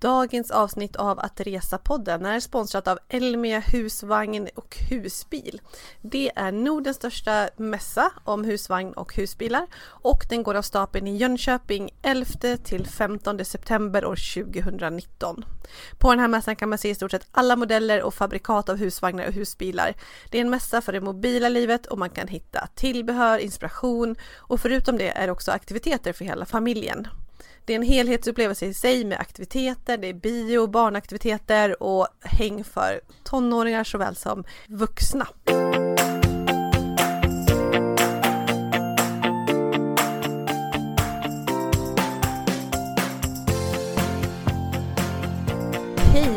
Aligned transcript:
Dagens 0.00 0.50
avsnitt 0.50 0.96
av 0.96 1.18
Att 1.18 1.40
Resa-podden 1.40 2.26
är 2.26 2.40
sponsrat 2.40 2.88
av 2.88 2.98
Elmia 3.08 3.60
Husvagn 3.60 4.48
och 4.54 4.76
Husbil. 4.90 5.60
Det 6.00 6.32
är 6.36 6.52
Nordens 6.52 6.96
största 6.96 7.48
mässa 7.56 8.12
om 8.24 8.44
husvagn 8.44 8.92
och 8.92 9.14
husbilar 9.14 9.66
och 9.84 10.26
den 10.28 10.42
går 10.42 10.54
av 10.54 10.62
stapeln 10.62 11.06
i 11.06 11.16
Jönköping 11.16 11.90
11 12.02 12.56
till 12.64 12.86
15 12.86 13.44
september 13.44 14.04
år 14.04 14.44
2019. 14.44 15.44
På 15.98 16.10
den 16.10 16.20
här 16.20 16.28
mässan 16.28 16.56
kan 16.56 16.68
man 16.68 16.78
se 16.78 16.90
i 16.90 16.94
stort 16.94 17.10
sett 17.10 17.28
alla 17.32 17.56
modeller 17.56 18.02
och 18.02 18.14
fabrikat 18.14 18.68
av 18.68 18.76
husvagnar 18.76 19.26
och 19.26 19.34
husbilar. 19.34 19.94
Det 20.30 20.38
är 20.38 20.42
en 20.42 20.50
mässa 20.50 20.80
för 20.80 20.92
det 20.92 21.00
mobila 21.00 21.48
livet 21.48 21.86
och 21.86 21.98
man 21.98 22.10
kan 22.10 22.28
hitta 22.28 22.68
tillbehör, 22.74 23.38
inspiration 23.38 24.16
och 24.36 24.60
förutom 24.60 24.98
det 24.98 25.08
är 25.08 25.26
det 25.26 25.32
också 25.32 25.52
aktiviteter 25.52 26.12
för 26.12 26.24
hela 26.24 26.46
familjen. 26.46 27.08
Det 27.64 27.72
är 27.72 27.76
en 27.76 27.82
helhetsupplevelse 27.82 28.66
i 28.66 28.74
sig 28.74 29.04
med 29.04 29.20
aktiviteter, 29.20 29.98
det 29.98 30.08
är 30.08 30.14
bio, 30.14 30.66
barnaktiviteter 30.66 31.82
och 31.82 32.08
häng 32.20 32.64
för 32.64 33.00
tonåringar 33.24 33.84
såväl 33.84 34.16
som 34.16 34.44
vuxna. 34.68 35.26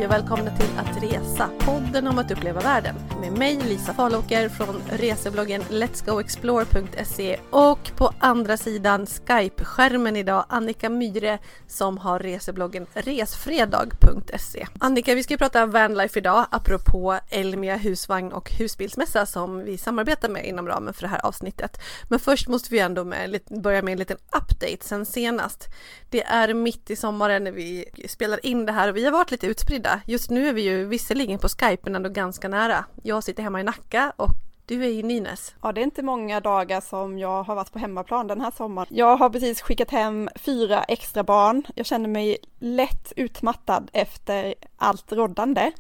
Hej 0.04 0.08
och 0.08 0.14
välkomna 0.14 0.58
till 0.58 0.70
Att 0.78 1.04
Resa, 1.04 1.50
podden 1.60 2.08
om 2.08 2.20
att 2.20 2.32
uppleva 2.32 2.62
världen. 2.62 2.96
Med 3.22 3.38
mig 3.38 3.56
Lisa 3.56 3.94
Falåker 3.94 4.50
från 4.50 4.82
resebloggen 4.90 5.64
letsgoexplore.se 5.70 7.40
och 7.50 7.92
på 7.98 8.14
andra 8.20 8.58
sidan 8.58 9.06
Skype-skärmen 9.06 10.16
idag 10.16 10.46
Annika 10.50 10.90
Myre 10.90 11.40
som 11.68 11.98
har 11.98 12.20
resebloggen 12.20 12.86
resfredag.se. 12.94 14.68
Annika, 14.80 15.16
vi 15.16 15.24
ska 15.24 15.38
prata 15.38 15.66
vanlife 15.66 16.20
idag 16.20 16.46
apropå 16.52 17.20
Elmia 17.30 17.76
husvagn 17.76 18.32
och 18.32 18.52
husbilsmässa 18.52 19.26
som 19.26 19.64
vi 19.64 19.78
samarbetar 19.78 20.30
med 20.30 20.46
inom 20.46 20.68
ramen 20.68 20.94
för 20.94 21.02
det 21.02 21.08
här 21.08 21.26
avsnittet. 21.26 21.82
Men 22.10 22.20
först 22.20 22.48
måste 22.48 22.70
vi 22.72 22.80
ändå 22.80 23.04
med, 23.04 23.40
börja 23.64 23.82
med 23.82 23.92
en 23.92 24.00
liten 24.00 24.18
update 24.18 24.78
sen 24.82 25.06
senast. 25.06 25.70
Det 26.10 26.24
är 26.24 26.54
mitt 26.54 26.90
i 26.90 26.96
sommaren 26.96 27.44
när 27.44 27.52
vi 27.52 27.86
spelar 28.08 28.46
in 28.46 28.66
det 28.66 28.72
här 28.72 28.90
och 28.90 28.98
vi 28.98 29.06
har 29.06 29.12
varit 29.12 29.32
lite 29.32 29.48
utspridda. 29.48 29.93
Just 30.06 30.30
nu 30.30 30.48
är 30.48 30.54
vi 30.54 30.62
ju 30.62 30.86
visserligen 30.86 31.40
på 31.40 31.48
Skype 31.48 31.82
men 31.84 31.96
ändå 31.96 32.10
ganska 32.10 32.48
nära. 32.48 32.86
Jag 33.04 33.24
sitter 33.24 33.44
hemma 33.44 33.60
i 33.60 33.64
Nacka 33.64 34.14
och 34.16 34.30
du 34.66 34.84
är 34.86 34.90
i 34.90 35.04
Nynäs. 35.04 35.56
Ja, 35.62 35.72
det 35.72 35.82
är 35.82 35.84
inte 35.84 36.04
många 36.04 36.40
dagar 36.40 36.82
som 36.82 37.20
jag 37.20 37.44
har 37.44 37.56
varit 37.56 37.72
på 37.72 37.80
hemmaplan 37.80 38.28
den 38.28 38.42
här 38.42 38.52
sommaren. 38.52 38.88
Jag 38.90 39.18
har 39.18 39.30
precis 39.30 39.62
skickat 39.62 39.92
hem 39.92 40.30
fyra 40.36 40.84
extra 40.84 41.24
barn. 41.24 41.64
Jag 41.76 41.86
känner 41.86 42.10
mig 42.10 42.38
lätt 42.60 43.14
utmattad 43.16 43.90
efter 43.94 44.54
allt 44.78 45.12
roddande. 45.12 45.72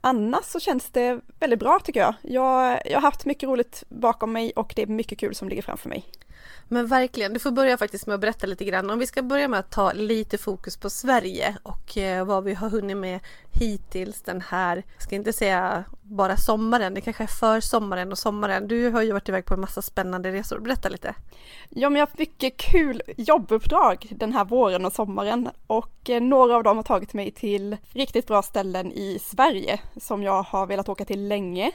Annars 0.00 0.44
så 0.44 0.60
känns 0.60 0.90
det 0.90 1.20
väldigt 1.40 1.58
bra 1.58 1.78
tycker 1.84 2.00
jag. 2.00 2.14
jag. 2.22 2.82
Jag 2.86 2.96
har 2.96 3.02
haft 3.02 3.24
mycket 3.24 3.48
roligt 3.48 3.84
bakom 3.88 4.32
mig 4.32 4.52
och 4.56 4.72
det 4.76 4.82
är 4.82 4.86
mycket 4.86 5.18
kul 5.18 5.34
som 5.34 5.48
ligger 5.48 5.62
framför 5.62 5.88
mig. 5.88 6.04
Men 6.68 6.86
verkligen, 6.86 7.32
du 7.32 7.38
får 7.38 7.50
börja 7.50 7.78
faktiskt 7.78 8.06
med 8.06 8.14
att 8.14 8.20
berätta 8.20 8.46
lite 8.46 8.64
grann. 8.64 8.90
Om 8.90 8.98
vi 8.98 9.06
ska 9.06 9.22
börja 9.22 9.48
med 9.48 9.60
att 9.60 9.70
ta 9.70 9.92
lite 9.92 10.38
fokus 10.38 10.76
på 10.76 10.90
Sverige 10.90 11.56
och 11.62 11.98
eh, 11.98 12.24
vad 12.24 12.44
vi 12.44 12.54
har 12.54 12.70
hunnit 12.70 12.96
med 12.96 13.20
hittills 13.50 14.22
den 14.22 14.40
här, 14.40 14.76
jag 14.94 15.02
ska 15.02 15.14
inte 15.14 15.32
säga 15.32 15.84
bara 16.02 16.36
sommaren, 16.36 16.94
det 16.94 17.00
kanske 17.00 17.22
är 17.22 17.26
för 17.26 17.60
sommaren 17.60 18.12
och 18.12 18.18
sommaren. 18.18 18.68
Du 18.68 18.90
har 18.90 19.02
ju 19.02 19.12
varit 19.12 19.28
iväg 19.28 19.44
på 19.44 19.54
en 19.54 19.60
massa 19.60 19.82
spännande 19.82 20.32
resor. 20.32 20.58
Berätta 20.58 20.88
lite. 20.88 21.14
Ja, 21.68 21.90
men 21.90 22.00
jag 22.00 22.06
har 22.06 22.18
mycket 22.18 22.56
kul 22.56 23.02
jobbuppdrag 23.16 24.08
den 24.10 24.32
här 24.32 24.44
våren 24.44 24.84
och 24.84 24.92
sommaren 24.92 25.48
och 25.66 26.10
eh, 26.10 26.22
några 26.22 26.56
av 26.56 26.62
dem 26.62 26.76
har 26.76 26.84
tagit 26.84 27.14
mig 27.14 27.30
till 27.30 27.76
riktigt 27.90 28.26
bra 28.26 28.42
ställen 28.42 28.92
i 28.92 29.18
Sverige 29.22 29.80
som 30.00 30.22
jag 30.22 30.42
har 30.42 30.66
velat 30.66 30.88
åka 30.88 31.04
till 31.04 31.28
länge. 31.28 31.72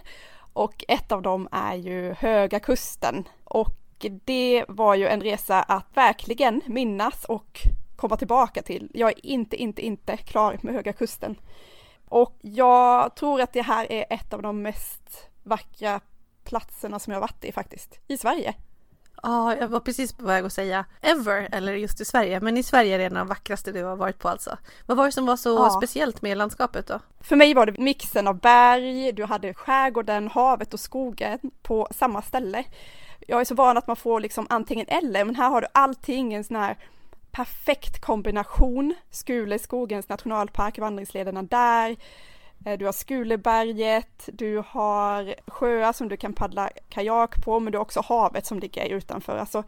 Och 0.53 0.85
ett 0.87 1.11
av 1.11 1.21
dem 1.21 1.47
är 1.51 1.75
ju 1.75 2.13
Höga 2.13 2.59
Kusten 2.59 3.27
och 3.43 3.86
det 4.25 4.65
var 4.67 4.95
ju 4.95 5.07
en 5.07 5.21
resa 5.21 5.61
att 5.63 5.85
verkligen 5.93 6.61
minnas 6.65 7.25
och 7.25 7.61
komma 7.95 8.17
tillbaka 8.17 8.61
till. 8.61 8.91
Jag 8.93 9.09
är 9.09 9.25
inte, 9.25 9.55
inte, 9.55 9.85
inte 9.85 10.17
klar 10.17 10.59
med 10.61 10.73
Höga 10.73 10.93
Kusten. 10.93 11.35
Och 12.09 12.37
jag 12.41 13.15
tror 13.15 13.41
att 13.41 13.53
det 13.53 13.61
här 13.61 13.91
är 13.91 14.05
ett 14.09 14.33
av 14.33 14.41
de 14.41 14.61
mest 14.61 15.29
vackra 15.43 15.99
platserna 16.43 16.99
som 16.99 17.13
jag 17.13 17.19
varit 17.19 17.45
i 17.45 17.51
faktiskt, 17.51 17.99
i 18.07 18.17
Sverige. 18.17 18.53
Ja, 19.23 19.55
jag 19.55 19.67
var 19.67 19.79
precis 19.79 20.13
på 20.13 20.25
väg 20.25 20.45
att 20.45 20.53
säga 20.53 20.85
ever, 21.01 21.49
eller 21.51 21.73
just 21.73 22.01
i 22.01 22.05
Sverige, 22.05 22.39
men 22.39 22.57
i 22.57 22.63
Sverige 22.63 22.95
är 22.95 22.99
det 22.99 23.05
en 23.05 23.17
av 23.17 23.25
de 23.25 23.27
vackraste 23.27 23.71
du 23.71 23.83
har 23.83 23.95
varit 23.95 24.19
på 24.19 24.29
alltså. 24.29 24.57
Vad 24.85 24.97
var 24.97 25.05
det 25.05 25.11
som 25.11 25.25
var 25.25 25.37
så 25.37 25.49
ja. 25.49 25.69
speciellt 25.69 26.21
med 26.21 26.37
landskapet 26.37 26.87
då? 26.87 26.99
För 27.19 27.35
mig 27.35 27.53
var 27.53 27.65
det 27.65 27.77
mixen 27.77 28.27
av 28.27 28.39
berg, 28.39 29.11
du 29.11 29.25
hade 29.25 29.53
skärgården, 29.53 30.27
havet 30.27 30.73
och 30.73 30.79
skogen 30.79 31.39
på 31.61 31.87
samma 31.91 32.21
ställe 32.21 32.63
jag 33.27 33.41
är 33.41 33.45
så 33.45 33.55
van 33.55 33.77
att 33.77 33.87
man 33.87 33.95
får 33.95 34.19
liksom 34.19 34.47
antingen 34.49 34.85
eller, 34.89 35.25
men 35.25 35.35
här 35.35 35.49
har 35.49 35.61
du 35.61 35.67
allting, 35.71 36.33
en 36.33 36.43
sån 36.43 36.55
här 36.55 36.77
perfekt 37.31 38.01
kombination. 38.01 38.95
Skule, 39.11 39.59
skogens 39.59 40.09
nationalpark, 40.09 40.79
vandringslederna 40.79 41.43
där. 41.43 41.95
Eh, 42.65 42.77
du 42.77 42.85
har 42.85 42.91
Skuleberget, 42.91 44.29
du 44.33 44.63
har 44.67 45.35
sjöar 45.47 45.93
som 45.93 46.09
du 46.09 46.17
kan 46.17 46.33
paddla 46.33 46.69
kajak 46.89 47.43
på, 47.43 47.59
men 47.59 47.71
du 47.71 47.77
har 47.77 47.83
också 47.85 48.01
havet 48.01 48.45
som 48.45 48.59
ligger 48.59 48.85
utanför. 48.85 49.37
Alltså, 49.37 49.63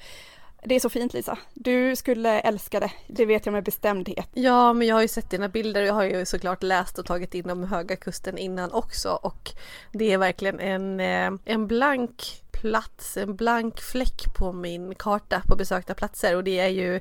det 0.63 0.75
är 0.75 0.79
så 0.79 0.89
fint 0.89 1.13
Lisa. 1.13 1.37
Du 1.53 1.95
skulle 1.95 2.39
älska 2.39 2.79
det. 2.79 2.91
Det 3.07 3.25
vet 3.25 3.45
jag 3.45 3.53
med 3.53 3.63
bestämdhet. 3.63 4.29
Ja, 4.33 4.73
men 4.73 4.87
jag 4.87 4.95
har 4.95 5.01
ju 5.01 5.07
sett 5.07 5.29
dina 5.29 5.49
bilder 5.49 5.81
och 5.81 5.87
jag 5.87 5.93
har 5.93 6.03
ju 6.03 6.25
såklart 6.25 6.63
läst 6.63 6.99
och 6.99 7.05
tagit 7.05 7.33
in 7.33 7.49
om 7.49 7.63
Höga 7.63 7.95
Kusten 7.95 8.37
innan 8.37 8.71
också 8.71 9.19
och 9.21 9.51
det 9.91 10.13
är 10.13 10.17
verkligen 10.17 10.59
en, 10.59 10.99
eh, 10.99 11.39
en 11.45 11.67
blank 11.67 12.43
plats, 12.61 13.17
en 13.17 13.35
blank 13.35 13.81
fläck 13.81 14.35
på 14.37 14.53
min 14.53 14.95
karta 14.95 15.41
på 15.47 15.55
besökta 15.55 15.93
platser 15.93 16.35
och 16.35 16.43
det 16.43 16.59
är 16.59 16.67
ju 16.67 16.99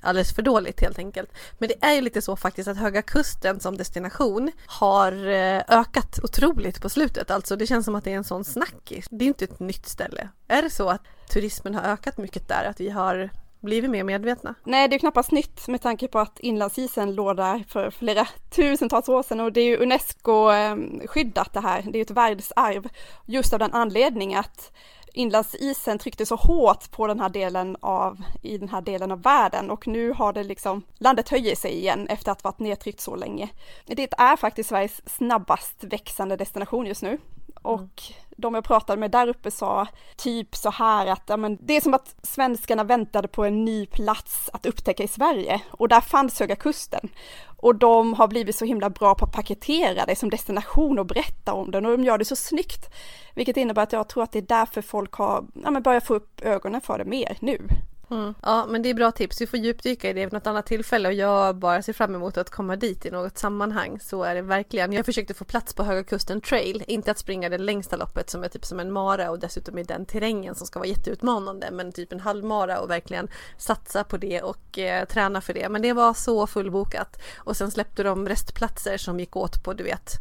alldeles 0.00 0.34
för 0.34 0.42
dåligt 0.42 0.80
helt 0.80 0.98
enkelt. 0.98 1.30
Men 1.58 1.68
det 1.68 1.84
är 1.86 1.92
ju 1.92 2.00
lite 2.00 2.22
så 2.22 2.36
faktiskt 2.36 2.68
att 2.68 2.76
Höga 2.76 3.02
Kusten 3.02 3.60
som 3.60 3.76
destination 3.76 4.52
har 4.66 5.12
eh, 5.28 5.62
ökat 5.68 6.18
otroligt 6.22 6.82
på 6.82 6.88
slutet. 6.88 7.30
Alltså 7.30 7.56
det 7.56 7.66
känns 7.66 7.84
som 7.84 7.94
att 7.94 8.04
det 8.04 8.12
är 8.12 8.16
en 8.16 8.24
sån 8.24 8.44
snackis. 8.44 9.06
Det 9.10 9.24
är 9.24 9.26
inte 9.26 9.44
ett 9.44 9.60
nytt 9.60 9.86
ställe. 9.86 10.28
Är 10.48 10.62
det 10.62 10.70
så 10.70 10.88
att 10.88 11.02
turismen 11.30 11.74
har 11.74 11.82
ökat 11.82 12.18
mycket 12.18 12.48
där? 12.48 12.64
Att 12.64 12.80
vi 12.80 12.90
har 12.90 13.30
blivit 13.60 13.90
mer 13.90 14.04
medvetna? 14.04 14.54
Nej, 14.64 14.88
det 14.88 14.96
är 14.96 14.98
knappast 14.98 15.30
nytt 15.30 15.68
med 15.68 15.82
tanke 15.82 16.08
på 16.08 16.18
att 16.18 16.40
inlandsisen 16.40 17.14
låg 17.14 17.36
där 17.36 17.64
för 17.68 17.90
flera 17.90 18.28
tusentals 18.50 19.08
år 19.08 19.22
sedan 19.22 19.40
och 19.40 19.52
det 19.52 19.60
är 19.60 19.64
ju 19.64 19.76
Unesco-skyddat 19.76 21.56
eh, 21.56 21.62
det 21.62 21.68
här. 21.68 21.82
Det 21.82 21.90
är 21.90 21.98
ju 21.98 22.02
ett 22.02 22.10
världsarv 22.10 22.88
just 23.26 23.52
av 23.52 23.58
den 23.58 23.72
anledningen 23.72 24.40
att 24.40 24.72
inlandsisen 25.12 25.98
tryckte 25.98 26.26
så 26.26 26.36
hårt 26.36 26.90
på 26.90 27.06
den 27.06 27.20
här 27.20 27.28
delen 27.28 27.76
av, 27.80 28.22
i 28.42 28.58
den 28.58 28.68
här 28.68 28.80
delen 28.80 29.12
av 29.12 29.22
världen 29.22 29.70
och 29.70 29.86
nu 29.86 30.12
har 30.12 30.32
det 30.32 30.42
liksom, 30.42 30.82
landet 30.98 31.28
höjer 31.28 31.56
sig 31.56 31.72
igen 31.72 32.06
efter 32.08 32.32
att 32.32 32.42
ha 32.42 32.50
varit 32.50 32.58
nedtryckt 32.58 33.00
så 33.00 33.16
länge. 33.16 33.48
Det 33.86 34.12
är 34.18 34.36
faktiskt 34.36 34.68
Sveriges 34.68 35.16
snabbast 35.16 35.84
växande 35.84 36.36
destination 36.36 36.86
just 36.86 37.02
nu 37.02 37.18
och 37.62 37.78
mm 37.80 37.90
de 38.40 38.54
jag 38.54 38.64
pratade 38.64 39.00
med 39.00 39.10
där 39.10 39.28
uppe 39.28 39.50
sa 39.50 39.86
typ 40.16 40.56
så 40.56 40.70
här 40.70 41.06
att 41.06 41.22
ja, 41.26 41.36
men, 41.36 41.58
det 41.60 41.76
är 41.76 41.80
som 41.80 41.94
att 41.94 42.14
svenskarna 42.22 42.84
väntade 42.84 43.28
på 43.28 43.44
en 43.44 43.64
ny 43.64 43.86
plats 43.86 44.50
att 44.52 44.66
upptäcka 44.66 45.02
i 45.02 45.08
Sverige 45.08 45.60
och 45.70 45.88
där 45.88 46.00
fanns 46.00 46.40
Höga 46.40 46.56
Kusten. 46.56 47.08
Och 47.56 47.74
de 47.74 48.14
har 48.14 48.28
blivit 48.28 48.56
så 48.56 48.64
himla 48.64 48.90
bra 48.90 49.14
på 49.14 49.24
att 49.24 49.32
paketera 49.32 50.06
det 50.06 50.16
som 50.16 50.30
destination 50.30 50.98
och 50.98 51.06
berätta 51.06 51.52
om 51.52 51.70
den 51.70 51.86
och 51.86 51.92
de 51.92 52.04
gör 52.04 52.18
det 52.18 52.24
så 52.24 52.36
snyggt. 52.36 52.94
Vilket 53.34 53.56
innebär 53.56 53.82
att 53.82 53.92
jag 53.92 54.08
tror 54.08 54.22
att 54.22 54.32
det 54.32 54.38
är 54.38 54.42
därför 54.42 54.82
folk 54.82 55.12
har 55.12 55.44
ja, 55.64 55.70
men 55.70 55.82
börjat 55.82 56.06
få 56.06 56.14
upp 56.14 56.40
ögonen 56.40 56.80
för 56.80 56.98
det 56.98 57.04
mer 57.04 57.36
nu. 57.40 57.68
Mm. 58.10 58.34
Ja 58.42 58.66
men 58.68 58.82
det 58.82 58.90
är 58.90 58.94
bra 58.94 59.10
tips, 59.10 59.40
vi 59.40 59.46
får 59.46 59.58
djupdyka 59.58 60.10
i 60.10 60.12
det 60.12 60.24
vid 60.24 60.32
något 60.32 60.46
annat 60.46 60.66
tillfälle 60.66 61.08
och 61.08 61.14
jag 61.14 61.56
bara 61.56 61.82
ser 61.82 61.92
fram 61.92 62.14
emot 62.14 62.36
att 62.36 62.50
komma 62.50 62.76
dit 62.76 63.06
i 63.06 63.10
något 63.10 63.38
sammanhang. 63.38 64.00
Så 64.00 64.22
är 64.22 64.34
det 64.34 64.42
verkligen. 64.42 64.92
Jag 64.92 65.06
försökte 65.06 65.34
få 65.34 65.44
plats 65.44 65.74
på 65.74 65.82
Höga 65.82 66.04
Kusten 66.04 66.40
Trail, 66.40 66.84
inte 66.86 67.10
att 67.10 67.18
springa 67.18 67.48
det 67.48 67.58
längsta 67.58 67.96
loppet 67.96 68.30
som 68.30 68.44
är 68.44 68.48
typ 68.48 68.64
som 68.64 68.80
en 68.80 68.92
mara 68.92 69.30
och 69.30 69.38
dessutom 69.38 69.78
i 69.78 69.82
den 69.82 70.06
terrängen 70.06 70.54
som 70.54 70.66
ska 70.66 70.78
vara 70.78 70.88
jätteutmanande 70.88 71.70
men 71.70 71.92
typ 71.92 72.12
en 72.12 72.20
halvmara 72.20 72.80
och 72.80 72.90
verkligen 72.90 73.28
satsa 73.58 74.04
på 74.04 74.16
det 74.16 74.42
och 74.42 74.78
eh, 74.78 75.04
träna 75.04 75.40
för 75.40 75.54
det. 75.54 75.68
Men 75.68 75.82
det 75.82 75.92
var 75.92 76.14
så 76.14 76.46
fullbokat 76.46 77.22
och 77.36 77.56
sen 77.56 77.70
släppte 77.70 78.02
de 78.02 78.28
restplatser 78.28 78.96
som 78.96 79.20
gick 79.20 79.36
åt 79.36 79.64
på 79.64 79.72
du 79.72 79.84
vet 79.84 80.20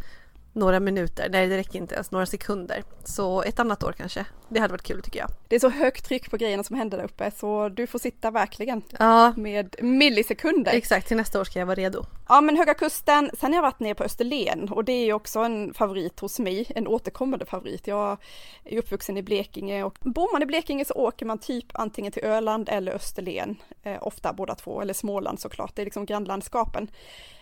några 0.54 0.80
minuter, 0.80 1.30
nej 1.30 1.48
det 1.48 1.58
räcker 1.58 1.80
inte 1.80 1.96
ens, 1.96 2.12
några 2.12 2.26
sekunder. 2.26 2.84
Så 3.04 3.44
ett 3.44 3.60
annat 3.60 3.84
år 3.84 3.92
kanske. 3.92 4.26
Det 4.50 4.60
hade 4.60 4.72
varit 4.72 4.84
kul 4.84 5.02
tycker 5.02 5.20
jag. 5.20 5.30
Det 5.48 5.56
är 5.56 5.60
så 5.60 5.70
högt 5.70 6.06
tryck 6.06 6.32
på 6.32 6.38
grejerna 6.38 6.64
som 6.64 6.76
händer 6.76 6.98
där 6.98 7.06
uppe 7.06 7.32
så 7.32 7.70
du 7.70 7.88
får 7.88 8.00
sitta 8.00 8.32
verkligen 8.32 8.82
ja. 9.00 9.34
med 9.38 9.76
millisekunder. 9.82 10.72
Exakt, 10.74 11.08
till 11.08 11.18
nästa 11.18 11.40
år 11.40 11.44
ska 11.44 11.60
jag 11.60 11.66
vara 11.66 11.76
redo. 11.76 12.06
Ja 12.32 12.42
men 12.42 12.58
Höga 12.58 12.74
Kusten, 12.74 13.32
sen 13.40 13.52
har 13.52 13.58
jag 13.58 13.62
varit 13.62 13.80
nere 13.80 13.96
på 13.96 14.04
Österlen 14.04 14.70
och 14.70 14.84
det 14.86 14.92
är 14.92 15.06
ju 15.06 15.14
också 15.14 15.40
en 15.40 15.74
favorit 15.74 16.20
hos 16.20 16.40
mig, 16.40 16.72
en 16.76 16.88
återkommande 16.88 17.46
favorit. 17.46 17.88
Jag 17.88 18.18
är 18.64 18.78
uppvuxen 18.78 19.18
i 19.18 19.24
Blekinge 19.24 19.84
och 19.84 19.98
bor 20.02 20.34
man 20.34 20.42
i 20.42 20.46
Blekinge 20.46 20.86
så 20.86 20.94
åker 20.94 21.26
man 21.26 21.38
typ 21.38 21.66
antingen 21.74 22.12
till 22.12 22.24
Öland 22.24 22.70
eller 22.70 22.92
Österlen, 22.92 23.56
eh, 23.84 23.98
ofta 24.02 24.34
båda 24.34 24.56
två, 24.56 24.82
eller 24.82 24.94
Småland 24.94 25.40
såklart, 25.40 25.76
det 25.76 25.82
är 25.82 25.86
liksom 25.86 26.06
grannlandskapen. 26.06 26.88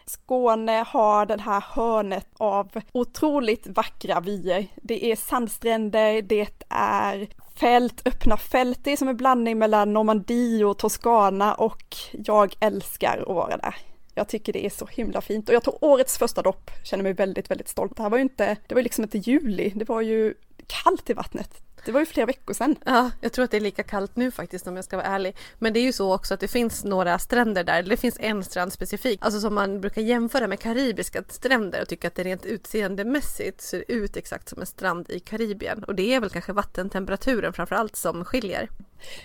Skåne 0.05 0.85
har 0.87 1.25
det 1.25 1.41
här 1.41 1.63
hörnet 1.67 2.27
av 2.37 2.81
otroligt 2.91 3.67
vackra 3.67 4.19
vyer. 4.19 4.67
Det 4.75 5.11
är 5.11 5.15
sandstränder, 5.15 6.21
det 6.21 6.47
är 6.69 7.27
fält, 7.55 8.07
öppna 8.07 8.37
fält, 8.37 8.79
det 8.83 8.91
är 8.91 8.97
som 8.97 9.07
en 9.07 9.17
blandning 9.17 9.57
mellan 9.57 9.93
Normandie 9.93 10.65
och 10.65 10.77
Toscana 10.77 11.53
och 11.53 11.95
jag 12.11 12.55
älskar 12.59 13.17
att 13.17 13.35
vara 13.35 13.57
där. 13.57 13.75
Jag 14.17 14.27
tycker 14.27 14.53
det 14.53 14.65
är 14.65 14.69
så 14.69 14.85
himla 14.85 15.21
fint 15.21 15.49
och 15.49 15.55
jag 15.55 15.63
tog 15.63 15.77
årets 15.81 16.17
första 16.17 16.41
dopp, 16.41 16.71
känner 16.83 17.03
mig 17.03 17.13
väldigt, 17.13 17.51
väldigt 17.51 17.67
stolt. 17.67 17.95
Det 17.95 18.03
här 18.03 18.09
var 18.09 18.17
ju 18.17 18.21
inte, 18.21 18.57
det 18.67 18.75
var 18.75 18.79
ju 18.79 18.83
liksom 18.83 19.03
inte 19.03 19.17
juli, 19.17 19.73
det 19.75 19.89
var 19.89 20.01
ju 20.01 20.33
kallt 20.67 21.09
i 21.09 21.13
vattnet. 21.13 21.61
Det 21.87 21.93
var 21.93 21.99
ju 21.99 22.05
flera 22.05 22.25
veckor 22.25 22.53
sedan. 22.53 22.75
Ja, 22.85 23.11
jag 23.21 23.33
tror 23.33 23.45
att 23.45 23.51
det 23.51 23.57
är 23.57 23.61
lika 23.61 23.83
kallt 23.83 24.15
nu 24.15 24.31
faktiskt 24.31 24.67
om 24.67 24.75
jag 24.75 24.85
ska 24.85 24.97
vara 24.97 25.07
ärlig. 25.07 25.35
Men 25.59 25.73
det 25.73 25.79
är 25.79 25.83
ju 25.83 25.93
så 25.93 26.15
också 26.15 26.33
att 26.33 26.39
det 26.39 26.47
finns 26.47 26.83
några 26.83 27.19
stränder 27.19 27.63
där, 27.63 27.83
det 27.83 27.97
finns 27.97 28.17
en 28.19 28.43
strand 28.43 28.73
specifikt, 28.73 29.23
alltså 29.23 29.39
som 29.39 29.55
man 29.55 29.81
brukar 29.81 30.01
jämföra 30.01 30.47
med 30.47 30.59
karibiska 30.59 31.23
stränder 31.29 31.81
och 31.81 31.87
tycka 31.87 32.07
att 32.07 32.15
det 32.15 32.23
rent 32.23 32.45
utseendemässigt 32.45 33.61
ser 33.61 33.83
ut 33.87 34.17
exakt 34.17 34.49
som 34.49 34.59
en 34.59 34.65
strand 34.65 35.09
i 35.09 35.19
Karibien. 35.19 35.83
Och 35.83 35.95
det 35.95 36.13
är 36.13 36.19
väl 36.19 36.29
kanske 36.29 36.53
vattentemperaturen 36.53 37.53
framför 37.53 37.75
allt 37.75 37.95
som 37.95 38.25
skiljer. 38.25 38.69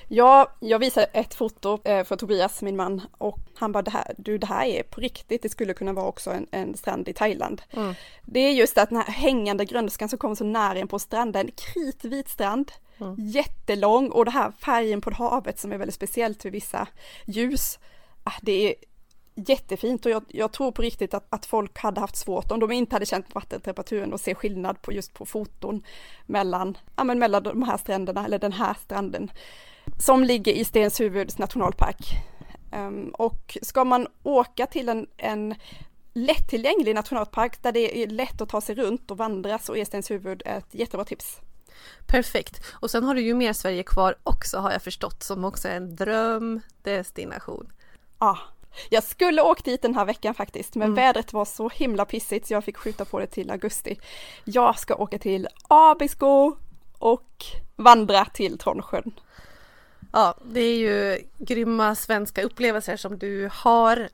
Ja, 0.09 0.53
jag 0.61 0.79
visade 0.79 1.07
ett 1.07 1.35
foto 1.35 1.79
eh, 1.85 2.05
för 2.05 2.17
Tobias, 2.17 2.63
min 2.63 2.77
man, 2.77 3.03
och 3.19 3.39
han 3.55 3.73
bara 3.73 3.83
det 3.83 3.91
här, 3.91 4.15
du 4.19 4.39
det 4.39 4.47
här 4.47 4.67
är 4.67 4.83
på 4.83 5.01
riktigt, 5.01 5.43
det 5.43 5.49
skulle 5.49 5.75
kunna 5.75 5.93
vara 5.93 6.07
också 6.07 6.31
en, 6.31 6.47
en 6.51 6.75
strand 6.75 7.09
i 7.09 7.13
Thailand. 7.13 7.63
Mm. 7.71 7.95
Det 8.23 8.41
är 8.41 8.53
just 8.53 8.79
att 8.79 8.89
den 8.89 8.99
här 8.99 9.13
hängande 9.13 9.65
grönskan 9.65 10.09
som 10.09 10.19
kommer 10.19 10.35
så 10.35 10.45
nära 10.45 10.79
in 10.79 10.89
på 10.89 10.99
stranden, 10.99 11.51
kritvit 11.57 12.29
strand, 12.29 12.52
mm. 12.99 13.17
jättelång 13.19 14.11
och 14.11 14.25
det 14.25 14.31
här 14.31 14.51
färgen 14.51 15.01
på 15.01 15.15
havet 15.15 15.59
som 15.59 15.73
är 15.73 15.79
väldigt 15.79 15.95
speciellt 15.95 16.43
för 16.43 16.51
vissa 16.51 16.89
ljus. 17.27 17.79
Ah, 18.25 18.39
det 18.43 18.69
är 18.69 18.75
jättefint 19.35 20.07
och 20.07 20.13
jag, 20.13 20.25
jag, 20.29 20.53
tror 20.53 20.73
på 20.73 20.83
riktigt 20.83 21.15
att, 21.15 21.27
att 21.29 21.47
folk 21.47 21.79
hade 21.79 22.01
haft 22.01 22.17
svårt 22.17 22.53
om 22.53 22.61
de 22.61 22.73
inte 22.73 22.95
hade 22.95 23.07
känt 23.07 23.35
vattentemperaturen 23.35 24.13
och 24.13 24.21
se 24.21 24.35
skillnad 24.35 24.83
på 24.83 24.93
just 24.93 25.15
på 25.15 25.27
foton 25.27 25.83
mellan, 26.27 26.79
ja, 26.97 27.05
men 27.05 27.19
mellan 27.19 27.43
de 27.43 27.63
här 27.63 27.77
stränderna 27.77 28.25
eller 28.25 28.39
den 28.39 28.53
här 28.53 28.75
stranden 28.75 29.31
som 29.99 30.25
ligger 30.25 30.53
i 30.53 30.65
Stenshuvuds 30.65 31.39
nationalpark. 31.39 32.07
Um, 32.73 33.09
och 33.09 33.59
ska 33.63 33.85
man 33.85 34.07
åka 34.23 34.67
till 34.67 34.89
en, 34.89 35.07
en 35.17 35.55
lättillgänglig 36.13 36.95
nationalpark 36.95 37.63
där 37.63 37.73
det 37.73 38.03
är 38.03 38.07
lätt 38.07 38.41
att 38.41 38.49
ta 38.49 38.61
sig 38.61 38.75
runt 38.75 39.11
och 39.11 39.19
vandra 39.19 39.59
så 39.59 39.77
är 39.77 39.85
Stenshuvud 39.85 40.43
ett 40.47 40.75
jättebra 40.75 41.05
tips. 41.05 41.41
Perfekt. 42.07 42.65
Och 42.71 42.91
sen 42.91 43.05
har 43.05 43.15
du 43.15 43.21
ju 43.21 43.35
mer 43.35 43.53
Sverige 43.53 43.83
kvar 43.83 44.15
också 44.23 44.59
har 44.59 44.73
jag 44.73 44.83
förstått 44.83 45.23
som 45.23 45.45
också 45.45 45.69
är 45.69 45.77
en 45.77 45.97
drömdestination. 45.97 47.73
Ja, 48.19 48.39
jag 48.91 49.05
skulle 49.05 49.43
åkt 49.43 49.65
dit 49.65 49.83
den 49.83 49.95
här 49.95 50.05
veckan 50.05 50.35
faktiskt, 50.35 50.75
men 50.75 50.87
mm. 50.87 50.95
vädret 50.95 51.33
var 51.33 51.45
så 51.45 51.69
himla 51.69 52.05
pissigt 52.05 52.47
så 52.47 52.55
jag 52.55 52.65
fick 52.65 52.77
skjuta 52.77 53.05
på 53.05 53.21
det 53.21 53.27
till 53.27 53.51
augusti. 53.51 53.99
Jag 54.45 54.79
ska 54.79 54.95
åka 54.95 55.19
till 55.19 55.49
Abisko 55.69 56.57
och 56.99 57.45
vandra 57.77 58.25
till 58.25 58.59
Tronsjön. 58.59 59.13
Ja, 60.13 60.35
det 60.45 60.61
är 60.61 60.77
ju 60.77 61.19
grymma 61.39 61.95
svenska 61.95 62.43
upplevelser 62.43 62.97
som 62.97 63.19
du 63.19 63.51
har 63.53 64.09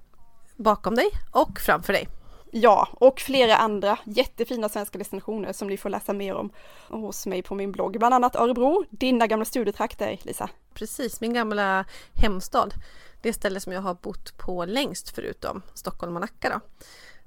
bakom 0.57 0.95
dig 0.95 1.11
och 1.31 1.61
framför 1.61 1.93
dig. 1.93 2.09
Ja, 2.51 2.89
och 2.93 3.21
flera 3.21 3.57
andra 3.57 3.99
jättefina 4.05 4.69
svenska 4.69 4.99
destinationer 4.99 5.53
som 5.53 5.69
ni 5.69 5.77
får 5.77 5.91
läsa 5.91 6.13
mer 6.13 6.35
om 6.35 6.51
hos 6.89 7.27
mig 7.27 7.43
på 7.43 7.55
min 7.55 7.73
blogg. 7.73 7.99
Bland 7.99 8.15
annat 8.15 8.37
Örebro, 8.37 8.85
dina 8.91 9.27
gamla 9.27 9.45
studietrakter 9.45 10.19
Lisa. 10.23 10.51
Precis, 10.75 11.21
min 11.21 11.35
gamla 11.35 11.85
hemstad 12.15 12.75
det 13.23 13.33
ställe 13.33 13.61
som 13.61 13.73
jag 13.73 13.81
har 13.81 13.95
bott 13.95 14.39
på 14.39 14.65
längst 14.65 15.11
förutom 15.15 15.63
Stockholm 15.75 16.15
och 16.15 16.21
Nacka 16.21 16.49
då. 16.49 16.61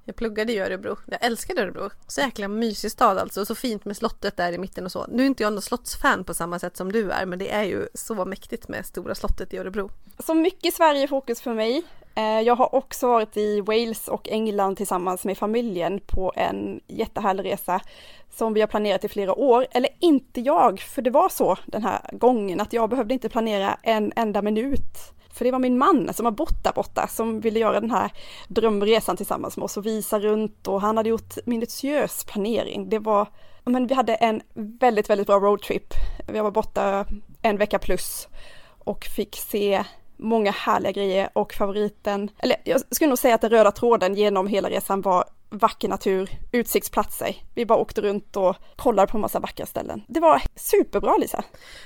Jag 0.04 0.16
pluggade 0.16 0.54
i 0.54 0.60
Örebro. 0.60 0.98
Jag 1.06 1.24
älskade 1.24 1.62
Örebro. 1.62 1.90
Så 2.08 2.22
jäkla 2.22 2.48
mysig 2.48 2.92
stad 2.92 3.18
alltså. 3.18 3.46
Så 3.46 3.56
fint 3.56 3.86
med 3.86 3.98
slottet 3.98 4.38
där 4.38 4.54
i 4.54 4.58
mitten 4.58 4.86
och 4.86 4.92
så. 4.92 5.06
Nu 5.10 5.24
är 5.24 5.28
inte 5.28 5.44
jag 5.44 5.54
någon 5.54 5.62
slottsfan 5.62 6.24
på 6.24 6.34
samma 6.34 6.60
sätt 6.60 6.78
som 6.78 6.92
du 6.92 7.12
är, 7.12 7.26
men 7.26 7.40
det 7.40 7.52
är 7.52 7.64
ju 7.64 7.88
så 7.94 8.26
mäktigt 8.26 8.68
med 8.68 8.86
Stora 8.86 9.16
slottet 9.16 9.54
i 9.54 9.58
Örebro. 9.58 9.90
Så 10.20 10.34
mycket 10.34 10.74
Sverige-fokus 10.74 11.42
för 11.42 11.54
mig. 11.54 11.84
Eh, 12.16 12.42
jag 12.42 12.56
har 12.56 12.76
också 12.76 13.08
varit 13.08 13.38
i 13.38 13.62
Wales 13.62 14.08
och 14.08 14.30
England 14.30 14.76
tillsammans 14.76 15.26
med 15.26 15.38
familjen 15.38 16.00
på 16.08 16.34
en 16.36 16.82
jättehärlig 16.88 17.46
resa 17.46 17.82
som 18.30 18.54
vi 18.54 18.60
har 18.60 18.68
planerat 18.68 19.04
i 19.04 19.08
flera 19.08 19.34
år. 19.34 19.68
Eller 19.72 19.90
inte 20.00 20.42
jag, 20.42 20.80
för 20.80 21.02
det 21.02 21.10
var 21.10 21.30
så 21.30 21.58
den 21.66 21.84
här 21.84 22.00
gången 22.12 22.62
att 22.62 22.74
jag 22.74 22.90
behövde 22.90 23.14
inte 23.14 23.30
planera 23.30 23.78
en 23.84 24.14
enda 24.16 24.42
minut 24.42 25.14
för 25.34 25.46
det 25.46 25.52
var 25.52 25.60
min 25.60 25.78
man 25.78 26.14
som 26.14 26.26
har 26.26 26.32
bott 26.32 26.64
där 26.64 26.74
borta 26.74 27.08
som 27.08 27.40
ville 27.40 27.60
göra 27.60 27.80
den 27.80 27.92
här 27.92 28.12
drömresan 28.48 29.18
tillsammans 29.18 29.58
med 29.58 29.64
oss 29.64 29.78
och 29.78 29.86
visa 29.86 30.20
runt 30.20 30.68
och 30.68 30.82
han 30.82 30.98
hade 30.98 31.10
gjort 31.10 31.36
minutiös 31.46 32.26
planering. 32.26 32.90
Det 32.90 33.00
var, 33.00 33.28
men 33.64 33.88
vi 33.88 33.94
hade 33.94 34.16
en 34.16 34.42
väldigt, 34.54 35.10
väldigt 35.10 35.28
bra 35.28 35.40
roadtrip. 35.40 35.94
Vi 36.28 36.40
var 36.40 36.52
borta 36.52 37.06
en 37.42 37.58
vecka 37.58 37.80
plus 37.80 38.28
och 38.80 39.06
fick 39.06 39.36
se 39.36 39.84
många 40.22 40.52
härliga 40.52 40.92
grejer 40.92 41.30
och 41.34 41.54
favoriten, 41.54 42.30
eller 42.38 42.58
jag 42.64 42.82
skulle 42.96 43.10
nog 43.10 43.18
säga 43.18 43.36
att 43.36 43.42
den 43.42 43.50
röda 43.50 43.72
tråden 43.72 44.16
genom 44.16 44.48
hela 44.48 44.70
resan 44.70 45.02
var 45.02 45.26
vacker 45.50 45.90
natur, 45.90 46.30
utsiktsplatser. 46.52 47.36
Vi 47.56 47.66
bara 47.66 47.80
åkte 47.80 48.02
runt 48.02 48.38
och 48.38 48.56
kollade 48.76 49.12
på 49.12 49.18
massa 49.18 49.40
vackra 49.40 49.66
ställen. 49.66 50.04
Det 50.08 50.20
var 50.20 50.42
superbra 50.56 51.18
Lisa! 51.18 51.44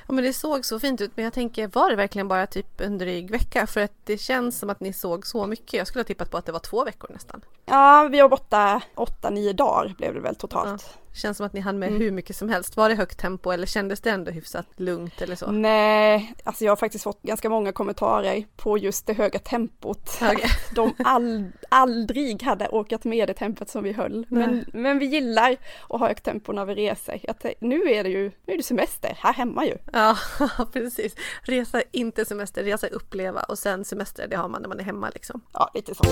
Ja 0.07 0.13
men 0.13 0.23
det 0.23 0.33
såg 0.33 0.65
så 0.65 0.79
fint 0.79 1.01
ut 1.01 1.11
men 1.15 1.23
jag 1.23 1.33
tänker 1.33 1.67
var 1.67 1.89
det 1.89 1.95
verkligen 1.95 2.27
bara 2.27 2.47
typ 2.47 2.81
en 2.81 2.97
dryg 2.97 3.31
vecka? 3.31 3.67
För 3.67 3.81
att 3.81 3.93
det 4.03 4.17
känns 4.17 4.59
som 4.59 4.69
att 4.69 4.79
ni 4.79 4.93
såg 4.93 5.27
så 5.27 5.47
mycket. 5.47 5.73
Jag 5.73 5.87
skulle 5.87 5.99
ha 5.99 6.05
tippat 6.05 6.31
på 6.31 6.37
att 6.37 6.45
det 6.45 6.51
var 6.51 6.59
två 6.59 6.83
veckor 6.83 7.09
nästan. 7.13 7.41
Ja, 7.65 8.07
vi 8.11 8.21
var 8.21 8.29
borta 8.29 8.81
åtta, 8.95 9.29
nio 9.29 9.53
dagar 9.53 9.95
blev 9.97 10.13
det 10.13 10.19
väl 10.19 10.35
totalt. 10.35 10.85
Ja. 10.95 11.01
Känns 11.15 11.37
som 11.37 11.45
att 11.45 11.53
ni 11.53 11.59
hann 11.59 11.79
med 11.79 11.89
mm. 11.89 12.01
hur 12.01 12.11
mycket 12.11 12.35
som 12.35 12.49
helst. 12.49 12.77
Var 12.77 12.89
det 12.89 12.95
högt 12.95 13.19
tempo 13.19 13.51
eller 13.51 13.67
kändes 13.67 14.01
det 14.01 14.09
ändå 14.09 14.31
hyfsat 14.31 14.67
lugnt 14.75 15.21
eller 15.21 15.35
så? 15.35 15.51
Nej, 15.51 16.33
alltså 16.43 16.65
jag 16.65 16.71
har 16.71 16.75
faktiskt 16.75 17.03
fått 17.03 17.21
ganska 17.21 17.49
många 17.49 17.71
kommentarer 17.71 18.45
på 18.55 18.77
just 18.77 19.07
det 19.07 19.13
höga 19.13 19.39
tempot. 19.39 20.09
Okay. 20.21 20.49
de 20.75 20.93
all, 20.97 21.51
aldrig 21.69 22.43
hade 22.43 22.67
orkat 22.67 23.03
med 23.03 23.27
det 23.27 23.33
tempot 23.33 23.69
som 23.69 23.83
vi 23.83 23.91
höll. 23.91 24.25
Men, 24.29 24.65
men 24.73 24.99
vi 24.99 25.05
gillar 25.05 25.57
att 25.89 25.99
ha 25.99 26.07
högt 26.07 26.23
tempo 26.23 26.51
när 26.51 26.65
vi 26.65 26.75
reser. 26.75 27.19
Jag, 27.23 27.35
nu 27.59 27.91
är 27.91 28.03
det 28.03 28.09
ju 28.09 28.31
nu 28.45 28.53
är 28.53 28.57
det 28.57 28.63
semester 28.63 29.17
här 29.19 29.33
hemma 29.33 29.65
ju. 29.65 29.77
Ja, 29.93 30.17
precis. 30.73 31.15
Resa 31.41 31.81
inte 31.91 32.25
semester, 32.25 32.63
resa 32.63 32.87
uppleva 32.87 33.41
och 33.41 33.57
sen 33.57 33.85
semester 33.85 34.27
det 34.27 34.35
har 34.35 34.47
man 34.47 34.61
när 34.61 34.69
man 34.69 34.79
är 34.79 34.83
hemma 34.83 35.09
liksom. 35.13 35.41
Ja, 35.53 35.71
lite 35.73 35.95
så. 35.95 36.03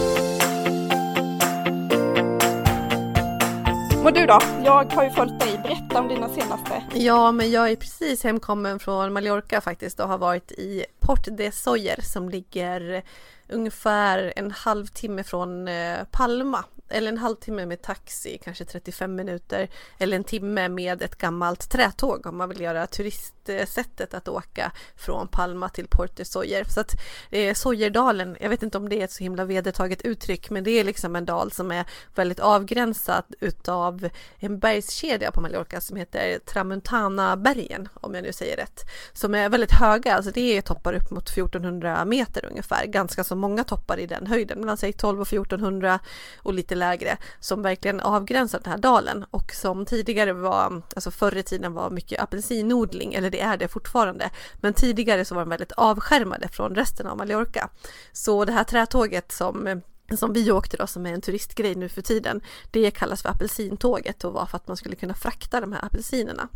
Mår 4.04 4.12
du 4.12 4.26
då? 4.26 4.40
Jag 4.66 4.94
har 4.94 5.04
ju 5.04 5.10
följt 5.10 5.40
dig. 5.40 5.60
Berätta 5.64 6.00
om 6.00 6.08
dina 6.08 6.30
senaste. 6.30 6.84
Ja, 6.94 7.32
men 7.32 7.52
jag 7.52 7.72
är 7.72 7.76
precis 7.76 8.24
hemkommen 8.24 8.80
från 8.80 9.14
Mallorca 9.14 9.62
faktiskt 9.62 10.00
och 10.00 10.08
har 10.08 10.18
varit 10.18 10.52
i 10.52 10.86
Port 11.00 11.28
de 11.32 11.52
Soyer 11.52 12.02
som 12.02 12.30
ligger 12.30 13.04
ungefär 13.50 14.34
en 14.36 14.52
halvtimme 14.52 15.24
från 15.24 15.68
eh, 15.68 15.98
Palma 16.12 16.64
eller 16.94 17.12
en 17.12 17.18
halvtimme 17.18 17.66
med 17.66 17.82
taxi, 17.82 18.40
kanske 18.44 18.66
35 18.66 19.16
minuter 19.16 19.70
eller 19.98 20.18
en 20.18 20.24
timme 20.24 20.70
med 20.70 21.02
ett 21.02 21.18
gammalt 21.18 21.70
trätåg 21.70 22.26
om 22.26 22.38
man 22.38 22.50
vill 22.50 22.62
göra 22.62 22.88
turistsättet 22.88 24.14
att 24.14 24.28
åka 24.28 24.72
från 24.96 25.28
Palma 25.28 25.70
till 25.70 25.88
Porto 25.88 26.26
Sojer. 26.26 26.64
Så 26.64 26.80
att 26.80 26.94
eh, 27.32 27.54
Sojerdalen, 27.54 28.38
jag 28.40 28.50
vet 28.50 28.64
inte 28.64 28.78
om 28.78 28.90
det 28.90 29.00
är 29.00 29.04
ett 29.04 29.12
så 29.12 29.24
himla 29.24 29.46
vedertaget 29.46 30.02
uttryck, 30.02 30.50
men 30.50 30.64
det 30.64 30.72
är 30.72 30.84
liksom 30.84 31.16
en 31.16 31.26
dal 31.26 31.52
som 31.52 31.72
är 31.72 31.86
väldigt 32.16 32.40
avgränsad 32.40 33.24
utav 33.40 34.10
en 34.38 34.60
bergskedja 34.60 35.32
på 35.32 35.42
Mallorca 35.42 35.82
som 35.82 35.98
heter 35.98 36.40
Tramuntana-bergen, 36.40 37.90
om 37.94 38.14
jag 38.14 38.24
nu 38.24 38.34
säger 38.34 38.58
rätt, 38.58 38.80
som 39.14 39.36
är 39.36 39.50
väldigt 39.50 39.72
höga, 39.72 40.16
alltså 40.16 40.32
det 40.32 40.58
är 40.58 40.62
toppar 40.62 40.94
upp 40.94 41.12
mot 41.12 41.30
1400 41.30 42.06
meter 42.06 42.46
ungefär, 42.46 42.86
ganska 42.86 43.24
så 43.24 43.36
många 43.36 43.64
toppar 43.64 43.98
i 43.98 44.08
den 44.08 44.28
höjden, 44.28 44.60
mellan 44.60 44.78
säg 44.78 44.94
12 44.94 45.22
och 45.22 45.28
1400 45.28 46.00
och 46.38 46.54
lite 46.54 46.76
lägre 46.84 47.18
som 47.40 47.62
verkligen 47.62 48.00
avgränsar 48.00 48.60
den 48.64 48.72
här 48.72 48.80
dalen 48.80 49.26
och 49.32 49.52
som 49.52 49.86
tidigare 49.86 50.34
var, 50.34 50.82
alltså 50.96 51.12
förr 51.12 51.38
i 51.38 51.44
tiden 51.44 51.74
var 51.74 51.90
mycket 51.90 52.22
apelsinodling, 52.22 53.14
eller 53.14 53.30
det 53.30 53.42
är 53.42 53.58
det 53.58 53.68
fortfarande, 53.68 54.30
men 54.62 54.74
tidigare 54.74 55.26
så 55.26 55.36
var 55.36 55.42
de 55.42 55.50
väldigt 55.50 55.72
avskärmade 55.72 56.48
från 56.48 56.76
resten 56.76 57.08
av 57.08 57.18
Mallorca. 57.18 57.70
Så 58.12 58.46
det 58.46 58.54
här 58.54 58.64
trätåget 58.64 59.32
som 59.32 59.82
som 60.18 60.34
vi 60.34 60.52
åkte 60.52 60.78
då 60.78 60.88
som 60.88 61.06
är 61.06 61.14
en 61.14 61.22
turistgrej 61.22 61.76
nu 61.76 61.90
för 61.90 62.02
tiden, 62.02 62.42
det 62.72 62.92
kallas 62.92 63.22
för 63.22 63.30
apelsintåget 63.30 64.24
och 64.24 64.34
var 64.34 64.46
för 64.46 64.58
att 64.58 64.68
man 64.68 64.78
skulle 64.78 64.96
kunna 64.96 65.14
frakta 65.14 65.62
de 65.62 65.74
här 65.74 65.86
apelsinerna. 65.86 66.48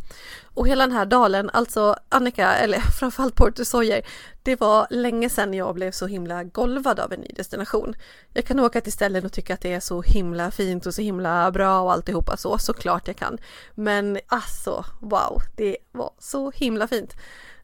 Och 0.54 0.68
hela 0.68 0.86
den 0.86 0.96
här 0.96 1.06
dalen, 1.06 1.50
alltså 1.50 1.96
Annika, 2.08 2.54
eller 2.54 2.78
framförallt 2.98 3.34
Porto 3.34 3.64
Soyer. 3.64 4.02
det 4.42 4.60
var 4.60 4.86
länge 4.90 5.30
sedan 5.30 5.54
jag 5.54 5.74
blev 5.74 5.90
så 5.90 6.06
himla 6.06 6.44
golvad 6.44 7.00
av 7.00 7.12
en 7.12 7.20
ny 7.20 7.28
destination. 7.36 7.94
Jag 8.32 8.44
kan 8.44 8.60
åka 8.60 8.80
till 8.80 8.92
ställen 8.92 9.24
och 9.24 9.32
tycka 9.32 9.54
att 9.54 9.60
det 9.60 9.72
är 9.72 9.80
så 9.80 10.02
himla 10.02 10.50
fint 10.50 10.86
och 10.86 10.94
så 10.94 11.02
himla 11.02 11.50
bra 11.50 11.80
och 11.80 11.92
alltihopa 11.92 12.36
så, 12.36 12.58
såklart 12.58 13.06
jag 13.06 13.16
kan. 13.16 13.38
Men 13.74 14.18
alltså, 14.26 14.84
wow, 15.00 15.42
det 15.56 15.76
var 15.92 16.10
så 16.18 16.50
himla 16.50 16.88
fint. 16.88 17.16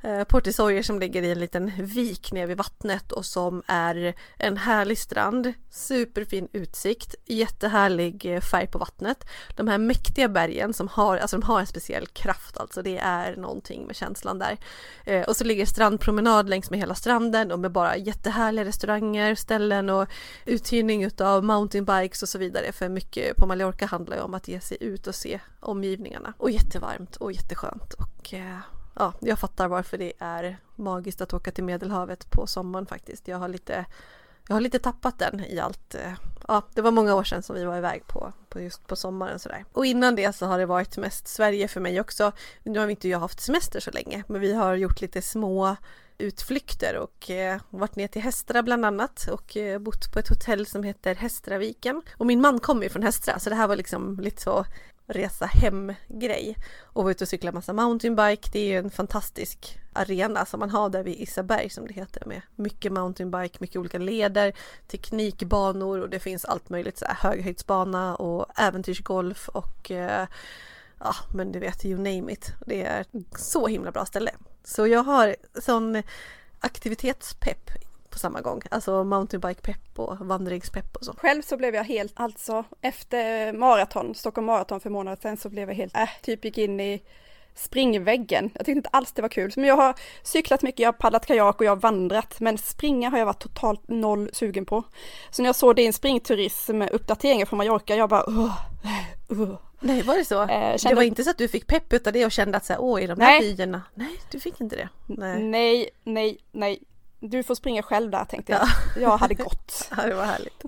Eh, 0.05 0.25
Portisoyer 0.25 0.83
som 0.83 1.01
ligger 1.01 1.23
i 1.23 1.31
en 1.31 1.39
liten 1.39 1.73
vik 1.77 2.33
nere 2.33 2.47
vid 2.47 2.57
vattnet 2.57 3.13
och 3.13 3.27
som 3.27 3.63
är 3.67 4.15
en 4.39 4.57
härlig 4.57 4.99
strand, 4.99 5.53
superfin 5.71 6.49
utsikt, 6.53 7.15
jättehärlig 7.25 8.35
eh, 8.35 8.41
färg 8.41 8.67
på 8.67 8.79
vattnet. 8.79 9.25
De 9.57 9.69
här 9.69 9.79
mäktiga 9.79 10.29
bergen 10.29 10.73
som 10.73 10.89
har, 10.89 11.17
alltså 11.17 11.39
de 11.39 11.47
har 11.47 11.61
en 11.61 11.67
speciell 11.67 12.07
kraft 12.07 12.59
alltså, 12.59 12.83
det 12.83 12.99
är 12.99 13.37
någonting 13.37 13.87
med 13.87 13.97
känslan 13.97 14.39
där. 14.39 14.57
Eh, 15.05 15.23
och 15.23 15.37
så 15.37 15.45
ligger 15.45 15.67
strandpromenad 15.67 16.49
längs 16.49 16.71
med 16.71 16.79
hela 16.79 16.95
stranden 16.95 17.53
och 17.53 17.59
med 17.59 17.73
bara 17.73 17.97
jättehärliga 17.97 18.65
restauranger, 18.65 19.35
ställen 19.35 19.91
och 19.91 20.09
uthyrning 20.45 21.05
utav 21.05 21.45
mountainbikes 21.45 22.23
och 22.23 22.29
så 22.29 22.39
vidare. 22.39 22.73
För 22.73 22.89
mycket 22.89 23.37
på 23.37 23.47
Mallorca 23.47 23.87
handlar 23.87 24.17
ju 24.17 24.23
om 24.23 24.35
att 24.35 24.49
ge 24.49 24.61
sig 24.61 24.77
ut 24.81 25.07
och 25.07 25.15
se 25.15 25.41
omgivningarna. 25.61 26.35
Och 26.39 26.51
jättevarmt 26.51 27.17
och 27.17 27.33
jätteskönt 27.33 27.95
och 27.95 28.35
eh, 28.35 28.59
ja, 28.95 29.13
jag 29.21 29.39
fattar 29.39 29.69
varför 29.69 29.99
det 29.99 30.13
är 30.19 30.59
magiskt 30.75 31.21
att 31.21 31.35
åka 31.35 31.51
till 31.51 31.65
Medelhavet 31.65 32.31
på 32.31 32.47
sommaren 32.47 32.87
faktiskt. 32.87 33.29
Jag 33.29 33.39
har 33.39 33.49
lite, 33.49 33.85
jag 34.49 34.57
har 34.57 34.61
lite 34.61 34.79
tappat 34.79 35.19
den 35.19 35.41
i 35.41 35.59
allt. 35.59 35.95
Eh, 35.95 36.13
ja, 36.49 36.63
det 36.75 36.83
var 36.83 36.91
många 36.91 37.15
år 37.15 37.25
sedan 37.25 37.43
som 37.43 37.57
vi 37.57 37.65
var 37.65 37.79
iväg 37.79 38.07
på, 38.07 38.33
på 38.49 38.61
just 38.61 38.87
på 38.87 38.97
sommaren 38.97 39.39
sådär. 39.39 39.65
Och 39.73 39.87
innan 39.87 40.17
det 40.17 40.33
så 40.33 40.47
har 40.47 40.59
det 40.59 40.67
varit 40.67 40.97
mest 40.97 41.29
Sverige 41.29 41.69
för 41.69 41.81
mig 41.81 42.01
också. 42.01 42.33
Nu 42.63 42.79
har 42.79 42.87
vi 42.87 42.91
inte 42.91 43.09
jag 43.09 43.19
haft 43.19 43.41
semester 43.41 43.81
så 43.81 43.91
länge, 43.91 44.25
men 44.29 44.41
vi 44.41 44.55
har 44.55 44.75
gjort 44.75 45.01
lite 45.01 45.23
små 45.23 45.77
utflykter 46.19 46.97
och 46.97 47.31
eh, 47.31 47.61
varit 47.71 47.97
ner 47.97 48.09
till 48.09 48.23
Hästra 48.23 48.63
bland 48.63 48.85
annat 48.85 49.29
och 49.33 49.57
eh, 49.57 49.79
bott 49.79 50.13
på 50.13 50.19
ett 50.19 50.29
hotell 50.29 50.67
som 50.67 50.83
heter 50.83 51.15
Hästraviken. 51.15 52.03
Och 52.17 52.27
min 52.27 52.41
man 52.41 52.61
kommer 52.61 52.83
ju 52.83 52.89
från 52.89 53.03
Hästra 53.03 53.39
så 53.39 53.51
det 53.51 53.57
här 53.57 53.69
var 53.69 53.77
liksom 53.77 54.21
lite 54.21 54.43
så 54.43 54.67
resa 55.07 55.47
hem-grej 55.47 56.57
och 56.83 57.03
vara 57.05 57.11
ute 57.11 57.25
och 57.25 57.29
cykla 57.29 57.53
massa 57.53 57.73
mountainbike. 57.73 58.49
Det 58.53 58.59
är 58.59 58.67
ju 58.67 58.79
en 58.79 58.91
fantastisk 58.91 59.79
arena 59.93 60.47
som 60.47 60.61
man 60.61 60.71
har 60.71 60.89
där 60.89 61.03
vid 61.03 61.21
Isaberg 61.21 61.71
som 61.71 61.87
det 61.87 61.95
heter 61.95 62.27
med 62.27 62.43
mycket 62.57 62.93
mountainbike, 62.93 63.59
mycket 63.61 63.77
olika 63.77 63.99
leder, 63.99 64.53
teknikbanor 64.87 66.01
och 66.01 66.11
det 66.11 66.19
finns 66.19 66.45
allt 66.45 66.69
möjligt 66.69 66.99
så 66.99 67.05
här 67.05 67.15
höghöjdsbana 67.15 68.17
och 68.17 68.47
äventyrsgolf 68.57 69.49
och 69.49 69.91
eh, 69.91 70.27
ja, 70.99 71.15
men 71.35 71.53
du 71.53 71.59
vet, 71.59 71.85
you 71.85 71.97
name 71.97 72.33
it. 72.33 72.53
Det 72.67 72.83
är 72.85 73.05
så 73.37 73.67
himla 73.67 73.91
bra 73.91 74.07
ställe. 74.07 74.31
Så 74.65 74.87
jag 74.87 75.05
har 75.05 75.37
sån 75.61 76.03
aktivitetspepp 76.61 77.71
på 78.14 78.18
samma 78.18 78.40
gång. 78.40 78.62
Alltså 78.71 79.04
mountainbike-pepp 79.04 79.99
och 79.99 80.18
vandringspepp 80.18 80.97
och 80.97 81.04
så. 81.04 81.14
Själv 81.16 81.42
så 81.42 81.56
blev 81.56 81.75
jag 81.75 81.85
helt, 81.85 82.12
alltså 82.16 82.64
efter 82.80 83.52
maraton, 83.52 84.14
Stockholm 84.14 84.47
Marathon 84.47 84.80
för 84.80 84.90
månader 84.90 85.18
sedan 85.23 85.37
så 85.37 85.49
blev 85.49 85.68
jag 85.68 85.76
helt, 85.76 85.97
äh, 85.97 86.09
typ 86.23 86.44
gick 86.44 86.59
in 86.59 86.80
i 86.80 87.02
springväggen. 87.54 88.50
Jag 88.54 88.66
tyckte 88.66 88.78
inte 88.78 88.88
alls 88.88 89.12
det 89.12 89.23
var 89.23 89.28
kul. 89.28 89.52
Men 89.56 89.64
jag 89.64 89.76
har 89.76 89.94
cyklat 90.23 90.62
mycket, 90.62 90.80
jag 90.80 90.88
har 90.88 90.92
paddlat 90.92 91.26
kajak 91.26 91.61
och 91.61 91.64
jag 91.64 91.71
har 91.71 91.76
vandrat. 91.76 92.40
Men 92.40 92.59
springa 92.59 93.11
har 93.11 93.18
jag 93.18 93.26
varit 93.26 93.42
totalt 93.42 93.88
noll 93.88 94.30
sugen 94.33 94.66
på. 94.66 94.83
Så 95.30 95.42
när 95.42 95.49
jag 95.49 95.56
såg 95.56 95.76
din 95.76 95.92
springturism 95.92 96.83
uppdateringar 96.83 97.47
från 97.47 97.56
Mallorca, 97.56 97.97
jag 97.97 98.09
bara 98.09 98.25
uh, 98.30 98.52
uh. 99.30 99.56
Nej, 99.80 100.02
var 100.02 100.16
det 100.16 100.25
så? 100.25 100.42
Eh, 100.42 100.49
kände... 100.49 100.88
Det 100.88 100.94
var 100.94 101.02
inte 101.02 101.25
så 101.25 101.30
att 101.30 101.38
du 101.38 101.49
fick 101.49 101.66
pepp 101.66 101.92
utav 101.92 102.12
det 102.12 102.25
och 102.25 102.33
kände 102.33 102.56
att 102.56 102.64
så 102.64 102.73
här, 102.73 102.80
åh, 102.80 103.02
i 103.02 103.06
de 103.06 103.21
här 103.21 103.40
byarna. 103.40 103.83
Nej, 103.94 104.21
du 104.30 104.40
fick 104.40 104.61
inte 104.61 104.76
det. 104.76 104.88
Nej, 105.06 105.42
nej, 105.42 105.90
nej. 106.04 106.38
nej. 106.52 106.83
Du 107.28 107.43
får 107.43 107.54
springa 107.54 107.83
själv 107.83 108.11
där 108.11 108.25
tänkte 108.25 108.52
jag. 108.52 108.62
Ja. 108.62 109.00
Jag 109.00 109.16
hade 109.16 109.35
gått. 109.35 109.90
ja, 109.97 110.07
det 110.07 110.14
var 110.14 110.25
härligt. 110.25 110.64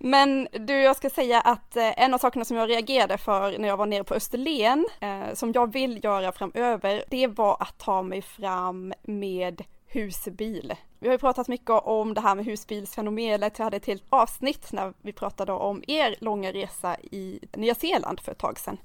Men 0.00 0.48
du, 0.52 0.72
jag 0.72 0.96
ska 0.96 1.10
säga 1.10 1.40
att 1.40 1.76
eh, 1.76 2.02
en 2.02 2.14
av 2.14 2.18
sakerna 2.18 2.44
som 2.44 2.56
jag 2.56 2.70
reagerade 2.70 3.18
för 3.18 3.58
när 3.58 3.68
jag 3.68 3.76
var 3.76 3.86
nere 3.86 4.04
på 4.04 4.14
Österlen, 4.14 4.86
eh, 5.00 5.34
som 5.34 5.52
jag 5.52 5.72
vill 5.72 6.04
göra 6.04 6.32
framöver, 6.32 7.04
det 7.10 7.26
var 7.26 7.56
att 7.60 7.78
ta 7.78 8.02
mig 8.02 8.22
fram 8.22 8.94
med 9.02 9.62
husbil. 9.86 10.74
Vi 10.98 11.08
har 11.08 11.14
ju 11.14 11.18
pratat 11.18 11.48
mycket 11.48 11.70
om 11.70 12.14
det 12.14 12.20
här 12.20 12.34
med 12.34 12.44
husbilsfenomenet. 12.44 13.60
Vi 13.60 13.64
hade 13.64 13.76
ett 13.76 13.86
helt 13.86 14.04
avsnitt 14.08 14.72
när 14.72 14.94
vi 15.02 15.12
pratade 15.12 15.52
om 15.52 15.84
er 15.86 16.16
långa 16.20 16.52
resa 16.52 16.96
i 17.00 17.40
Nya 17.56 17.74
Zeeland 17.74 18.20
för 18.20 18.32
ett 18.32 18.38
tag 18.38 18.58
sedan. 18.58 18.78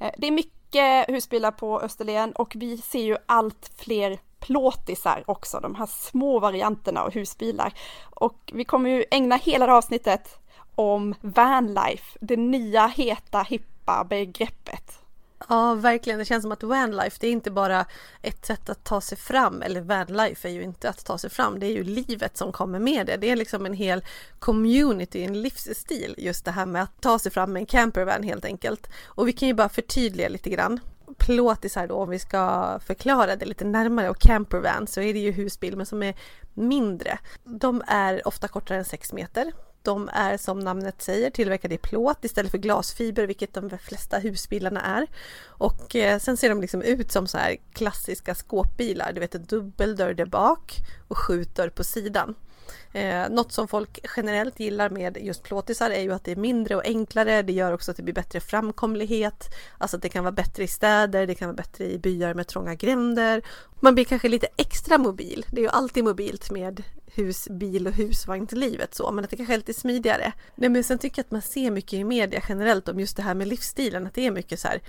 Eh, 0.00 0.10
det 0.18 0.26
är 0.26 0.30
mycket 0.30 1.08
husbilar 1.08 1.50
på 1.50 1.80
Österlen 1.80 2.32
och 2.32 2.52
vi 2.56 2.78
ser 2.78 3.02
ju 3.02 3.16
allt 3.26 3.70
fler 3.76 4.18
plåtisar 4.40 5.24
också, 5.26 5.60
de 5.60 5.74
här 5.74 5.86
små 5.86 6.38
varianterna 6.38 7.02
av 7.02 7.12
husbilar. 7.12 7.72
Och 8.04 8.52
vi 8.54 8.64
kommer 8.64 8.90
ju 8.90 9.04
ägna 9.10 9.36
hela 9.36 9.66
det 9.66 9.72
avsnittet 9.72 10.38
om 10.74 11.14
vanlife, 11.20 12.18
det 12.20 12.36
nya 12.36 12.86
heta 12.86 13.42
hippa 13.42 14.04
begreppet. 14.04 15.00
Ja, 15.48 15.74
verkligen. 15.74 16.18
Det 16.18 16.24
känns 16.24 16.42
som 16.42 16.52
att 16.52 16.62
vanlife, 16.62 17.16
det 17.20 17.26
är 17.26 17.32
inte 17.32 17.50
bara 17.50 17.86
ett 18.22 18.46
sätt 18.46 18.70
att 18.70 18.84
ta 18.84 19.00
sig 19.00 19.18
fram, 19.18 19.62
eller 19.62 19.80
vanlife 19.80 20.48
är 20.48 20.52
ju 20.52 20.62
inte 20.62 20.88
att 20.88 21.04
ta 21.04 21.18
sig 21.18 21.30
fram, 21.30 21.60
det 21.60 21.66
är 21.66 21.70
ju 21.70 21.84
livet 21.84 22.36
som 22.36 22.52
kommer 22.52 22.78
med 22.78 23.06
det. 23.06 23.16
Det 23.16 23.30
är 23.30 23.36
liksom 23.36 23.66
en 23.66 23.74
hel 23.74 24.04
community, 24.38 25.24
en 25.24 25.42
livsstil, 25.42 26.14
just 26.18 26.44
det 26.44 26.50
här 26.50 26.66
med 26.66 26.82
att 26.82 27.00
ta 27.00 27.18
sig 27.18 27.32
fram 27.32 27.52
med 27.52 27.60
en 27.60 27.66
campervan 27.66 28.22
helt 28.22 28.44
enkelt. 28.44 28.90
Och 29.04 29.28
vi 29.28 29.32
kan 29.32 29.48
ju 29.48 29.54
bara 29.54 29.68
förtydliga 29.68 30.28
lite 30.28 30.50
grann 30.50 30.80
plåtisar 31.18 31.86
då 31.86 31.94
om 31.94 32.10
vi 32.10 32.18
ska 32.18 32.78
förklara 32.84 33.36
det 33.36 33.46
lite 33.46 33.64
närmare 33.64 34.10
och 34.10 34.18
campervan 34.18 34.86
så 34.86 35.00
är 35.00 35.12
det 35.12 35.18
ju 35.18 35.30
husbil 35.30 35.76
men 35.76 35.86
som 35.86 36.02
är 36.02 36.14
mindre. 36.54 37.18
De 37.44 37.82
är 37.86 38.28
ofta 38.28 38.48
kortare 38.48 38.78
än 38.78 38.84
6 38.84 39.12
meter. 39.12 39.52
De 39.82 40.08
är 40.12 40.36
som 40.36 40.58
namnet 40.58 41.02
säger 41.02 41.30
tillverkade 41.30 41.74
i 41.74 41.78
plåt 41.78 42.24
istället 42.24 42.50
för 42.50 42.58
glasfiber 42.58 43.26
vilket 43.26 43.54
de 43.54 43.78
flesta 43.78 44.18
husbilarna 44.18 44.80
är. 44.80 45.06
Och 45.46 45.96
eh, 45.96 46.18
sen 46.18 46.36
ser 46.36 46.48
de 46.48 46.60
liksom 46.60 46.82
ut 46.82 47.12
som 47.12 47.26
så 47.26 47.38
här 47.38 47.56
klassiska 47.72 48.34
skåpbilar, 48.34 49.12
du 49.12 49.20
vet 49.20 49.34
en 49.34 49.44
dubbeldörr 49.44 50.14
där 50.14 50.26
bak 50.26 50.76
och 51.08 51.18
skjutdörr 51.18 51.68
på 51.68 51.84
sidan. 51.84 52.34
Eh, 52.92 53.30
något 53.30 53.52
som 53.52 53.68
folk 53.68 53.98
generellt 54.16 54.60
gillar 54.60 54.90
med 54.90 55.18
just 55.20 55.42
plåtisar 55.42 55.90
är 55.90 56.02
ju 56.02 56.12
att 56.12 56.24
det 56.24 56.32
är 56.32 56.36
mindre 56.36 56.76
och 56.76 56.84
enklare. 56.84 57.42
Det 57.42 57.52
gör 57.52 57.72
också 57.72 57.90
att 57.90 57.96
det 57.96 58.02
blir 58.02 58.14
bättre 58.14 58.40
framkomlighet. 58.40 59.54
Alltså 59.78 59.96
att 59.96 60.02
det 60.02 60.08
kan 60.08 60.24
vara 60.24 60.32
bättre 60.32 60.62
i 60.62 60.68
städer, 60.68 61.26
det 61.26 61.34
kan 61.34 61.48
vara 61.48 61.56
bättre 61.56 61.84
i 61.84 61.98
byar 61.98 62.34
med 62.34 62.46
trånga 62.46 62.74
gränder. 62.74 63.42
Man 63.80 63.94
blir 63.94 64.04
kanske 64.04 64.28
lite 64.28 64.48
extra 64.56 64.98
mobil. 64.98 65.46
Det 65.48 65.60
är 65.60 65.62
ju 65.62 65.68
alltid 65.68 66.04
mobilt 66.04 66.50
med 66.50 66.82
hus, 67.14 67.48
bil 67.50 67.86
och 67.86 67.92
husvagn 67.92 68.46
till 68.46 68.58
livet 68.58 68.94
så, 68.94 69.12
men 69.12 69.24
att 69.24 69.30
det 69.30 69.36
kanske 69.36 69.54
är 69.54 69.58
lite 69.58 69.74
smidigare. 69.74 70.32
Nej, 70.54 70.68
men 70.68 70.84
sen 70.84 70.98
tycker 70.98 71.18
jag 71.18 71.24
att 71.24 71.30
man 71.30 71.42
ser 71.42 71.70
mycket 71.70 71.92
i 71.92 72.04
media 72.04 72.42
generellt 72.48 72.88
om 72.88 73.00
just 73.00 73.16
det 73.16 73.22
här 73.22 73.34
med 73.34 73.48
livsstilen, 73.48 74.06
att 74.06 74.14
det 74.14 74.26
är 74.26 74.30
mycket 74.30 74.60
så 74.60 74.68
här 74.68 74.80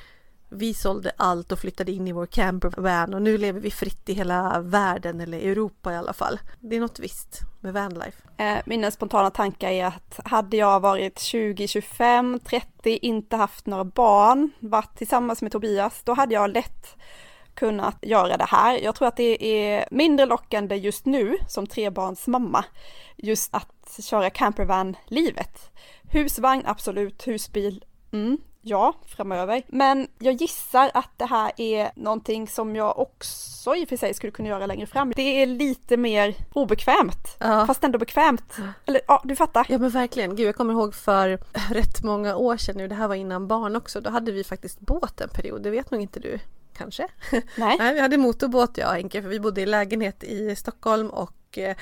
vi 0.53 0.73
sålde 0.73 1.11
allt 1.17 1.51
och 1.51 1.59
flyttade 1.59 1.91
in 1.91 2.07
i 2.07 2.11
vår 2.11 2.25
campervan 2.25 3.13
och 3.13 3.21
nu 3.21 3.37
lever 3.37 3.59
vi 3.59 3.71
fritt 3.71 4.09
i 4.09 4.13
hela 4.13 4.59
världen 4.59 5.21
eller 5.21 5.37
Europa 5.37 5.93
i 5.93 5.95
alla 5.95 6.13
fall. 6.13 6.39
Det 6.59 6.75
är 6.75 6.79
något 6.79 6.99
visst 6.99 7.41
med 7.59 7.73
vanlife. 7.73 8.17
Eh, 8.37 8.57
mina 8.65 8.91
spontana 8.91 9.29
tankar 9.29 9.69
är 9.69 9.85
att 9.85 10.19
hade 10.25 10.57
jag 10.57 10.79
varit 10.79 11.19
20, 11.19 11.67
25, 11.67 12.39
30, 12.45 12.99
inte 13.01 13.35
haft 13.35 13.65
några 13.65 13.83
barn, 13.83 14.51
varit 14.59 14.97
tillsammans 14.97 15.41
med 15.41 15.51
Tobias, 15.51 16.01
då 16.03 16.13
hade 16.13 16.33
jag 16.33 16.49
lätt 16.49 16.95
kunnat 17.53 17.97
göra 18.01 18.37
det 18.37 18.47
här. 18.47 18.79
Jag 18.83 18.95
tror 18.95 19.07
att 19.07 19.17
det 19.17 19.45
är 19.45 19.85
mindre 19.91 20.25
lockande 20.25 20.75
just 20.75 21.05
nu 21.05 21.37
som 21.47 21.67
trebarnsmamma, 21.67 22.65
just 23.17 23.55
att 23.55 23.99
köra 24.03 24.29
campervan-livet. 24.29 25.71
Husvagn, 26.03 26.63
absolut, 26.65 27.27
husbil, 27.27 27.83
mm, 28.13 28.37
ja, 28.61 28.93
framöver. 29.05 29.63
Men 29.67 30.07
jag 30.19 30.33
gissar 30.33 30.91
att 30.93 31.09
det 31.17 31.25
här 31.25 31.51
är 31.57 31.91
någonting 31.95 32.47
som 32.47 32.75
jag 32.75 32.99
också 32.99 33.75
i 33.75 33.85
och 33.85 33.89
för 33.89 33.97
sig 33.97 34.13
skulle 34.13 34.31
kunna 34.31 34.49
göra 34.49 34.65
längre 34.65 34.85
fram. 34.87 35.13
Det 35.15 35.41
är 35.41 35.45
lite 35.45 35.97
mer 35.97 36.35
obekvämt, 36.53 37.37
ja. 37.39 37.67
fast 37.67 37.83
ändå 37.83 37.99
bekvämt. 37.99 38.57
Eller 38.85 39.01
ja, 39.07 39.21
du 39.25 39.35
fattar. 39.35 39.65
Ja 39.69 39.77
men 39.77 39.89
verkligen. 39.89 40.35
Gud, 40.35 40.47
jag 40.47 40.55
kommer 40.55 40.73
ihåg 40.73 40.95
för 40.95 41.39
rätt 41.73 42.03
många 42.03 42.35
år 42.35 42.57
sedan 42.57 42.77
nu, 42.77 42.87
det 42.87 42.95
här 42.95 43.07
var 43.07 43.15
innan 43.15 43.47
barn 43.47 43.75
också, 43.75 44.01
då 44.01 44.09
hade 44.09 44.31
vi 44.31 44.43
faktiskt 44.43 44.79
båt 44.79 45.21
en 45.21 45.29
period, 45.29 45.63
det 45.63 45.69
vet 45.69 45.91
nog 45.91 46.01
inte 46.01 46.19
du 46.19 46.39
kanske? 46.77 47.07
Nej. 47.55 47.75
Nej, 47.79 47.93
vi 47.93 47.99
hade 47.99 48.17
motorbåt 48.17 48.77
jag 48.77 48.89
och 48.89 48.95
Henke 48.95 49.21
för 49.21 49.29
vi 49.29 49.39
bodde 49.39 49.61
i 49.61 49.65
lägenhet 49.65 50.23
i 50.23 50.55
Stockholm 50.55 51.09
och 51.09 51.57
eh, 51.57 51.75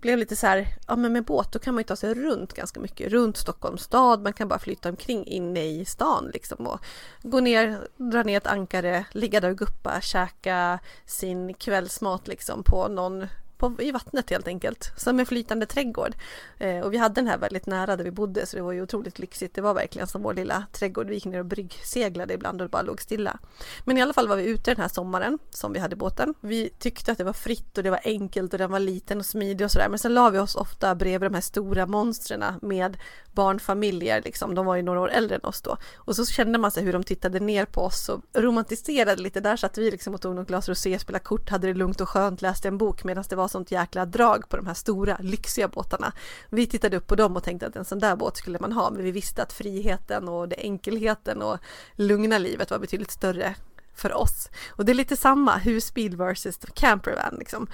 blev 0.00 0.18
lite 0.18 0.36
så 0.36 0.46
här, 0.46 0.66
ja 0.86 0.96
men 0.96 1.12
med 1.12 1.24
båt 1.24 1.52
då 1.52 1.58
kan 1.58 1.74
man 1.74 1.80
ju 1.80 1.84
ta 1.84 1.96
sig 1.96 2.14
runt 2.14 2.52
ganska 2.52 2.80
mycket, 2.80 3.12
runt 3.12 3.36
Stockholms 3.36 3.82
stad, 3.82 4.22
man 4.22 4.32
kan 4.32 4.48
bara 4.48 4.58
flytta 4.58 4.88
omkring 4.88 5.26
inne 5.26 5.66
i 5.66 5.84
stan 5.84 6.30
liksom 6.34 6.66
och 6.66 6.80
gå 7.22 7.40
ner, 7.40 7.88
dra 7.96 8.22
ner 8.22 8.36
ett 8.36 8.46
ankare, 8.46 9.04
ligga 9.12 9.40
där 9.40 9.50
och 9.50 9.58
guppa, 9.58 10.00
käka 10.00 10.78
sin 11.06 11.54
kvällsmat 11.54 12.28
liksom 12.28 12.62
på 12.62 12.88
någon 12.88 13.26
på, 13.60 13.76
i 13.78 13.90
vattnet 13.90 14.30
helt 14.30 14.48
enkelt. 14.48 14.92
Som 14.96 15.20
en 15.20 15.26
flytande 15.26 15.66
trädgård. 15.66 16.14
Eh, 16.58 16.80
och 16.80 16.92
vi 16.92 16.96
hade 16.96 17.14
den 17.14 17.26
här 17.26 17.38
väldigt 17.38 17.66
nära 17.66 17.96
där 17.96 18.04
vi 18.04 18.10
bodde 18.10 18.46
så 18.46 18.56
det 18.56 18.62
var 18.62 18.72
ju 18.72 18.82
otroligt 18.82 19.18
lyxigt. 19.18 19.54
Det 19.54 19.60
var 19.60 19.74
verkligen 19.74 20.06
som 20.06 20.22
vår 20.22 20.34
lilla 20.34 20.66
trädgård. 20.72 21.08
Vi 21.08 21.14
gick 21.14 21.24
ner 21.24 21.38
och 21.38 21.46
bryggseglade 21.46 22.34
ibland 22.34 22.62
och 22.62 22.70
bara 22.70 22.82
låg 22.82 23.00
stilla. 23.00 23.38
Men 23.84 23.98
i 23.98 24.02
alla 24.02 24.12
fall 24.12 24.28
var 24.28 24.36
vi 24.36 24.44
ute 24.44 24.70
den 24.70 24.80
här 24.80 24.88
sommaren 24.88 25.38
som 25.50 25.72
vi 25.72 25.78
hade 25.78 25.96
båten. 25.96 26.34
Vi 26.40 26.70
tyckte 26.78 27.12
att 27.12 27.18
det 27.18 27.24
var 27.24 27.32
fritt 27.32 27.78
och 27.78 27.84
det 27.84 27.90
var 27.90 28.00
enkelt 28.04 28.52
och 28.52 28.58
den 28.58 28.70
var 28.70 28.78
liten 28.78 29.18
och 29.18 29.26
smidig 29.26 29.64
och 29.64 29.70
sådär. 29.70 29.88
Men 29.88 29.98
sen 29.98 30.14
la 30.14 30.30
vi 30.30 30.38
oss 30.38 30.54
ofta 30.54 30.94
bredvid 30.94 31.30
de 31.30 31.34
här 31.34 31.40
stora 31.40 31.86
monstren 31.86 32.44
med 32.62 32.96
barnfamiljer 33.32 34.22
liksom. 34.24 34.54
De 34.54 34.66
var 34.66 34.76
ju 34.76 34.82
några 34.82 35.00
år 35.00 35.10
äldre 35.10 35.36
än 35.36 35.44
oss 35.44 35.62
då. 35.62 35.76
Och 35.96 36.16
så 36.16 36.26
kände 36.26 36.58
man 36.58 36.70
sig 36.70 36.84
hur 36.84 36.92
de 36.92 37.04
tittade 37.04 37.40
ner 37.40 37.64
på 37.64 37.80
oss 37.80 38.08
och 38.08 38.22
romantiserade 38.34 39.22
lite. 39.22 39.40
Där 39.40 39.56
satt 39.56 39.78
vi 39.78 39.90
liksom 39.90 40.14
och 40.14 40.20
tog 40.20 40.34
något 40.34 40.48
glas 40.48 40.68
rosé, 40.68 40.98
spelade 40.98 41.24
kort, 41.24 41.50
hade 41.50 41.66
det 41.66 41.74
lugnt 41.74 42.00
och 42.00 42.08
skönt, 42.08 42.42
läste 42.42 42.68
en 42.68 42.78
bok 42.78 43.04
medan 43.04 43.24
det 43.28 43.36
var 43.36 43.48
sånt 43.50 43.70
jäkla 43.70 44.06
drag 44.06 44.48
på 44.48 44.56
de 44.56 44.66
här 44.66 44.74
stora 44.74 45.16
lyxiga 45.20 45.68
båtarna. 45.68 46.12
Vi 46.48 46.66
tittade 46.66 46.96
upp 46.96 47.06
på 47.06 47.14
dem 47.14 47.36
och 47.36 47.42
tänkte 47.42 47.66
att 47.66 47.76
en 47.76 47.84
sån 47.84 47.98
där 47.98 48.16
båt 48.16 48.36
skulle 48.36 48.58
man 48.58 48.72
ha, 48.72 48.90
men 48.90 49.04
vi 49.04 49.10
visste 49.10 49.42
att 49.42 49.52
friheten 49.52 50.28
och 50.28 50.48
det 50.48 50.56
enkelheten 50.56 51.42
och 51.42 51.58
lugna 51.94 52.38
livet 52.38 52.70
var 52.70 52.78
betydligt 52.78 53.10
större 53.10 53.54
för 53.94 54.14
oss. 54.14 54.48
Och 54.68 54.84
det 54.84 54.92
är 54.92 54.94
lite 54.94 55.16
samma 55.16 55.56
husbil 55.56 56.16
versus 56.16 56.58
campervan 56.74 57.36
liksom. 57.38 57.66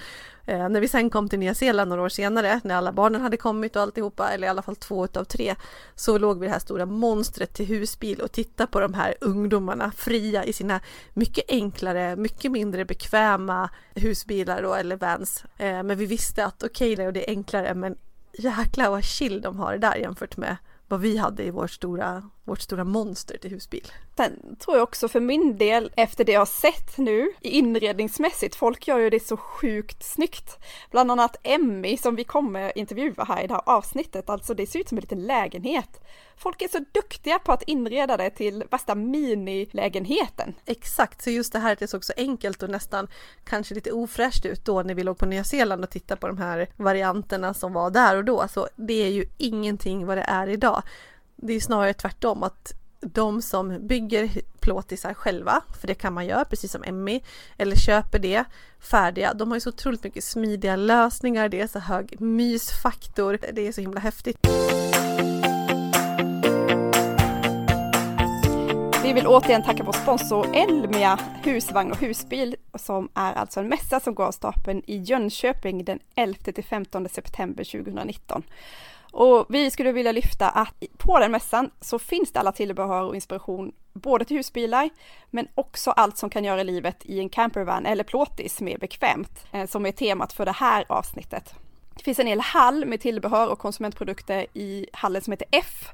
Eh, 0.45 0.69
när 0.69 0.81
vi 0.81 0.87
sen 0.87 1.09
kom 1.09 1.29
till 1.29 1.39
Nya 1.39 1.53
Zeeland 1.53 1.89
några 1.89 2.03
år 2.03 2.09
senare, 2.09 2.61
när 2.63 2.75
alla 2.75 2.91
barnen 2.91 3.21
hade 3.21 3.37
kommit 3.37 3.75
och 3.75 3.81
alltihopa, 3.81 4.29
eller 4.29 4.47
i 4.47 4.49
alla 4.49 4.61
fall 4.61 4.75
två 4.75 5.05
utav 5.05 5.23
tre, 5.23 5.55
så 5.95 6.17
låg 6.17 6.39
vi 6.39 6.45
det 6.45 6.51
här 6.51 6.59
stora 6.59 6.85
monstret 6.85 7.53
till 7.53 7.65
husbil 7.65 8.21
och 8.21 8.31
tittade 8.31 8.67
på 8.71 8.79
de 8.79 8.93
här 8.93 9.15
ungdomarna 9.21 9.91
fria 9.91 10.43
i 10.43 10.53
sina 10.53 10.79
mycket 11.13 11.45
enklare, 11.47 12.15
mycket 12.15 12.51
mindre 12.51 12.85
bekväma 12.85 13.69
husbilar 13.95 14.61
då, 14.61 14.73
eller 14.73 14.95
vans. 14.95 15.43
Eh, 15.57 15.83
men 15.83 15.97
vi 15.97 16.05
visste 16.05 16.45
att 16.45 16.63
okej, 16.63 16.93
okay, 16.93 17.11
det 17.11 17.29
är 17.29 17.33
enklare, 17.33 17.73
men 17.73 17.95
jäklar 18.33 18.89
vad 18.89 19.03
chill 19.03 19.41
de 19.41 19.59
har 19.59 19.71
det 19.71 19.79
där 19.79 19.95
jämfört 19.95 20.37
med 20.37 20.57
vad 20.87 20.99
vi 20.99 21.17
hade 21.17 21.43
i 21.43 21.51
vår 21.51 21.67
stora, 21.67 22.29
vårt 22.47 22.61
stora 22.61 22.83
monster 22.83 23.37
till 23.37 23.51
husbil. 23.51 23.91
Sen 24.17 24.55
tror 24.59 24.77
jag 24.77 24.83
också 24.83 25.07
för 25.07 25.19
min 25.19 25.57
del, 25.57 25.91
efter 25.95 26.23
det 26.23 26.31
jag 26.31 26.41
har 26.41 26.45
sett 26.45 26.97
nu 26.97 27.31
inredningsmässigt, 27.41 28.55
folk 28.55 28.87
gör 28.87 28.97
ju 28.97 29.09
det 29.09 29.27
så 29.27 29.37
sjukt 29.37 30.03
snyggt. 30.03 30.57
Bland 30.91 31.11
annat 31.11 31.37
Emmy 31.43 31.97
som 31.97 32.15
vi 32.15 32.23
kommer 32.23 32.77
intervjua 32.77 33.23
här 33.23 33.43
i 33.43 33.47
det 33.47 33.53
här 33.53 33.61
avsnittet, 33.65 34.29
alltså 34.29 34.53
det 34.53 34.67
ser 34.67 34.79
ut 34.79 34.89
som 34.89 34.97
en 34.97 35.01
liten 35.01 35.21
lägenhet. 35.21 36.01
Folk 36.37 36.61
är 36.61 36.67
så 36.67 36.85
duktiga 36.91 37.39
på 37.39 37.51
att 37.51 37.63
inreda 37.63 38.17
det 38.17 38.29
till 38.29 38.63
värsta 38.71 38.95
minilägenheten. 38.95 40.53
Exakt, 40.65 41.21
så 41.21 41.29
just 41.29 41.53
det 41.53 41.59
här 41.59 41.73
att 41.73 41.79
det 41.79 41.87
såg 41.87 42.05
så 42.05 42.13
enkelt 42.17 42.63
och 42.63 42.69
nästan 42.69 43.07
kanske 43.43 43.75
lite 43.75 43.91
ofräscht 43.91 44.45
ut 44.45 44.65
då 44.65 44.83
när 44.83 44.93
vi 44.93 45.03
låg 45.03 45.17
på 45.17 45.25
Nya 45.25 45.43
Zeeland 45.43 45.83
och 45.83 45.89
tittade 45.89 46.21
på 46.21 46.27
de 46.27 46.37
här 46.37 46.67
varianterna 46.75 47.53
som 47.53 47.73
var 47.73 47.89
där 47.89 48.17
och 48.17 48.25
då, 48.25 48.47
så 48.47 48.67
det 48.75 49.03
är 49.03 49.09
ju 49.09 49.25
ingenting 49.37 50.05
vad 50.05 50.17
det 50.17 50.23
är 50.27 50.47
idag. 50.47 50.83
Det 51.41 51.53
är 51.53 51.59
snarare 51.59 51.93
tvärtom 51.93 52.43
att 52.43 52.73
de 52.99 53.41
som 53.41 53.87
bygger 53.87 54.29
plåtisar 54.59 55.13
själva, 55.13 55.61
för 55.79 55.87
det 55.87 55.93
kan 55.93 56.13
man 56.13 56.25
göra 56.25 56.45
precis 56.45 56.71
som 56.71 56.83
Emmy, 56.83 57.21
eller 57.57 57.75
köper 57.75 58.19
det 58.19 58.43
färdiga, 58.79 59.33
de 59.33 59.47
har 59.47 59.55
ju 59.55 59.61
så 59.61 59.69
otroligt 59.69 60.03
mycket 60.03 60.23
smidiga 60.23 60.75
lösningar, 60.75 61.49
det 61.49 61.61
är 61.61 61.67
så 61.67 61.79
hög 61.79 62.21
mysfaktor, 62.21 63.37
det 63.53 63.67
är 63.67 63.71
så 63.71 63.81
himla 63.81 63.99
häftigt. 63.99 64.37
Vi 69.03 69.13
vill 69.13 69.27
återigen 69.27 69.63
tacka 69.63 69.83
vår 69.83 69.93
sponsor 69.93 70.55
Elmia 70.55 71.19
husvagn 71.43 71.91
och 71.91 71.97
husbil 71.97 72.55
som 72.75 73.09
är 73.13 73.33
alltså 73.33 73.59
en 73.59 73.67
mässa 73.67 73.99
som 73.99 74.15
går 74.15 74.25
av 74.25 74.31
stapeln 74.31 74.81
i 74.87 74.97
Jönköping 74.97 75.85
den 75.85 75.99
11 76.15 76.37
till 76.51 76.63
15 76.63 77.09
september 77.09 77.63
2019. 77.63 78.43
Och 79.17 79.45
vi 79.49 79.71
skulle 79.71 79.91
vilja 79.91 80.11
lyfta 80.11 80.49
att 80.49 80.83
på 80.97 81.19
den 81.19 81.31
mässan 81.31 81.71
så 81.81 81.99
finns 81.99 82.31
det 82.31 82.39
alla 82.39 82.51
tillbehör 82.51 83.03
och 83.03 83.15
inspiration 83.15 83.71
både 83.93 84.25
till 84.25 84.37
husbilar 84.37 84.89
men 85.29 85.47
också 85.55 85.91
allt 85.91 86.17
som 86.17 86.29
kan 86.29 86.43
göra 86.43 86.63
livet 86.63 87.05
i 87.05 87.19
en 87.19 87.29
campervan 87.29 87.85
eller 87.85 88.03
plåtis 88.03 88.61
mer 88.61 88.77
bekvämt 88.77 89.45
eh, 89.51 89.65
som 89.65 89.85
är 89.85 89.91
temat 89.91 90.33
för 90.33 90.45
det 90.45 90.51
här 90.51 90.85
avsnittet. 90.89 91.53
Det 91.95 92.03
finns 92.03 92.19
en 92.19 92.27
hel 92.27 92.39
hall 92.39 92.85
med 92.85 93.01
tillbehör 93.01 93.47
och 93.47 93.59
konsumentprodukter 93.59 94.45
i 94.53 94.87
hallen 94.93 95.21
som 95.21 95.31
heter 95.31 95.47
F 95.51 95.89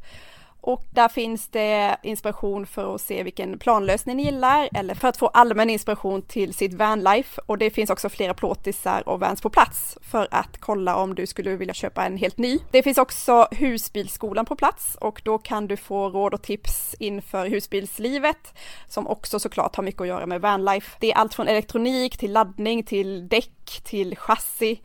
och 0.65 0.83
där 0.91 1.07
finns 1.07 1.47
det 1.47 1.97
inspiration 2.03 2.65
för 2.65 2.95
att 2.95 3.01
se 3.01 3.23
vilken 3.23 3.59
planlösning 3.59 4.17
ni 4.17 4.23
gillar 4.23 4.69
eller 4.73 4.95
för 4.95 5.07
att 5.07 5.17
få 5.17 5.27
allmän 5.27 5.69
inspiration 5.69 6.21
till 6.21 6.53
sitt 6.53 6.73
vanlife. 6.73 7.41
Och 7.45 7.57
det 7.57 7.69
finns 7.69 7.89
också 7.89 8.09
flera 8.09 8.33
plåtisar 8.33 9.09
och 9.09 9.19
vans 9.19 9.41
på 9.41 9.49
plats 9.49 9.97
för 10.01 10.27
att 10.31 10.57
kolla 10.59 10.95
om 10.95 11.15
du 11.15 11.27
skulle 11.27 11.55
vilja 11.55 11.73
köpa 11.73 12.05
en 12.05 12.17
helt 12.17 12.37
ny. 12.37 12.59
Det 12.71 12.83
finns 12.83 12.97
också 12.97 13.47
husbilsskolan 13.51 14.45
på 14.45 14.55
plats 14.55 14.97
och 15.01 15.21
då 15.25 15.37
kan 15.37 15.67
du 15.67 15.77
få 15.77 16.09
råd 16.09 16.33
och 16.33 16.41
tips 16.41 16.95
inför 16.99 17.47
husbilslivet 17.47 18.53
som 18.87 19.07
också 19.07 19.39
såklart 19.39 19.75
har 19.75 19.83
mycket 19.83 20.01
att 20.01 20.07
göra 20.07 20.25
med 20.25 20.41
vanlife. 20.41 20.97
Det 20.99 21.11
är 21.11 21.15
allt 21.15 21.33
från 21.33 21.47
elektronik 21.47 22.17
till 22.17 22.31
laddning 22.31 22.83
till 22.83 23.27
däck 23.27 23.81
till 23.83 24.17
chassi 24.17 24.81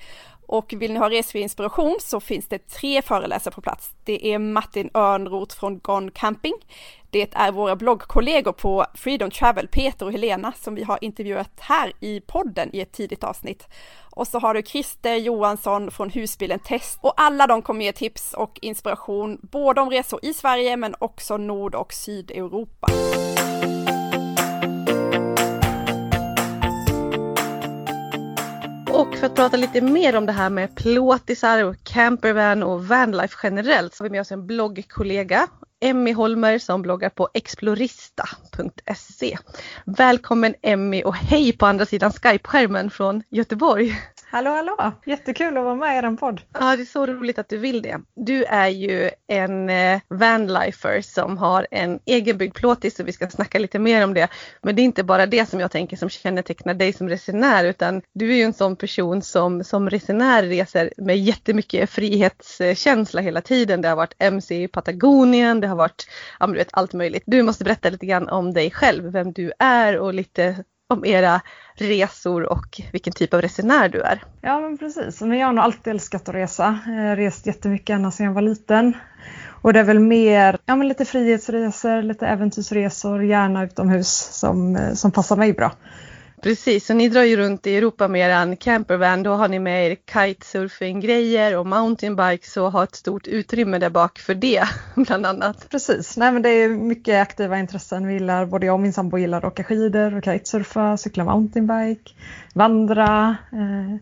och 0.48 0.74
vill 0.76 0.92
ni 0.92 0.98
ha 0.98 1.10
resfri 1.10 1.40
inspiration 1.40 1.96
så 2.00 2.20
finns 2.20 2.48
det 2.48 2.68
tre 2.68 3.02
föreläsare 3.02 3.54
på 3.54 3.60
plats. 3.60 3.90
Det 4.04 4.32
är 4.32 4.38
Martin 4.38 4.90
Örnroth 4.94 5.56
från 5.58 5.78
Gone 5.78 6.10
Camping. 6.14 6.54
Det 7.10 7.34
är 7.34 7.52
våra 7.52 7.76
bloggkollegor 7.76 8.52
på 8.52 8.86
Freedom 8.94 9.30
Travel, 9.30 9.68
Peter 9.68 10.06
och 10.06 10.12
Helena, 10.12 10.52
som 10.52 10.74
vi 10.74 10.82
har 10.82 10.98
intervjuat 11.00 11.50
här 11.58 11.92
i 12.00 12.20
podden 12.20 12.70
i 12.72 12.80
ett 12.80 12.92
tidigt 12.92 13.24
avsnitt. 13.24 13.68
Och 14.10 14.28
så 14.28 14.38
har 14.38 14.54
du 14.54 14.62
Christer 14.62 15.14
Johansson 15.14 15.90
från 15.90 16.10
Husbilen 16.10 16.58
Test 16.58 16.98
och 17.02 17.14
alla 17.16 17.46
de 17.46 17.62
kommer 17.62 17.84
ge 17.84 17.92
tips 17.92 18.34
och 18.34 18.58
inspiration 18.62 19.38
både 19.42 19.80
om 19.80 19.90
resor 19.90 20.20
i 20.22 20.34
Sverige 20.34 20.76
men 20.76 20.94
också 20.98 21.36
Nord 21.36 21.74
och 21.74 21.92
Sydeuropa. 21.92 22.88
För 29.18 29.26
att 29.26 29.34
prata 29.34 29.56
lite 29.56 29.80
mer 29.80 30.16
om 30.16 30.26
det 30.26 30.32
här 30.32 30.50
med 30.50 30.76
plåtisar 30.76 31.64
och 31.64 31.76
campervan 31.82 32.62
och 32.62 32.88
vanlife 32.88 33.36
generellt 33.42 33.94
så 33.94 34.04
har 34.04 34.08
vi 34.08 34.12
med 34.12 34.20
oss 34.20 34.32
en 34.32 34.46
bloggkollega, 34.46 35.48
Emmy 35.80 36.12
Holmer 36.12 36.58
som 36.58 36.82
bloggar 36.82 37.08
på 37.08 37.28
explorista.se. 37.34 39.38
Välkommen 39.84 40.54
Emmy 40.62 41.02
och 41.02 41.14
hej 41.14 41.52
på 41.52 41.66
andra 41.66 41.86
sidan 41.86 42.12
Skype-skärmen 42.12 42.90
från 42.90 43.22
Göteborg. 43.30 44.00
Hallå 44.30 44.50
hallå! 44.50 44.92
Jättekul 45.06 45.56
att 45.56 45.64
vara 45.64 45.74
med 45.74 45.94
i 45.94 45.98
er 46.06 46.16
podd. 46.16 46.40
Ja, 46.52 46.76
det 46.76 46.82
är 46.82 46.84
så 46.84 47.06
roligt 47.06 47.38
att 47.38 47.48
du 47.48 47.58
vill 47.58 47.82
det. 47.82 48.00
Du 48.16 48.44
är 48.44 48.68
ju 48.68 49.10
en 49.26 49.70
eh, 49.70 50.00
vanlifer 50.08 51.00
som 51.00 51.38
har 51.38 51.66
en 51.70 52.00
egenbyggd 52.06 52.54
plåtis 52.54 53.00
och 53.00 53.08
vi 53.08 53.12
ska 53.12 53.28
snacka 53.28 53.58
lite 53.58 53.78
mer 53.78 54.04
om 54.04 54.14
det. 54.14 54.28
Men 54.62 54.76
det 54.76 54.82
är 54.82 54.84
inte 54.84 55.04
bara 55.04 55.26
det 55.26 55.48
som 55.48 55.60
jag 55.60 55.70
tänker 55.70 55.96
som 55.96 56.08
kännetecknar 56.08 56.74
dig 56.74 56.92
som 56.92 57.08
resenär 57.08 57.64
utan 57.64 58.02
du 58.12 58.32
är 58.32 58.36
ju 58.36 58.42
en 58.42 58.52
sån 58.52 58.76
person 58.76 59.22
som 59.22 59.64
som 59.64 59.90
resenär 59.90 60.42
reser 60.42 60.92
med 60.96 61.18
jättemycket 61.18 61.90
frihetskänsla 61.90 63.20
hela 63.20 63.40
tiden. 63.40 63.80
Det 63.80 63.88
har 63.88 63.96
varit 63.96 64.14
MC 64.18 64.62
i 64.62 64.68
Patagonien, 64.68 65.60
det 65.60 65.66
har 65.68 65.76
varit 65.76 66.08
ja, 66.40 66.46
du 66.46 66.54
vet, 66.54 66.68
allt 66.72 66.92
möjligt. 66.92 67.22
Du 67.26 67.42
måste 67.42 67.64
berätta 67.64 67.90
lite 67.90 68.06
grann 68.06 68.28
om 68.28 68.52
dig 68.52 68.70
själv, 68.70 69.12
vem 69.12 69.32
du 69.32 69.52
är 69.58 69.98
och 69.98 70.14
lite 70.14 70.64
om 70.90 71.04
era 71.04 71.40
resor 71.74 72.52
och 72.52 72.80
vilken 72.92 73.12
typ 73.12 73.34
av 73.34 73.42
resenär 73.42 73.88
du 73.88 74.00
är. 74.00 74.22
Ja 74.40 74.60
men 74.60 74.78
precis, 74.78 75.20
men 75.20 75.38
jag 75.38 75.46
har 75.46 75.52
nog 75.52 75.64
alltid 75.64 75.90
älskat 75.90 76.28
att 76.28 76.34
resa. 76.34 76.78
Jag 76.86 77.08
har 77.08 77.16
rest 77.16 77.46
jättemycket 77.46 77.94
ända 77.94 78.10
sedan 78.10 78.26
jag 78.26 78.32
var 78.32 78.42
liten. 78.42 78.96
Och 79.62 79.72
det 79.72 79.80
är 79.80 79.84
väl 79.84 80.00
mer 80.00 80.58
ja, 80.66 80.76
men 80.76 80.88
lite 80.88 81.04
frihetsresor, 81.04 82.02
lite 82.02 82.26
äventyrsresor, 82.26 83.24
gärna 83.24 83.64
utomhus 83.64 84.28
som, 84.32 84.76
eh, 84.76 84.94
som 84.94 85.12
passar 85.12 85.36
mig 85.36 85.52
bra. 85.52 85.72
Precis, 86.42 86.86
så 86.86 86.94
ni 86.94 87.08
drar 87.08 87.22
ju 87.22 87.36
runt 87.36 87.66
i 87.66 87.76
Europa 87.76 88.08
med 88.08 88.30
er 88.30 88.56
campervan. 88.56 89.22
Då 89.22 89.34
har 89.34 89.48
ni 89.48 89.58
med 89.58 89.90
er 89.90 89.96
kitesurfing-grejer 90.12 91.56
och 91.56 91.66
mountainbikes 91.66 92.56
och 92.56 92.72
har 92.72 92.84
ett 92.84 92.94
stort 92.94 93.26
utrymme 93.26 93.78
där 93.78 93.90
bak 93.90 94.18
för 94.18 94.34
det 94.34 94.62
bland 94.94 95.26
annat. 95.26 95.70
Precis, 95.70 96.16
nej 96.16 96.32
men 96.32 96.42
det 96.42 96.48
är 96.48 96.68
mycket 96.68 97.22
aktiva 97.22 97.58
intressen. 97.58 98.06
Vi 98.06 98.12
gillar, 98.12 98.46
både 98.46 98.66
jag 98.66 98.74
och 98.74 98.80
min 98.80 98.92
sambo 98.92 99.18
gillar 99.18 99.38
att 99.38 99.44
åka 99.44 99.64
skidor 99.64 100.16
och 100.16 100.24
kitesurfa, 100.24 100.96
cykla 100.96 101.24
mountainbike, 101.24 102.10
vandra. 102.54 103.36
Eh, 103.52 103.96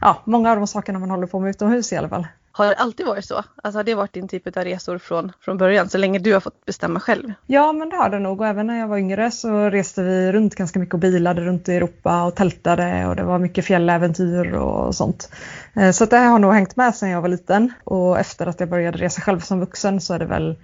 ja, 0.00 0.22
många 0.24 0.50
av 0.50 0.56
de 0.56 0.66
sakerna 0.66 0.98
man 0.98 1.10
håller 1.10 1.26
på 1.26 1.40
med 1.40 1.50
utomhus 1.50 1.92
i 1.92 1.96
alla 1.96 2.08
fall. 2.08 2.26
Har 2.58 2.66
det 2.66 2.74
alltid 2.74 3.06
varit 3.06 3.24
så? 3.24 3.44
Alltså 3.62 3.78
har 3.78 3.84
det 3.84 3.94
varit 3.94 4.12
din 4.12 4.28
typ 4.28 4.56
av 4.56 4.64
resor 4.64 4.98
från, 4.98 5.32
från 5.40 5.58
början, 5.58 5.88
så 5.88 5.98
länge 5.98 6.18
du 6.18 6.32
har 6.32 6.40
fått 6.40 6.64
bestämma 6.64 7.00
själv? 7.00 7.32
Ja, 7.46 7.72
men 7.72 7.88
det 7.88 7.96
har 7.96 8.10
det 8.10 8.18
nog. 8.18 8.40
Och 8.40 8.46
även 8.46 8.66
när 8.66 8.78
jag 8.78 8.88
var 8.88 8.98
yngre 8.98 9.30
så 9.30 9.70
reste 9.70 10.02
vi 10.02 10.32
runt 10.32 10.54
ganska 10.54 10.78
mycket 10.78 10.94
och 10.94 11.00
bilade 11.00 11.40
runt 11.40 11.68
i 11.68 11.74
Europa 11.74 12.22
och 12.22 12.36
tältade 12.36 13.06
och 13.06 13.16
det 13.16 13.22
var 13.22 13.38
mycket 13.38 13.64
fjälläventyr 13.64 14.52
och 14.52 14.94
sånt. 14.94 15.30
Eh, 15.76 15.90
så 15.90 16.04
det 16.04 16.16
har 16.16 16.38
nog 16.38 16.54
hängt 16.54 16.76
med 16.76 16.94
sedan 16.94 17.10
jag 17.10 17.22
var 17.22 17.28
liten 17.28 17.72
och 17.84 18.18
efter 18.18 18.46
att 18.46 18.60
jag 18.60 18.68
började 18.68 18.98
resa 18.98 19.20
själv 19.20 19.40
som 19.40 19.60
vuxen 19.60 20.00
så 20.00 20.14
är 20.14 20.18
det 20.18 20.26
väl 20.26 20.56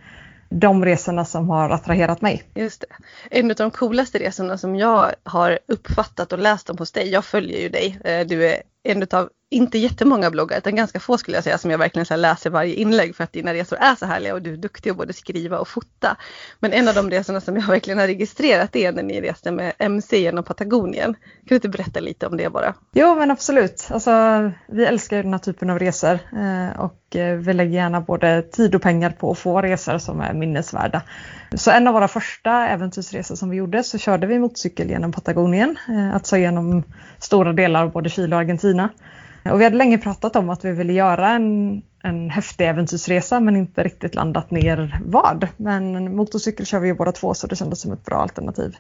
de 0.49 0.85
resorna 0.85 1.25
som 1.25 1.51
har 1.51 1.71
attraherat 1.71 2.21
mig. 2.21 2.43
Just 2.55 2.81
det. 2.81 2.87
En 3.31 3.51
av 3.51 3.57
de 3.57 3.71
coolaste 3.71 4.19
resorna 4.19 4.59
som 4.59 4.77
jag 4.77 5.13
har 5.23 5.59
uppfattat 5.69 6.33
och 6.33 6.39
läst 6.39 6.71
om 6.71 6.79
hos 6.79 6.93
dig, 6.93 7.11
jag 7.11 7.25
följer 7.25 7.61
ju 7.61 7.69
dig, 7.69 7.99
eh, 8.05 8.27
du 8.27 8.47
är 8.47 8.63
en 8.83 9.07
av 9.11 9.29
inte 9.55 9.79
jättemånga 9.79 10.31
bloggar 10.31 10.59
utan 10.59 10.77
ganska 10.77 11.01
få 11.01 11.19
skulle 11.19 11.37
jag 11.37 11.45
säga 11.45 11.59
som 11.59 11.71
jag 11.71 11.79
verkligen 11.79 12.07
så 12.07 12.17
läser 12.17 12.51
varje 12.51 12.75
inlägg 12.75 13.17
för 13.17 13.25
att 13.25 13.33
dina 13.33 13.55
resor 13.55 13.79
är 13.81 13.95
så 13.95 14.07
härliga 14.07 14.35
och 14.35 14.43
du 14.43 14.53
är 14.53 14.57
duktig 14.57 14.91
att 14.91 14.97
både 14.97 15.13
skriva 15.13 15.59
och 15.59 15.69
fota. 15.69 16.17
Men 16.61 16.73
en 16.73 16.89
av 16.89 16.95
de 16.95 17.11
resorna 17.11 17.41
som 17.41 17.57
jag 17.57 17.67
verkligen 17.69 17.99
har 17.99 18.07
registrerat 18.07 18.77
är 18.77 18.93
när 18.93 19.03
ni 19.03 19.21
reste 19.21 19.51
med 19.51 19.73
MC 19.79 20.21
genom 20.21 20.45
Patagonien. 20.45 21.15
Kan 21.15 21.49
du 21.49 21.55
inte 21.55 21.69
berätta 21.69 22.01
lite 22.01 22.27
om 22.27 22.37
det 22.37 22.51
bara? 22.51 22.75
Jo 22.93 23.15
men 23.15 23.31
absolut. 23.31 23.89
Alltså, 23.91 24.11
vi 24.69 24.85
älskar 24.85 25.23
den 25.23 25.33
här 25.33 25.39
typen 25.39 25.71
av 25.71 25.79
resor 25.79 26.19
eh, 26.33 26.81
och 26.81 27.17
eh, 27.17 27.37
vi 27.37 27.53
lägger 27.53 27.73
gärna 27.73 28.01
både 28.01 28.43
tid 28.43 28.75
och 28.75 28.83
pengar 28.83 29.11
på 29.11 29.31
att 29.31 29.39
få 29.39 29.63
resor 29.63 29.99
som 29.99 30.21
är 30.21 30.35
minnesvärda. 30.35 31.03
Så 31.55 31.71
en 31.71 31.87
av 31.87 31.95
våra 31.95 32.09
första 32.09 32.69
äventyrsresor 32.69 33.35
som 33.35 33.51
vi 33.51 33.57
gjorde 33.57 33.83
så 33.83 33.99
körde 33.99 34.27
vi 34.27 34.39
motorcykel 34.39 34.91
genom 34.91 35.13
Patagonien, 35.13 35.77
eh, 35.89 36.15
alltså 36.15 36.37
genom 36.37 36.83
stora 37.19 37.53
delar 37.53 37.83
av 37.83 37.93
både 37.93 38.11
Chile 38.11 38.37
och 38.37 38.41
Argentina. 38.41 38.91
Och 39.51 39.61
vi 39.61 39.65
hade 39.65 39.77
länge 39.77 39.99
pratat 39.99 40.37
om 40.37 40.51
att 40.51 40.65
vi 40.65 40.73
ville 40.73 40.93
göra 40.93 41.29
en, 41.31 41.83
en 42.03 42.31
häftig 42.31 42.69
äventyrsresa 42.69 43.41
men 43.41 43.57
inte 43.57 43.83
riktigt 43.83 44.15
landat 44.15 44.51
ner 44.51 45.01
vad. 45.05 45.49
Men 45.57 46.17
motorcykel 46.17 46.67
kör 46.67 46.81
vi 46.81 46.89
ju 46.89 46.95
båda 46.95 47.13
två 47.13 47.35
så 47.35 47.47
det 47.47 47.57
kändes 47.57 47.81
som 47.81 47.93
ett 47.93 48.05
bra 48.05 48.17
alternativ. 48.17 48.77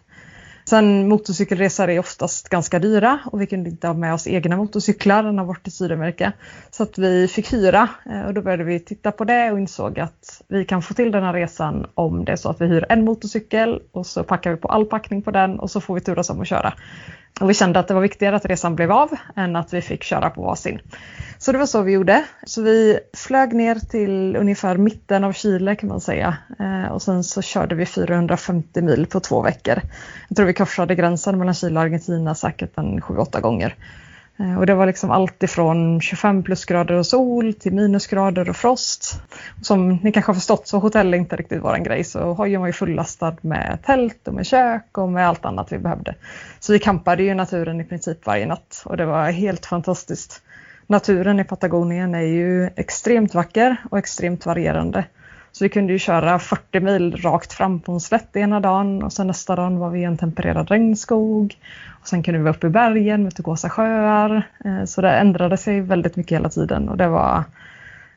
Sen 0.66 1.08
motorcykelresor 1.08 1.90
är 1.90 1.98
oftast 1.98 2.48
ganska 2.48 2.78
dyra 2.78 3.18
och 3.32 3.40
vi 3.40 3.46
kunde 3.46 3.70
inte 3.70 3.86
ha 3.86 3.94
med 3.94 4.14
oss 4.14 4.26
egna 4.26 4.56
motorcyklar 4.56 5.22
när 5.22 5.42
vi 5.42 5.46
var 5.46 5.54
till 5.54 5.72
Sydamerika. 5.72 6.32
Så 6.70 6.82
att 6.82 6.98
vi 6.98 7.28
fick 7.28 7.52
hyra 7.52 7.88
eh, 8.10 8.22
och 8.22 8.34
då 8.34 8.42
började 8.42 8.64
vi 8.64 8.80
titta 8.80 9.12
på 9.12 9.24
det 9.24 9.52
och 9.52 9.58
insåg 9.58 10.00
att 10.00 10.42
vi 10.48 10.64
kan 10.64 10.82
få 10.82 10.94
till 10.94 11.10
den 11.12 11.24
här 11.24 11.32
resan 11.32 11.86
om 11.94 12.24
det 12.24 12.32
är 12.32 12.36
så 12.36 12.50
att 12.50 12.60
vi 12.60 12.66
hyr 12.66 12.86
en 12.88 13.04
motorcykel 13.04 13.82
och 13.92 14.06
så 14.06 14.24
packar 14.24 14.50
vi 14.50 14.56
på 14.56 14.68
all 14.68 14.84
packning 14.84 15.22
på 15.22 15.30
den 15.30 15.58
och 15.58 15.70
så 15.70 15.80
får 15.80 15.94
vi 15.94 16.00
turas 16.00 16.30
om 16.30 16.40
att 16.40 16.48
köra. 16.48 16.74
Och 17.40 17.50
vi 17.50 17.54
kände 17.54 17.78
att 17.78 17.88
det 17.88 17.94
var 17.94 18.00
viktigare 18.00 18.36
att 18.36 18.44
resan 18.44 18.76
blev 18.76 18.92
av 18.92 19.10
än 19.36 19.56
att 19.56 19.74
vi 19.74 19.80
fick 19.80 20.02
köra 20.02 20.30
på 20.30 20.42
varsin. 20.42 20.80
Så 21.38 21.52
det 21.52 21.58
var 21.58 21.66
så 21.66 21.82
vi 21.82 21.92
gjorde. 21.92 22.24
Så 22.46 22.62
vi 22.62 22.98
flög 23.16 23.52
ner 23.52 23.74
till 23.74 24.36
ungefär 24.36 24.76
mitten 24.76 25.24
av 25.24 25.32
Chile 25.32 25.76
kan 25.76 25.88
man 25.88 26.00
säga. 26.00 26.36
Eh, 26.58 26.92
och 26.92 27.02
sen 27.02 27.24
så 27.24 27.42
körde 27.42 27.74
vi 27.74 27.86
450 27.86 28.82
mil 28.82 29.06
på 29.06 29.20
två 29.20 29.42
veckor. 29.42 29.80
Jag 30.28 30.36
tror 30.36 30.46
vi 30.46 30.54
korsade 30.54 30.94
gränsen 30.94 31.38
mellan 31.38 31.54
Chile 31.54 31.78
och 31.78 31.84
Argentina 31.84 32.34
säkert 32.34 32.78
en 32.78 33.00
7-8 33.00 33.40
gånger. 33.40 33.76
Eh, 34.38 34.58
och 34.58 34.66
det 34.66 34.74
var 34.74 34.86
liksom 34.86 35.10
allt 35.10 35.42
ifrån 35.42 36.00
25 36.00 36.42
plusgrader 36.42 36.94
och 36.94 37.06
sol 37.06 37.54
till 37.54 37.72
minusgrader 37.72 38.50
och 38.50 38.56
frost. 38.56 39.22
Som 39.62 39.96
ni 39.96 40.12
kanske 40.12 40.30
har 40.30 40.34
förstått 40.34 40.68
så 40.68 40.78
hotell 40.78 41.14
är 41.14 41.18
inte 41.18 41.36
riktigt 41.36 41.62
vår 41.62 41.76
grej 41.76 42.04
så 42.04 42.32
hojen 42.32 42.60
var 42.60 42.66
ju 42.66 42.72
fullastad 42.72 43.36
med 43.40 43.78
tält 43.86 44.28
och 44.28 44.34
med 44.34 44.46
kök 44.46 44.98
och 44.98 45.08
med 45.08 45.28
allt 45.28 45.44
annat 45.44 45.72
vi 45.72 45.78
behövde. 45.78 46.14
Så 46.60 46.72
vi 46.72 46.78
kampade 46.78 47.22
ju 47.22 47.30
i 47.30 47.34
naturen 47.34 47.80
i 47.80 47.84
princip 47.84 48.26
varje 48.26 48.46
natt 48.46 48.82
och 48.84 48.96
det 48.96 49.06
var 49.06 49.30
helt 49.30 49.66
fantastiskt. 49.66 50.42
Naturen 50.86 51.40
i 51.40 51.44
Patagonien 51.44 52.14
är 52.14 52.20
ju 52.20 52.70
extremt 52.76 53.34
vacker 53.34 53.76
och 53.90 53.98
extremt 53.98 54.46
varierande. 54.46 55.04
Så 55.56 55.64
vi 55.64 55.68
kunde 55.68 55.92
ju 55.92 55.98
köra 55.98 56.38
40 56.38 56.80
mil 56.80 57.16
rakt 57.16 57.52
fram 57.52 57.80
på 57.80 57.92
en 57.92 58.00
slätt 58.00 58.36
ena 58.36 58.60
dagen 58.60 59.02
och 59.02 59.12
sen 59.12 59.26
nästa 59.26 59.56
dag 59.56 59.70
var 59.70 59.90
vi 59.90 60.00
i 60.00 60.04
en 60.04 60.18
tempererad 60.18 60.70
regnskog. 60.70 61.58
Och 62.00 62.08
sen 62.08 62.22
kunde 62.22 62.38
vi 62.38 62.44
vara 62.44 62.54
uppe 62.54 62.66
i 62.66 62.70
bergen 62.70 63.22
med 63.22 63.34
turkosa 63.36 63.70
sjöar. 63.70 64.48
Eh, 64.64 64.84
så 64.84 65.00
det 65.00 65.10
ändrade 65.10 65.56
sig 65.56 65.80
väldigt 65.80 66.16
mycket 66.16 66.38
hela 66.38 66.48
tiden 66.48 66.88
och 66.88 66.96
det 66.96 67.08
var 67.08 67.44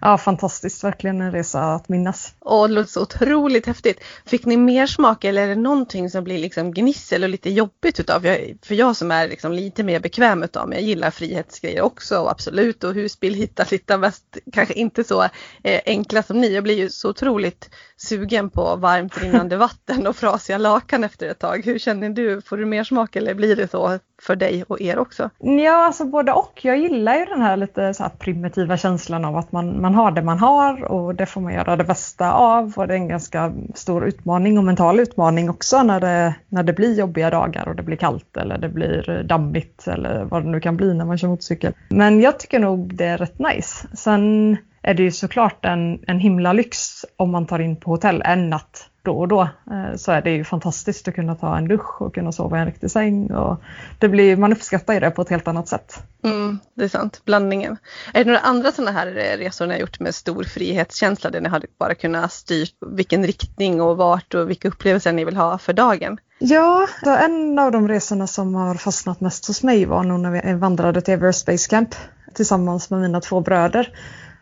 Ja, 0.01 0.17
fantastiskt, 0.17 0.83
verkligen 0.83 1.21
en 1.21 1.31
resa 1.31 1.61
att 1.61 1.89
minnas. 1.89 2.33
Åh, 2.39 2.67
det 2.67 2.73
låter 2.73 2.89
så 2.89 3.01
otroligt 3.01 3.65
häftigt. 3.65 4.03
Fick 4.25 4.45
ni 4.45 4.57
mer 4.57 4.87
smak 4.87 5.23
eller 5.23 5.43
är 5.43 5.47
det 5.47 5.55
någonting 5.55 6.09
som 6.09 6.23
blir 6.23 6.37
liksom 6.37 6.73
gnissel 6.73 7.23
och 7.23 7.29
lite 7.29 7.49
jobbigt 7.49 7.99
utav? 7.99 8.21
för 8.61 8.75
jag 8.75 8.95
som 8.95 9.11
är 9.11 9.27
liksom 9.27 9.51
lite 9.51 9.83
mer 9.83 9.99
bekväm 9.99 10.43
utav 10.43 10.69
mig, 10.69 10.77
jag 10.77 10.87
gillar 10.87 11.11
frihetsgrejer 11.11 11.81
också 11.81 12.19
och 12.19 12.31
absolut 12.31 12.83
och 12.83 12.93
husbil 12.93 13.33
hitta 13.33 13.65
sitta 13.65 13.97
bäst, 13.97 14.37
kanske 14.53 14.73
inte 14.73 15.03
så 15.03 15.23
eh, 15.63 15.81
enkla 15.85 16.23
som 16.23 16.41
ni. 16.41 16.53
Jag 16.53 16.63
blir 16.63 16.77
ju 16.77 16.89
så 16.89 17.09
otroligt 17.09 17.69
sugen 17.97 18.49
på 18.49 18.75
varmt 18.75 19.21
rinnande 19.21 19.57
vatten 19.67 20.07
och 20.07 20.15
frasiga 20.15 20.57
lakan 20.57 21.03
efter 21.03 21.29
ett 21.29 21.39
tag. 21.39 21.65
Hur 21.65 21.79
känner 21.79 22.09
du? 22.09 22.41
Får 22.41 22.57
du 22.57 22.65
mer 22.65 22.83
smak 22.83 23.15
eller 23.15 23.33
blir 23.33 23.55
det 23.55 23.71
så 23.71 23.99
för 24.21 24.35
dig 24.35 24.63
och 24.63 24.81
er 24.81 24.99
också? 24.99 25.29
Ja, 25.39 25.85
alltså 25.85 26.05
både 26.05 26.31
och. 26.31 26.59
Jag 26.61 26.77
gillar 26.77 27.15
ju 27.15 27.25
den 27.25 27.41
här 27.41 27.57
lite 27.57 27.93
så 27.93 28.03
här 28.03 28.09
primitiva 28.09 28.77
känslan 28.77 29.25
av 29.25 29.37
att 29.37 29.51
man, 29.51 29.81
man 29.81 29.95
har 29.95 30.11
det 30.11 30.21
man 30.21 30.39
har 30.39 30.83
och 30.83 31.15
det 31.15 31.25
får 31.25 31.41
man 31.41 31.53
göra 31.53 31.75
det 31.75 31.83
bästa 31.83 32.31
av 32.31 32.73
och 32.75 32.87
det 32.87 32.93
är 32.93 32.97
en 32.97 33.07
ganska 33.07 33.53
stor 33.75 34.07
utmaning 34.07 34.57
och 34.57 34.63
mental 34.63 34.99
utmaning 34.99 35.49
också 35.49 35.83
när 35.83 35.99
det, 35.99 36.35
när 36.49 36.63
det 36.63 36.73
blir 36.73 36.99
jobbiga 36.99 37.29
dagar 37.29 37.67
och 37.67 37.75
det 37.75 37.83
blir 37.83 37.97
kallt 37.97 38.37
eller 38.37 38.57
det 38.57 38.69
blir 38.69 39.23
dammigt 39.23 39.87
eller 39.87 40.23
vad 40.23 40.43
det 40.43 40.49
nu 40.49 40.59
kan 40.59 40.77
bli 40.77 40.93
när 40.93 41.05
man 41.05 41.17
kör 41.17 41.27
motorcykel. 41.27 41.73
Men 41.89 42.21
jag 42.21 42.39
tycker 42.39 42.59
nog 42.59 42.95
det 42.95 43.05
är 43.05 43.17
rätt 43.17 43.39
nice. 43.39 43.87
Sen 43.93 44.57
är 44.81 44.93
det 44.93 45.03
ju 45.03 45.11
såklart 45.11 45.65
en, 45.65 45.99
en 46.07 46.19
himla 46.19 46.53
lyx 46.53 47.05
om 47.17 47.31
man 47.31 47.45
tar 47.45 47.59
in 47.59 47.75
på 47.75 47.91
hotell 47.91 48.21
en 48.25 48.49
natt 48.49 48.86
då 49.07 49.19
och 49.19 49.27
då 49.27 49.41
eh, 49.41 49.95
så 49.95 50.11
är 50.11 50.21
det 50.21 50.31
ju 50.31 50.43
fantastiskt 50.43 51.07
att 51.07 51.15
kunna 51.15 51.35
ta 51.35 51.57
en 51.57 51.67
dusch 51.67 52.01
och 52.01 52.13
kunna 52.13 52.31
sova 52.31 52.57
i 52.57 52.59
en 52.59 52.65
riktig 52.65 52.91
säng. 52.91 53.31
Och 53.31 53.61
det 53.99 54.09
blir, 54.09 54.37
man 54.37 54.51
uppskattar 54.51 54.93
ju 54.93 54.99
det 54.99 55.11
på 55.11 55.21
ett 55.21 55.29
helt 55.29 55.47
annat 55.47 55.67
sätt. 55.67 56.03
Mm, 56.23 56.59
det 56.75 56.83
är 56.83 56.87
sant, 56.87 57.21
blandningen. 57.25 57.77
Är 58.13 58.23
det 58.23 58.25
några 58.25 58.39
andra 58.39 58.71
sådana 58.71 58.91
här 58.91 59.07
eh, 59.07 59.37
resor 59.37 59.65
ni 59.65 59.73
har 59.73 59.79
gjort 59.79 59.99
med 59.99 60.15
stor 60.15 60.43
frihetskänsla 60.43 61.29
där 61.29 61.41
ni 61.41 61.49
hade 61.49 61.67
bara 61.79 61.95
kunnat 61.95 62.31
styrt 62.31 62.73
vilken 62.95 63.25
riktning 63.25 63.81
och 63.81 63.97
vart 63.97 64.33
och 64.33 64.49
vilka 64.49 64.67
upplevelser 64.67 65.13
ni 65.13 65.25
vill 65.25 65.37
ha 65.37 65.57
för 65.57 65.73
dagen? 65.73 66.17
Ja, 66.39 66.87
en 67.05 67.59
av 67.59 67.71
de 67.71 67.87
resorna 67.87 68.27
som 68.27 68.55
har 68.55 68.75
fastnat 68.75 69.21
mest 69.21 69.47
hos 69.47 69.63
mig 69.63 69.85
var 69.85 70.03
nog 70.03 70.19
när 70.19 70.31
vi 70.31 70.53
vandrade 70.53 71.01
till 71.01 71.13
Everest 71.13 71.45
Base 71.45 71.69
Camp 71.69 71.95
tillsammans 72.33 72.89
med 72.89 72.99
mina 72.99 73.21
två 73.21 73.41
bröder. 73.41 73.93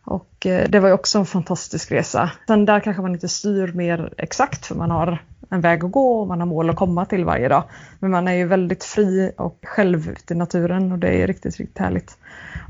Och 0.06 0.46
eh, 0.46 0.70
det 0.70 0.80
var 0.80 0.88
ju 0.88 0.94
också 0.94 1.20
en 1.20 1.26
fantastisk 1.26 1.92
resa. 1.92 2.32
Sen 2.48 2.66
där 2.66 2.80
kanske 2.80 3.02
man 3.02 3.14
inte 3.14 3.28
styr 3.28 3.74
mer 3.74 4.14
exakt 4.18 4.66
för 4.66 4.76
man 4.76 4.92
har 4.92 5.22
en 5.50 5.62
väg 5.62 5.84
att 5.84 5.92
gå 5.92 6.22
och 6.22 6.28
man 6.28 6.40
har 6.40 6.48
mål 6.48 6.70
att 6.70 6.76
komma 6.76 7.06
till 7.06 7.26
varje 7.26 7.48
dag. 7.48 7.64
Men 8.00 8.12
man 8.12 8.28
är 8.28 8.34
ju 8.34 8.48
väldigt 8.48 8.84
fri 8.84 9.32
och 9.38 9.60
själv 9.64 10.10
ute 10.10 10.34
i 10.34 10.38
naturen 10.38 10.92
och 10.92 11.00
det 11.00 11.10
är 11.10 11.28
riktigt, 11.28 11.58
riktigt 11.58 11.78
härligt. 11.78 12.18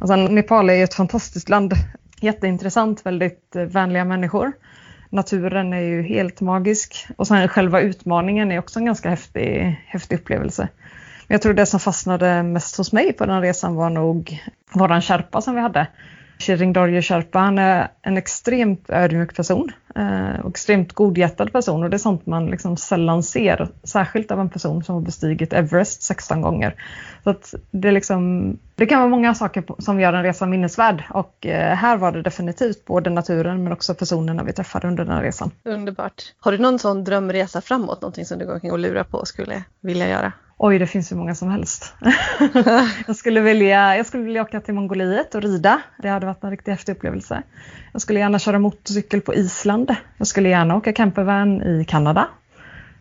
Och 0.01 0.07
sen 0.07 0.25
Nepal 0.25 0.69
är 0.69 0.73
ju 0.73 0.83
ett 0.83 0.93
fantastiskt 0.93 1.49
land. 1.49 1.73
Jätteintressant, 2.21 3.05
väldigt 3.05 3.55
eh, 3.55 3.63
vänliga 3.63 4.05
människor. 4.05 4.51
Naturen 5.09 5.73
är 5.73 5.81
ju 5.81 6.01
helt 6.01 6.41
magisk 6.41 7.07
och 7.17 7.27
sen 7.27 7.47
själva 7.47 7.81
utmaningen 7.81 8.51
är 8.51 8.59
också 8.59 8.79
en 8.79 8.85
ganska 8.85 9.09
häftig, 9.09 9.79
häftig 9.87 10.15
upplevelse. 10.15 10.67
Men 11.27 11.35
jag 11.35 11.41
tror 11.41 11.53
det 11.53 11.65
som 11.65 11.79
fastnade 11.79 12.43
mest 12.43 12.77
hos 12.77 12.91
mig 12.91 13.13
på 13.13 13.25
den 13.25 13.41
resan 13.41 13.75
var 13.75 13.89
nog 13.89 14.43
våran 14.73 15.01
Sherpa 15.01 15.41
som 15.41 15.55
vi 15.55 15.61
hade. 15.61 15.87
Shirin 16.37 16.73
Dorje 16.73 17.01
Sherpa, 17.01 17.39
han 17.39 17.57
är 17.57 17.87
en 18.01 18.17
extremt 18.17 18.89
ödmjuk 18.89 19.35
person 19.35 19.71
eh, 19.95 20.39
och 20.43 20.49
extremt 20.49 20.93
godhjärtad 20.93 21.51
person 21.51 21.83
och 21.83 21.89
det 21.89 21.95
är 21.95 21.97
sånt 21.97 22.25
man 22.25 22.45
liksom 22.45 22.77
sällan 22.77 23.23
ser, 23.23 23.69
särskilt 23.83 24.31
av 24.31 24.39
en 24.39 24.49
person 24.49 24.83
som 24.83 24.95
har 24.95 25.01
bestigit 25.01 25.53
Everest 25.53 26.03
16 26.03 26.41
gånger. 26.41 26.75
Så 27.23 27.29
att 27.29 27.53
det, 27.71 27.91
liksom, 27.91 28.57
det 28.75 28.85
kan 28.85 28.99
vara 28.99 29.09
många 29.09 29.35
saker 29.35 29.63
som 29.79 29.99
gör 29.99 30.13
en 30.13 30.23
resa 30.23 30.45
minnesvärd 30.45 31.03
och 31.09 31.45
eh, 31.45 31.75
här 31.75 31.97
var 31.97 32.11
det 32.11 32.21
definitivt 32.21 32.85
både 32.85 33.09
naturen 33.09 33.63
men 33.63 33.73
också 33.73 33.95
personerna 33.95 34.43
vi 34.43 34.53
träffade 34.53 34.87
under 34.87 35.05
den 35.05 35.13
här 35.13 35.23
resan. 35.23 35.51
Underbart. 35.63 36.33
Har 36.39 36.51
du 36.51 36.57
någon 36.57 36.79
sån 36.79 37.03
drömresa 37.03 37.61
framåt, 37.61 38.01
någonting 38.01 38.25
som 38.25 38.39
du 38.39 38.45
går 38.45 38.53
omkring 38.53 38.71
och 38.71 38.79
lurar 38.79 39.03
på 39.03 39.17
och 39.17 39.27
skulle 39.27 39.63
vilja 39.81 40.09
göra? 40.09 40.31
Oj, 40.57 40.79
det 40.79 40.87
finns 40.87 41.11
ju 41.11 41.15
många 41.15 41.35
som 41.35 41.49
helst. 41.51 41.93
jag, 43.07 43.15
skulle 43.15 43.41
vilja, 43.41 43.97
jag 43.97 44.05
skulle 44.05 44.23
vilja 44.23 44.41
åka 44.41 44.61
till 44.61 44.73
Mongoliet 44.73 45.35
och 45.35 45.41
rida. 45.41 45.81
Det 46.01 46.09
hade 46.09 46.25
varit 46.25 46.43
en 46.43 46.51
riktigt 46.51 46.71
häftig 46.73 46.91
upplevelse. 46.91 47.43
Jag 47.91 48.01
skulle 48.01 48.19
gärna 48.19 48.39
köra 48.39 48.59
motorcykel 48.59 49.21
på 49.21 49.33
Island. 49.35 49.95
Jag 50.17 50.27
skulle 50.27 50.49
gärna 50.49 50.75
åka 50.75 50.93
campervan 50.93 51.61
i 51.61 51.85
Kanada. 51.85 52.27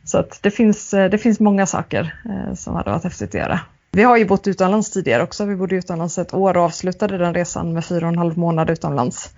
Så 0.05 0.19
att 0.19 0.39
det, 0.43 0.51
finns, 0.51 0.95
eh, 0.95 1.11
det 1.11 1.19
finns 1.19 1.41
många 1.41 1.67
saker 1.67 2.15
eh, 2.25 2.55
som 2.55 2.75
hade 2.75 2.91
varit 2.91 3.05
häftigt 3.05 3.29
att 3.29 3.35
göra. 3.35 3.61
Vi 3.93 4.03
har 4.03 4.17
ju 4.17 4.25
bott 4.25 4.47
utomlands 4.47 4.91
tidigare 4.91 5.23
också. 5.23 5.45
Vi 5.45 5.57
bodde 5.57 5.77
utomlands 5.77 6.19
ett 6.19 6.35
år 6.35 6.57
och 6.57 6.63
avslutade 6.63 7.19
den 7.19 7.35
resan 7.35 7.73
med 7.73 7.85
fyra 7.85 8.07
och 8.07 8.13
en 8.13 8.19
halv 8.19 8.39
månad 8.39 8.71
utomlands. 8.71 9.35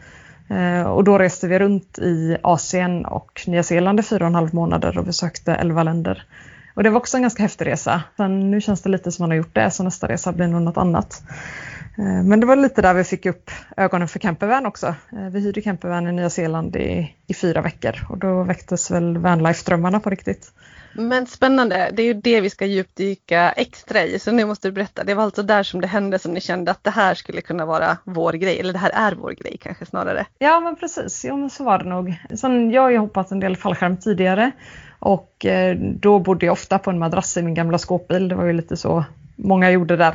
Eh, 0.49 0.83
och 0.83 1.05
då 1.05 1.19
reste 1.19 1.49
vi 1.49 1.59
runt 1.59 1.99
i 1.99 2.37
Asien 2.43 3.05
och 3.07 3.43
Nya 3.47 3.63
Zeeland 3.63 4.01
i 4.01 4.03
fyra 4.03 4.25
och 4.25 4.29
en 4.29 4.35
halv 4.35 4.55
månader 4.55 4.99
och 4.99 5.05
besökte 5.05 5.55
elva 5.55 5.83
länder. 5.83 6.27
Och 6.77 6.83
det 6.83 6.91
var 6.91 6.99
också 6.99 7.17
en 7.17 7.23
ganska 7.23 7.43
häftig 7.43 7.67
resa. 7.67 8.03
Sen 8.17 8.51
nu 8.51 8.61
känns 8.61 8.83
det 8.83 8.89
lite 8.89 9.13
som 9.13 9.23
man 9.23 9.31
har 9.31 9.37
gjort 9.37 9.55
det, 9.55 9.71
så 9.71 9.83
nästa 9.83 10.09
resa 10.09 10.33
blir 10.33 10.47
nog 10.47 10.63
något 10.63 10.77
annat. 10.77 11.23
Eh, 11.99 12.23
men 12.25 12.41
det 12.41 12.47
var 12.47 12.57
lite 12.57 12.83
där 12.83 12.95
vi 12.95 13.05
fick 13.05 13.27
upp 13.27 13.51
ögonen 13.77 14.09
för 14.09 14.19
campervan 14.19 14.67
också. 14.67 14.87
Eh, 14.87 15.29
vi 15.31 15.41
hyrde 15.41 15.61
campervan 15.61 16.09
i 16.09 16.13
Nya 16.13 16.31
Zeeland 16.31 16.77
i, 16.77 17.16
i 17.27 17.35
fyra 17.35 17.61
veckor 17.61 18.07
och 18.09 18.19
då 18.19 18.43
väcktes 18.43 18.91
väl 18.91 19.19
vanlife-drömmarna 19.19 20.01
på 20.01 20.11
riktigt. 20.11 20.53
Men 20.99 21.27
spännande, 21.27 21.91
det 21.93 22.03
är 22.03 22.07
ju 22.07 22.15
det 22.15 22.41
vi 22.41 22.51
ska 22.51 22.67
djupdyka 22.67 23.53
extra 23.53 24.03
i, 24.03 24.19
så 24.19 24.33
nu 24.33 24.45
måste 24.45 24.69
du 24.69 24.73
berätta. 24.73 25.05
Det 25.05 25.15
var 25.15 25.25
alltså 25.25 25.43
där 25.43 25.63
som 25.63 25.81
det 25.81 25.87
hände 25.87 26.19
som 26.19 26.33
ni 26.33 26.41
kände 26.41 26.71
att 26.71 26.85
det 26.85 26.91
här 26.91 27.15
skulle 27.15 27.41
kunna 27.41 27.67
vara 27.67 27.97
vår 28.05 28.33
grej, 28.33 28.61
eller 28.61 28.73
det 28.73 28.79
här 28.79 28.91
är 28.95 29.13
vår 29.13 29.31
grej 29.31 29.59
kanske 29.61 29.87
snarare. 29.87 30.27
Ja 30.39 30.61
men 30.61 30.77
precis, 30.77 31.25
jo 31.29 31.37
men 31.37 31.51
så 31.51 31.65
var 31.65 31.79
det 31.79 31.89
nog. 31.89 32.15
Sen, 32.35 32.71
jag 32.71 32.83
har 32.83 32.91
ju 32.91 32.99
hoppat 32.99 33.31
en 33.31 33.41
del 33.41 33.57
fallskärm 33.57 33.97
tidigare 33.97 34.51
och 34.99 35.47
eh, 35.47 35.77
då 35.79 36.19
bodde 36.19 36.47
jag 36.47 36.53
ofta 36.53 36.79
på 36.79 36.91
en 36.91 36.99
madrass 36.99 37.37
i 37.37 37.43
min 37.43 37.55
gamla 37.55 37.79
skåpbil. 37.79 38.29
Det 38.29 38.35
var 38.35 38.45
ju 38.45 38.53
lite 38.53 38.77
så 38.77 39.05
många 39.37 39.71
gjorde 39.71 39.97
där. 39.97 40.15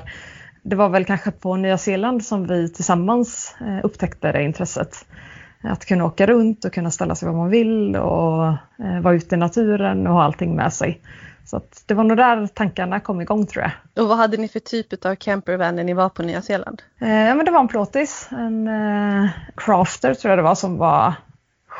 det 0.63 0.75
var 0.75 0.89
väl 0.89 1.05
kanske 1.05 1.31
på 1.31 1.55
Nya 1.55 1.77
Zeeland 1.77 2.25
som 2.25 2.47
vi 2.47 2.69
tillsammans 2.69 3.55
eh, 3.61 3.85
upptäckte 3.85 4.31
det 4.31 4.43
intresset. 4.43 5.05
Att 5.63 5.85
kunna 5.85 6.05
åka 6.05 6.25
runt 6.25 6.65
och 6.65 6.73
kunna 6.73 6.91
ställa 6.91 7.15
sig 7.15 7.27
var 7.27 7.35
man 7.35 7.49
vill 7.49 7.95
och 7.95 8.47
eh, 8.85 9.01
vara 9.01 9.15
ute 9.15 9.35
i 9.35 9.37
naturen 9.37 10.07
och 10.07 10.13
ha 10.13 10.23
allting 10.23 10.55
med 10.55 10.73
sig. 10.73 11.01
Så 11.45 11.61
det 11.85 11.93
var 11.93 12.03
nog 12.03 12.17
där 12.17 12.47
tankarna 12.47 12.99
kom 12.99 13.21
igång 13.21 13.45
tror 13.45 13.63
jag. 13.63 14.03
Och 14.03 14.09
vad 14.09 14.17
hade 14.17 14.37
ni 14.37 14.47
för 14.47 14.59
typ 14.59 15.05
av 15.05 15.15
campervan 15.15 15.75
när 15.75 15.83
ni 15.83 15.93
var 15.93 16.09
på 16.09 16.23
Nya 16.23 16.41
Zeeland? 16.41 16.81
Eh, 17.01 17.09
ja, 17.09 17.35
men 17.35 17.45
det 17.45 17.51
var 17.51 17.59
en 17.59 17.67
plåtis, 17.67 18.29
en 18.31 18.67
eh, 18.67 19.29
crafter 19.57 20.13
tror 20.13 20.29
jag 20.29 20.37
det 20.39 20.43
var 20.43 20.55
som 20.55 20.77
var 20.77 21.13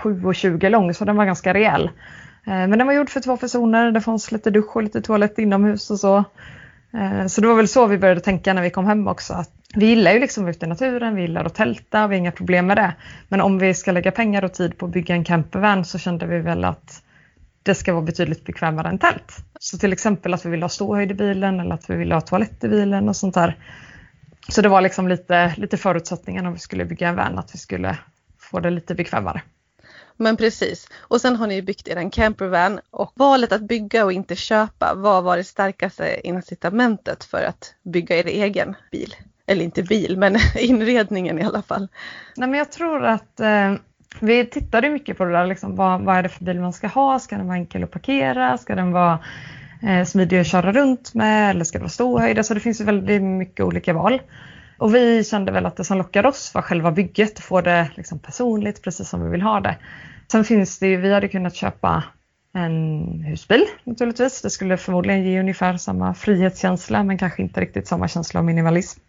7,20 0.04 0.70
lång 0.70 0.94
så 0.94 1.06
den 1.06 1.15
var 1.15 1.26
ganska 1.26 1.54
rejäl. 1.54 1.84
Eh, 2.46 2.54
men 2.54 2.72
den 2.72 2.88
var 2.88 2.94
gjord 2.94 3.10
för 3.10 3.20
två 3.20 3.38
personer, 3.38 3.91
det 3.91 4.02
fanns 4.02 4.32
lite 4.32 4.50
dusch 4.52 4.76
och 4.76 4.84
lite 4.84 5.02
toalett 5.02 5.39
inomhus 5.39 5.91
och 5.91 6.00
så. 6.00 6.24
Eh, 6.93 7.27
så 7.27 7.41
det 7.41 7.47
var 7.47 7.56
väl 7.56 7.67
så 7.67 7.88
vi 7.88 7.97
började 7.97 8.21
tänka 8.21 8.54
när 8.54 8.62
vi 8.62 8.69
kom 8.69 8.86
hem 8.86 9.08
också. 9.08 9.34
Att 9.34 9.51
vi 9.75 9.86
gillar 9.86 10.12
ju 10.12 10.19
liksom 10.19 10.43
att 10.43 10.45
vara 10.45 10.56
ute 10.56 10.65
i 10.65 10.69
naturen, 10.69 11.15
vi 11.15 11.21
gillar 11.21 11.45
att 11.45 11.56
tälta, 11.56 12.08
vi 12.08 12.15
har 12.15 12.19
inga 12.19 12.32
problem 12.32 12.67
med 12.67 12.77
det. 12.77 12.93
Men 13.27 13.41
om 13.41 13.60
vi 13.60 13.73
ska 13.73 13.91
lägga 13.91 14.12
pengar 14.12 14.43
och 14.43 14.54
tid 14.54 14.77
på 14.77 14.86
att 14.86 14.91
bygga 14.91 15.15
en 15.15 15.23
campervan 15.23 15.86
så 15.86 15.97
kände 15.97 16.25
vi 16.25 16.39
väl 16.39 16.63
att 16.63 17.04
det 17.63 17.75
ska 17.75 17.93
vara 17.93 18.04
betydligt 18.04 18.45
bekvämare 18.45 18.89
än 18.89 18.99
tält. 18.99 19.38
Så 19.60 19.77
till 19.77 19.93
exempel 19.93 20.34
att 20.34 20.45
vi 20.45 20.49
vill 20.49 20.62
ha 20.62 20.69
ståhöjd 20.69 21.12
i 21.12 21.13
bilen 21.13 21.60
eller 21.60 21.75
att 21.75 21.89
vi 21.89 21.95
vill 21.95 22.12
ha 22.12 22.21
toalett 22.21 22.63
i 22.63 22.67
bilen 22.67 23.10
och 23.10 23.15
sånt 23.15 23.36
där. 23.36 23.58
Så 24.47 24.62
det 24.62 24.69
var 24.69 24.82
liksom 24.82 25.08
lite, 25.08 25.54
lite 25.58 25.77
förutsättningen 25.77 26.45
om 26.45 26.54
vi 26.54 26.60
skulle 26.60 26.86
bygga 26.86 27.08
en 27.08 27.15
van, 27.15 27.39
att 27.39 27.56
vi 27.56 27.60
skulle 27.60 27.97
få 28.39 28.60
det 28.60 28.69
lite 28.69 28.95
bekvämare. 28.95 29.41
Men 30.21 30.38
precis. 30.38 30.88
Och 30.99 31.21
sen 31.21 31.36
har 31.36 31.47
ni 31.47 31.62
byggt 31.62 31.88
er 31.88 31.95
en 31.95 32.10
campervan 32.10 32.79
och 32.91 33.12
valet 33.15 33.51
att 33.51 33.62
bygga 33.62 34.05
och 34.05 34.13
inte 34.13 34.36
köpa, 34.36 34.93
vad 34.95 35.23
var 35.23 35.38
det 35.38 35.43
starkaste 35.43 36.27
incitamentet 36.27 37.23
för 37.23 37.43
att 37.43 37.73
bygga 37.84 38.17
er 38.17 38.25
egen 38.25 38.75
bil? 38.91 39.15
Eller 39.45 39.65
inte 39.65 39.84
bil, 39.84 40.17
men 40.17 40.38
inredningen 40.60 41.39
i 41.39 41.43
alla 41.43 41.62
fall. 41.62 41.88
Nej, 42.38 42.49
men 42.49 42.57
jag 42.57 42.71
tror 42.71 43.05
att 43.05 43.39
eh, 43.39 43.73
vi 44.19 44.45
tittade 44.45 44.89
mycket 44.89 45.17
på 45.17 45.25
det 45.25 45.31
där, 45.31 45.47
liksom, 45.47 45.75
vad, 45.75 46.01
vad 46.01 46.17
är 46.17 46.23
det 46.23 46.29
för 46.29 46.45
bil 46.45 46.60
man 46.60 46.73
ska 46.73 46.88
ha? 46.88 47.19
Ska 47.19 47.38
den 47.38 47.47
vara 47.47 47.57
enkel 47.57 47.84
att 47.84 47.91
parkera? 47.91 48.57
Ska 48.57 48.75
den 48.75 48.91
vara 48.91 49.19
eh, 49.84 50.05
smidig 50.05 50.39
att 50.39 50.47
köra 50.47 50.71
runt 50.71 51.13
med? 51.13 51.49
Eller 51.49 51.63
ska 51.63 51.77
det 51.77 51.84
vara 51.84 51.89
ståhöjd? 51.89 52.36
Så 52.36 52.39
alltså, 52.39 52.53
det 52.53 52.60
finns 52.60 52.81
ju 52.81 52.86
väldigt 52.86 53.21
mycket 53.21 53.65
olika 53.65 53.93
val. 53.93 54.21
Och 54.82 54.96
vi 54.96 55.24
kände 55.24 55.52
väl 55.52 55.65
att 55.65 55.78
det 55.78 55.84
som 55.84 55.98
lockade 55.98 56.28
oss 56.28 56.54
var 56.54 56.62
själva 56.62 56.91
bygget, 56.91 57.38
att 57.38 57.44
få 57.44 57.62
det 57.62 57.89
liksom 57.96 58.20
personligt 58.20 58.82
precis 58.82 59.10
som 59.10 59.24
vi 59.24 59.30
vill 59.30 59.41
ha 59.41 59.60
det. 59.60 59.78
Sen 60.32 60.44
finns 60.44 60.80
det 60.80 60.88
ju, 60.88 60.98
vi 60.98 61.13
hade 61.13 61.28
kunnat 61.28 61.56
köpa 61.56 62.04
en 62.54 63.24
husbil 63.24 63.65
naturligtvis. 63.84 64.41
Det 64.41 64.50
skulle 64.50 64.78
förmodligen 64.78 65.24
ge 65.24 65.39
ungefär 65.39 65.78
samma 65.78 66.13
frihetskänsla 66.13 67.04
men 67.04 67.17
kanske 67.17 67.41
inte 67.41 67.62
riktigt 67.62 67.88
samma 67.88 68.08
känsla 68.08 68.39
av 68.39 68.46
minimalism. 68.46 69.00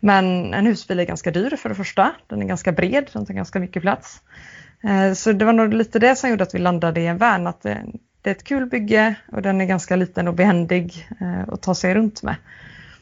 Men 0.00 0.54
en 0.54 0.66
husbil 0.66 1.00
är 1.00 1.04
ganska 1.04 1.30
dyr 1.30 1.56
för 1.56 1.68
det 1.68 1.74
första. 1.74 2.10
Den 2.26 2.42
är 2.42 2.46
ganska 2.46 2.72
bred, 2.72 3.10
den 3.12 3.26
tar 3.26 3.34
ganska 3.34 3.58
mycket 3.58 3.82
plats. 3.82 4.20
Eh, 4.84 5.12
så 5.12 5.32
det 5.32 5.44
var 5.44 5.52
nog 5.52 5.74
lite 5.74 5.98
det 5.98 6.16
som 6.16 6.30
gjorde 6.30 6.42
att 6.42 6.54
vi 6.54 6.58
landade 6.58 7.00
i 7.00 7.06
en 7.06 7.18
van, 7.18 7.46
att 7.46 7.62
det, 7.62 7.82
är 8.22 8.30
ett 8.30 8.44
kul 8.44 8.66
bygge 8.66 9.14
och 9.32 9.42
den 9.42 9.60
är 9.60 9.64
ganska 9.64 9.96
liten 9.96 10.28
och 10.28 10.34
behändig 10.34 11.08
eh, 11.20 11.48
att 11.48 11.62
ta 11.62 11.74
sig 11.74 11.94
runt 11.94 12.22
med. 12.22 12.36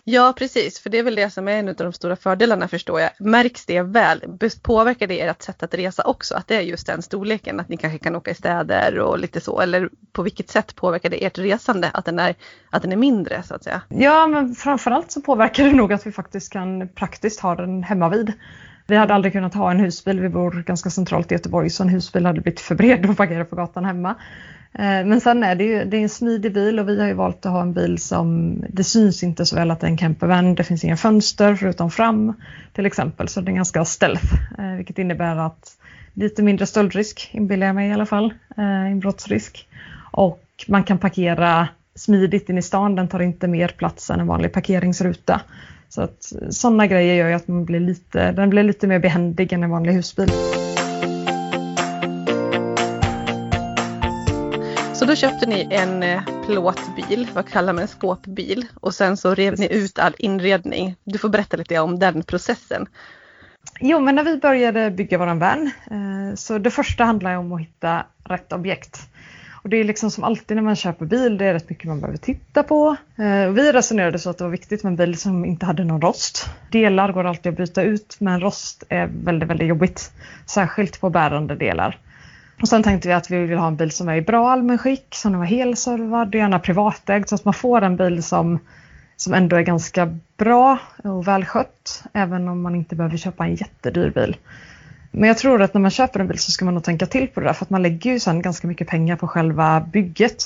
Ja 0.05 0.35
precis, 0.39 0.81
för 0.81 0.91
det 0.91 0.99
är 0.99 1.03
väl 1.03 1.15
det 1.15 1.31
som 1.31 1.49
är 1.49 1.53
en 1.53 1.69
av 1.69 1.75
de 1.75 1.93
stora 1.93 2.17
fördelarna 2.17 2.69
förstår 2.69 3.01
jag. 3.01 3.11
Märks 3.19 3.67
det 3.67 3.83
väl? 3.83 4.23
Påverkar 4.63 5.07
det 5.07 5.21
ert 5.21 5.43
sätt 5.43 5.63
att 5.63 5.75
resa 5.75 6.03
också? 6.03 6.35
Att 6.35 6.49
det 6.49 6.57
är 6.57 6.61
just 6.61 6.87
den 6.87 7.03
storleken? 7.03 7.61
Att 7.61 7.69
ni 7.69 7.77
kanske 7.77 7.99
kan 7.99 8.17
åka 8.17 8.31
i 8.31 8.35
städer 8.35 8.99
och 8.99 9.19
lite 9.19 9.41
så? 9.41 9.61
Eller 9.61 9.89
på 10.13 10.23
vilket 10.23 10.51
sätt 10.51 10.77
påverkar 10.77 11.11
det 11.11 11.25
ert 11.25 11.39
resande? 11.39 11.91
Att 11.95 12.05
den 12.05 12.19
är, 12.19 12.35
att 12.71 12.83
den 12.83 12.93
är 12.93 12.97
mindre 12.97 13.43
så 13.43 13.55
att 13.55 13.65
säga? 13.65 13.83
Ja, 13.89 14.27
men 14.27 14.55
framförallt 14.55 15.11
så 15.11 15.21
påverkar 15.21 15.65
det 15.65 15.73
nog 15.73 15.93
att 15.93 16.07
vi 16.07 16.13
faktiskt 16.13 16.53
kan 16.53 16.89
praktiskt 16.89 17.41
ha 17.41 17.55
den 17.55 17.83
hemma 17.83 18.09
vid. 18.09 18.33
Vi 18.87 18.97
hade 18.97 19.15
aldrig 19.15 19.33
kunnat 19.33 19.55
ha 19.55 19.71
en 19.71 19.81
husbil, 19.81 20.21
vi 20.21 20.29
bor 20.29 20.63
ganska 20.67 20.91
centralt 20.91 21.33
i 21.33 21.35
Göteborg 21.35 21.71
så 21.71 21.83
en 21.83 21.89
husbil 21.89 22.27
hade 22.27 22.41
blivit 22.41 22.61
för 22.61 22.75
bred 22.75 23.11
att 23.11 23.17
parkera 23.17 23.45
på 23.45 23.57
gatan 23.57 23.85
hemma. 23.85 24.15
Eh, 24.73 25.05
men 25.07 25.21
sen 25.21 25.43
är 25.43 25.55
det 25.55 25.65
ju 25.65 25.85
det 25.85 25.97
är 25.97 26.03
en 26.03 26.09
smidig 26.09 26.53
bil 26.53 26.79
och 26.79 26.89
vi 26.89 27.01
har 27.01 27.07
ju 27.07 27.15
valt 27.15 27.47
att 27.47 27.53
ha 27.53 27.63
en 27.63 27.73
bil 27.73 27.99
som 27.99 28.57
det 28.69 28.85
syns 28.85 29.23
inte 29.23 29.47
så 29.47 29.57
väl 29.57 29.71
att 29.71 29.81
det 29.81 29.87
är 29.87 29.91
en 29.91 29.97
campervan. 29.97 30.55
Det 30.55 30.65
finns 30.65 30.85
inga 30.85 30.97
fönster 30.97 31.55
förutom 31.55 31.91
fram 31.91 32.35
till 32.73 32.87
exempel 32.87 33.29
så 33.29 33.41
det 33.41 33.53
är 33.53 33.55
ganska 33.55 33.85
stealth 33.85 34.35
eh, 34.59 34.75
vilket 34.77 34.99
innebär 34.99 35.37
att 35.37 35.77
lite 36.15 36.43
mindre 36.43 36.67
stöldrisk 36.67 37.31
inbillar 37.33 37.67
jag 37.67 37.75
mig 37.75 37.89
i 37.89 37.93
alla 37.93 38.07
fall, 38.07 38.35
eh, 38.57 38.91
inbrottsrisk. 38.91 39.69
Och 40.13 40.45
man 40.69 40.85
kan 40.85 40.99
parkera 40.99 41.69
smidigt 41.95 42.49
in 42.49 42.59
i 42.59 42.63
stan, 42.63 42.95
den 42.95 43.09
tar 43.09 43.23
inte 43.23 43.49
mer 43.49 43.69
plats 43.69 44.11
än 44.11 44.21
en 44.21 44.27
vanlig 44.27 44.53
parkeringsruta. 44.53 45.41
Så 45.89 46.03
att 46.03 46.33
sådana 46.51 46.87
grejer 46.87 47.15
gör 47.15 47.29
ju 47.29 47.35
att 47.35 47.49
man 47.49 47.65
blir 47.65 47.81
lite, 47.81 48.33
den 48.33 48.51
blir 48.51 48.63
lite 48.63 48.87
mer 48.87 48.99
behändig 48.99 49.53
än 49.53 49.63
en 49.63 49.71
vanlig 49.71 49.93
husbil. 49.93 50.31
Då 55.11 55.17
köpte 55.17 55.47
ni 55.47 55.67
en 55.71 56.03
eh, 56.03 56.23
plåtbil, 56.47 57.29
vad 57.35 57.49
kallar 57.49 57.73
man 57.73 57.83
en 57.83 57.89
skåpbil 57.89 58.67
och 58.81 58.95
sen 58.95 59.17
så 59.17 59.35
rev 59.35 59.59
ni 59.59 59.73
ut 59.73 59.99
all 59.99 60.15
inredning. 60.19 60.97
Du 61.05 61.19
får 61.19 61.29
berätta 61.29 61.57
lite 61.57 61.79
om 61.79 61.99
den 61.99 62.23
processen. 62.23 62.87
Jo, 63.81 64.01
men 64.01 64.15
när 64.15 64.25
vi 64.25 64.37
började 64.37 64.91
bygga 64.91 65.19
våran 65.19 65.39
van, 65.39 65.71
eh, 65.91 66.35
så 66.35 66.59
det 66.59 66.71
första 66.71 67.05
handlar 67.05 67.35
om 67.35 67.53
att 67.53 67.61
hitta 67.61 68.07
rätt 68.25 68.53
objekt. 68.53 69.01
Och 69.63 69.69
det 69.69 69.77
är 69.77 69.85
liksom 69.85 70.11
som 70.11 70.25
alltid 70.25 70.57
när 70.57 70.65
man 70.65 70.77
köper 70.77 71.07
bil, 71.07 71.39
det 71.39 71.45
är 71.45 71.55
rätt 71.55 71.71
mycket 71.71 71.85
man 71.85 72.01
behöver 72.01 72.19
titta 72.19 72.63
på. 72.63 72.97
Eh, 73.19 73.51
vi 73.51 73.73
resonerade 73.73 74.19
så 74.19 74.31
att 74.31 74.39
det 74.39 74.45
var 74.45 74.51
viktigt 74.51 74.83
med 74.83 74.91
en 74.91 74.97
bil 74.97 75.19
som 75.19 75.45
inte 75.45 75.67
hade 75.67 75.85
någon 75.85 76.01
rost. 76.01 76.47
Delar 76.71 77.13
går 77.13 77.25
alltid 77.25 77.53
att 77.53 77.57
byta 77.57 77.83
ut, 77.83 78.17
men 78.19 78.41
rost 78.41 78.85
är 78.89 79.11
väldigt, 79.25 79.49
väldigt 79.49 79.69
jobbigt. 79.69 80.13
Särskilt 80.47 81.01
på 81.01 81.11
bärande 81.11 81.55
delar. 81.55 81.99
Och 82.61 82.69
sen 82.69 82.83
tänkte 82.83 83.09
vi 83.09 83.15
att 83.15 83.31
vi 83.31 83.47
vill 83.47 83.59
ha 83.59 83.67
en 83.67 83.77
bil 83.77 83.91
som 83.91 84.09
är 84.09 84.15
i 84.17 84.23
bra 84.23 84.51
allmänskick, 84.51 85.15
som 85.15 85.43
är 85.43 85.47
helservad, 85.47 86.29
och 86.29 86.35
gärna 86.35 86.59
privatägd 86.59 87.29
så 87.29 87.35
att 87.35 87.45
man 87.45 87.55
får 87.55 87.83
en 87.83 87.97
bil 87.97 88.23
som, 88.23 88.59
som 89.17 89.35
ändå 89.35 89.57
är 89.57 89.63
ganska 89.63 90.19
bra 90.37 90.79
och 91.05 91.29
välskött 91.29 92.05
även 92.13 92.49
om 92.49 92.63
man 92.63 92.75
inte 92.75 92.97
behöver 92.97 93.17
köpa 93.17 93.45
en 93.45 93.55
jättedyr 93.55 94.11
bil. 94.11 94.37
Men 95.11 95.29
jag 95.29 95.39
tror 95.39 95.63
att 95.63 95.75
när 95.75 95.81
man 95.81 95.91
köper 95.91 96.21
en 96.21 96.29
bil 96.29 96.39
så 96.39 96.51
ska 96.51 96.65
man 96.65 96.75
nog 96.75 96.85
tänka 96.85 97.07
till 97.07 97.29
på 97.29 97.41
det 97.41 97.47
där 97.47 97.53
för 97.53 97.65
att 97.65 97.71
man 97.71 97.83
lägger 97.83 98.13
ju 98.13 98.21
sen 98.21 98.43
ganska 98.43 98.69
mycket 98.69 98.89
pengar 98.89 99.17
på 99.17 99.29
själva 99.29 99.81
bygget. 99.81 100.45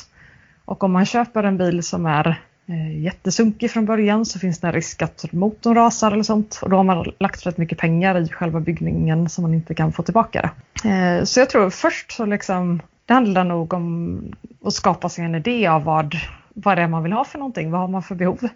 Och 0.64 0.84
om 0.84 0.92
man 0.92 1.06
köper 1.06 1.44
en 1.44 1.58
bil 1.58 1.82
som 1.82 2.06
är 2.06 2.40
Eh, 2.66 3.02
jättesunkig 3.02 3.70
från 3.70 3.84
början 3.84 4.26
så 4.26 4.38
finns 4.38 4.58
det 4.60 4.66
en 4.66 4.72
risk 4.72 5.02
att 5.02 5.32
motorn 5.32 5.74
rasar 5.74 6.12
eller 6.12 6.22
sånt 6.22 6.60
och 6.62 6.70
då 6.70 6.76
har 6.76 6.84
man 6.84 7.12
lagt 7.18 7.46
rätt 7.46 7.58
mycket 7.58 7.78
pengar 7.78 8.20
i 8.20 8.28
själva 8.28 8.60
byggningen 8.60 9.28
som 9.28 9.42
man 9.42 9.54
inte 9.54 9.74
kan 9.74 9.92
få 9.92 10.02
tillbaka. 10.02 10.50
Eh, 10.84 11.24
så 11.24 11.40
jag 11.40 11.50
tror 11.50 11.70
först 11.70 12.12
så 12.12 12.26
liksom, 12.26 12.82
det 13.06 13.14
handlar 13.14 13.44
nog 13.44 13.72
om 13.72 14.20
att 14.64 14.72
skapa 14.72 15.08
sig 15.08 15.24
en 15.24 15.34
idé 15.34 15.66
av 15.66 15.84
vad, 15.84 16.16
vad 16.54 16.78
det 16.78 16.82
är 16.82 16.88
man 16.88 17.02
vill 17.02 17.12
ha 17.12 17.24
för 17.24 17.38
någonting. 17.38 17.70
Vad 17.70 17.80
har 17.80 17.88
man 17.88 18.02
för 18.02 18.14
behov? 18.14 18.48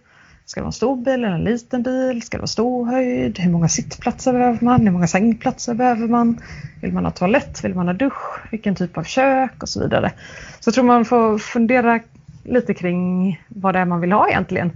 Ska 0.45 0.61
det 0.61 0.63
vara 0.63 0.69
en 0.69 0.73
stor 0.73 0.97
bil 0.97 1.15
eller 1.15 1.29
en 1.29 1.45
liten 1.45 1.83
bil? 1.83 2.23
Ska 2.23 2.37
det 2.37 2.41
vara 2.41 2.47
ståhöjd? 2.47 3.39
Hur 3.39 3.51
många 3.51 3.69
sittplatser 3.69 4.33
behöver 4.33 4.59
man? 4.65 4.81
Hur 4.81 4.91
många 4.91 5.07
sängplatser 5.07 5.75
behöver 5.75 6.09
man? 6.09 6.41
Vill 6.83 6.93
man 6.93 7.05
ha 7.05 7.11
toalett? 7.11 7.65
Vill 7.65 7.75
man 7.75 7.87
ha 7.87 7.95
dusch? 7.95 8.51
Vilken 8.51 8.75
typ 8.75 8.99
av 8.99 9.03
kök? 9.03 9.63
Och 9.63 9.69
så 9.69 9.81
vidare. 9.81 10.13
Så 10.61 10.69
jag 10.69 10.75
tror 10.75 10.85
man 10.85 11.05
får 11.05 11.39
fundera 11.39 12.01
lite 12.49 12.75
kring 12.75 13.43
vad 13.49 13.75
det 13.75 13.79
är 13.79 13.85
man 13.85 14.01
vill 14.01 14.13
ha 14.13 14.29
egentligen. 14.29 14.73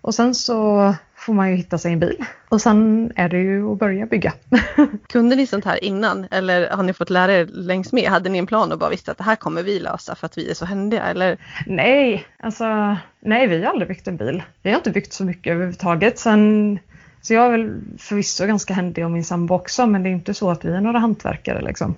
Och 0.00 0.14
sen 0.14 0.34
så 0.34 0.94
får 1.14 1.34
man 1.34 1.50
ju 1.50 1.56
hitta 1.56 1.78
sig 1.78 1.92
en 1.92 2.00
bil 2.00 2.24
och 2.48 2.60
sen 2.60 3.12
är 3.16 3.28
det 3.28 3.38
ju 3.38 3.72
att 3.72 3.78
börja 3.78 4.06
bygga. 4.06 4.32
Kunde 5.08 5.36
ni 5.36 5.46
sånt 5.46 5.64
här 5.64 5.84
innan 5.84 6.26
eller 6.30 6.70
har 6.70 6.82
ni 6.82 6.92
fått 6.92 7.10
lära 7.10 7.32
er 7.32 7.46
längs 7.46 7.92
med? 7.92 8.10
Hade 8.10 8.28
ni 8.28 8.38
en 8.38 8.46
plan 8.46 8.72
och 8.72 8.78
bara 8.78 8.90
visste 8.90 9.10
att 9.10 9.18
det 9.18 9.24
här 9.24 9.36
kommer 9.36 9.62
vi 9.62 9.80
lösa 9.80 10.14
för 10.14 10.26
att 10.26 10.38
vi 10.38 10.50
är 10.50 10.54
så 10.54 10.64
händiga 10.64 11.02
eller? 11.02 11.38
Nej, 11.66 12.26
alltså 12.38 12.96
nej 13.20 13.46
vi 13.46 13.64
har 13.64 13.70
aldrig 13.70 13.88
byggt 13.88 14.08
en 14.08 14.16
bil. 14.16 14.42
Vi 14.62 14.70
har 14.70 14.76
inte 14.76 14.90
byggt 14.90 15.12
så 15.12 15.24
mycket 15.24 15.50
överhuvudtaget. 15.50 16.18
Sen, 16.18 16.78
så 17.22 17.34
jag 17.34 17.46
är 17.46 17.50
väl 17.50 17.80
förvisso 17.98 18.46
ganska 18.46 18.74
händig 18.74 19.04
och 19.04 19.10
min 19.10 19.24
sambo 19.24 19.54
också 19.54 19.86
men 19.86 20.02
det 20.02 20.08
är 20.08 20.12
inte 20.12 20.34
så 20.34 20.50
att 20.50 20.64
vi 20.64 20.72
är 20.72 20.80
några 20.80 20.98
hantverkare 20.98 21.62
liksom. 21.62 21.94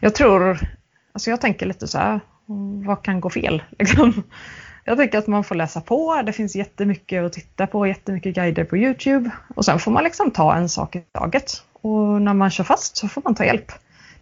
Jag 0.00 0.14
tror, 0.14 0.58
alltså 1.12 1.30
jag 1.30 1.40
tänker 1.40 1.66
lite 1.66 1.88
så 1.88 1.98
här, 1.98 2.20
vad 2.86 3.02
kan 3.02 3.20
gå 3.20 3.30
fel 3.30 3.62
liksom? 3.78 4.22
Jag 4.84 4.98
tycker 4.98 5.18
att 5.18 5.26
man 5.26 5.44
får 5.44 5.54
läsa 5.54 5.80
på. 5.80 6.22
Det 6.26 6.32
finns 6.32 6.56
jättemycket 6.56 7.24
att 7.24 7.32
titta 7.32 7.66
på, 7.66 7.86
jättemycket 7.86 8.34
guider 8.34 8.64
på 8.64 8.76
Youtube. 8.76 9.30
Och 9.54 9.64
sen 9.64 9.78
får 9.78 9.90
man 9.90 10.04
liksom 10.04 10.30
ta 10.30 10.54
en 10.54 10.68
sak 10.68 10.96
i 10.96 11.00
taget. 11.12 11.62
Och 11.72 12.22
när 12.22 12.34
man 12.34 12.50
kör 12.50 12.64
fast 12.64 12.96
så 12.96 13.08
får 13.08 13.22
man 13.24 13.34
ta 13.34 13.44
hjälp. 13.44 13.72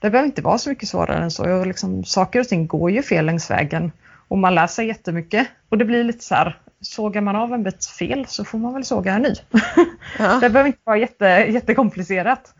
Det 0.00 0.10
behöver 0.10 0.26
inte 0.26 0.42
vara 0.42 0.58
så 0.58 0.68
mycket 0.68 0.88
svårare 0.88 1.22
än 1.22 1.30
så. 1.30 1.52
Och 1.52 1.66
liksom, 1.66 2.04
saker 2.04 2.40
och 2.40 2.48
ting 2.48 2.66
går 2.66 2.90
ju 2.90 3.02
fel 3.02 3.26
längs 3.26 3.50
vägen. 3.50 3.92
Och 4.28 4.38
man 4.38 4.54
lär 4.54 4.66
sig 4.66 4.86
jättemycket. 4.86 5.48
Och 5.68 5.78
det 5.78 5.84
blir 5.84 6.04
lite 6.04 6.24
så 6.24 6.34
här, 6.34 6.58
sågar 6.80 7.20
man 7.20 7.36
av 7.36 7.54
en 7.54 7.62
bit 7.62 7.86
fel 7.86 8.26
så 8.28 8.44
får 8.44 8.58
man 8.58 8.74
väl 8.74 8.84
såga 8.84 9.14
en 9.14 9.22
ny. 9.22 9.34
Ja. 10.18 10.38
det 10.40 10.50
behöver 10.50 10.66
inte 10.66 10.80
vara 10.84 10.98
jätte, 10.98 11.24
jättekomplicerat. 11.48 12.54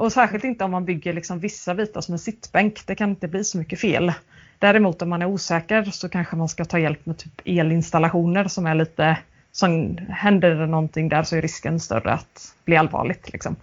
Och 0.00 0.12
särskilt 0.12 0.44
inte 0.44 0.64
om 0.64 0.70
man 0.70 0.84
bygger 0.84 1.12
liksom 1.12 1.38
vissa 1.38 1.74
bitar 1.74 2.00
som 2.00 2.12
en 2.12 2.18
sittbänk. 2.18 2.86
Det 2.86 2.94
kan 2.94 3.10
inte 3.10 3.28
bli 3.28 3.44
så 3.44 3.58
mycket 3.58 3.80
fel. 3.80 4.12
Däremot 4.58 5.02
om 5.02 5.08
man 5.08 5.22
är 5.22 5.26
osäker 5.26 5.84
så 5.84 6.08
kanske 6.08 6.36
man 6.36 6.48
ska 6.48 6.64
ta 6.64 6.78
hjälp 6.78 7.06
med 7.06 7.18
typ 7.18 7.40
elinstallationer 7.44 8.48
som 8.48 8.66
är 8.66 8.74
lite 8.74 9.18
Sen 9.52 9.98
händer 9.98 10.54
det 10.54 10.66
någonting 10.66 11.08
där 11.08 11.22
så 11.22 11.36
är 11.36 11.42
risken 11.42 11.80
större 11.80 12.12
att 12.12 12.54
bli 12.64 12.76
allvarligt. 12.76 13.32
Liksom. 13.32 13.56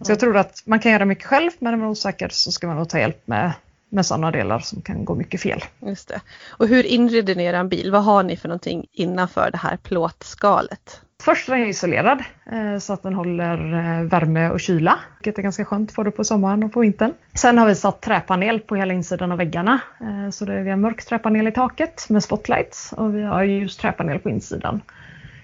Så 0.00 0.12
jag 0.12 0.20
tror 0.20 0.36
att 0.36 0.62
man 0.64 0.78
kan 0.80 0.92
göra 0.92 1.04
mycket 1.04 1.24
själv 1.24 1.50
men 1.58 1.74
är 1.74 1.76
man 1.76 1.88
osäker 1.88 2.28
så 2.28 2.52
ska 2.52 2.66
man 2.66 2.76
nog 2.76 2.88
ta 2.88 2.98
hjälp 2.98 3.26
med, 3.26 3.52
med 3.88 4.06
sådana 4.06 4.30
delar 4.30 4.58
som 4.58 4.82
kan 4.82 5.04
gå 5.04 5.14
mycket 5.14 5.40
fel. 5.40 5.64
Just 5.86 6.08
det. 6.08 6.20
Och 6.48 6.68
hur 6.68 6.86
inreder 6.86 7.34
ni 7.34 7.44
er 7.44 7.64
bil? 7.64 7.90
Vad 7.90 8.04
har 8.04 8.22
ni 8.22 8.36
för 8.36 8.48
någonting 8.48 8.86
innanför 8.92 9.50
det 9.50 9.58
här 9.58 9.76
plåtskalet? 9.76 11.00
Först 11.22 11.48
är 11.48 11.56
den 11.56 11.66
isolerad 11.66 12.24
eh, 12.52 12.78
så 12.78 12.92
att 12.92 13.02
den 13.02 13.14
håller 13.14 13.72
eh, 13.74 14.02
värme 14.02 14.50
och 14.50 14.60
kyla, 14.60 14.98
vilket 15.18 15.38
är 15.38 15.42
ganska 15.42 15.64
skönt 15.64 15.94
både 15.96 16.10
på 16.10 16.24
sommaren 16.24 16.62
och 16.62 16.72
på 16.72 16.80
vintern. 16.80 17.12
Sen 17.34 17.58
har 17.58 17.66
vi 17.66 17.74
satt 17.74 18.00
träpanel 18.00 18.60
på 18.60 18.76
hela 18.76 18.94
insidan 18.94 19.32
av 19.32 19.38
väggarna. 19.38 19.80
Eh, 20.00 20.30
så 20.30 20.44
det 20.44 20.54
är, 20.54 20.62
vi 20.62 20.70
har 20.70 20.76
mörk 20.76 21.04
träpanel 21.04 21.48
i 21.48 21.52
taket 21.52 22.06
med 22.08 22.22
spotlights 22.24 22.92
och 22.92 23.16
vi 23.16 23.22
har 23.22 23.42
ljus 23.42 23.76
träpanel 23.76 24.18
på 24.18 24.30
insidan. 24.30 24.80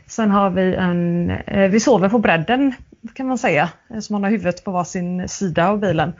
Sen 0.06 0.30
har 0.30 0.50
vi 0.50 0.74
en, 0.74 1.32
vi 1.70 1.80
sover 1.80 2.08
på 2.08 2.18
bredden 2.18 2.74
kan 3.14 3.26
man 3.26 3.38
säga, 3.38 3.68
så 4.00 4.12
man 4.12 4.24
har 4.24 4.30
huvudet 4.30 4.64
på 4.64 4.70
varsin 4.70 5.28
sida 5.28 5.68
av 5.68 5.78
bilen. 5.78 6.12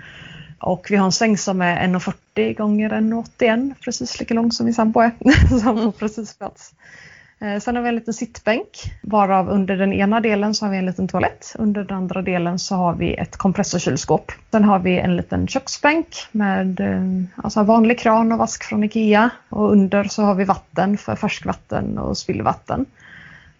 Och 0.60 0.86
vi 0.90 0.96
har 0.96 1.06
en 1.06 1.12
säng 1.12 1.38
som 1.38 1.62
är 1.62 1.76
1,40 1.86 2.54
gånger 2.54 2.90
1,81, 2.90 3.74
precis 3.84 4.20
lika 4.20 4.34
lång 4.34 4.52
som 4.52 4.64
min 4.66 4.74
sambo 4.74 5.00
är. 5.00 5.10
så 5.48 5.64
han 5.64 5.82
får 5.82 5.92
precis 5.92 6.38
plats. 6.38 6.74
Eh, 7.42 7.60
sen 7.60 7.76
har 7.76 7.82
vi 7.82 7.88
en 7.88 7.94
liten 7.94 8.14
sittbänk 8.14 8.68
varav 9.02 9.48
under 9.48 9.76
den 9.76 9.92
ena 9.92 10.20
delen 10.20 10.54
så 10.54 10.64
har 10.64 10.70
vi 10.70 10.78
en 10.78 10.86
liten 10.86 11.08
toalett. 11.08 11.54
Under 11.58 11.84
den 11.84 11.96
andra 11.96 12.22
delen 12.22 12.58
så 12.58 12.74
har 12.74 12.94
vi 12.94 13.14
ett 13.14 13.36
kompressorkylskåp. 13.36 14.32
Sen 14.50 14.64
har 14.64 14.78
vi 14.78 14.98
en 14.98 15.16
liten 15.16 15.48
köksbänk 15.48 16.06
med 16.32 16.80
eh, 16.80 17.42
alltså 17.44 17.62
vanlig 17.62 17.98
kran 17.98 18.32
och 18.32 18.38
vask 18.38 18.64
från 18.64 18.84
Ikea. 18.84 19.30
Och 19.48 19.72
under 19.72 20.04
så 20.04 20.22
har 20.22 20.34
vi 20.34 20.44
vatten 20.44 20.98
för 20.98 21.16
färskvatten 21.16 21.98
och 21.98 22.18
spillvatten. 22.18 22.86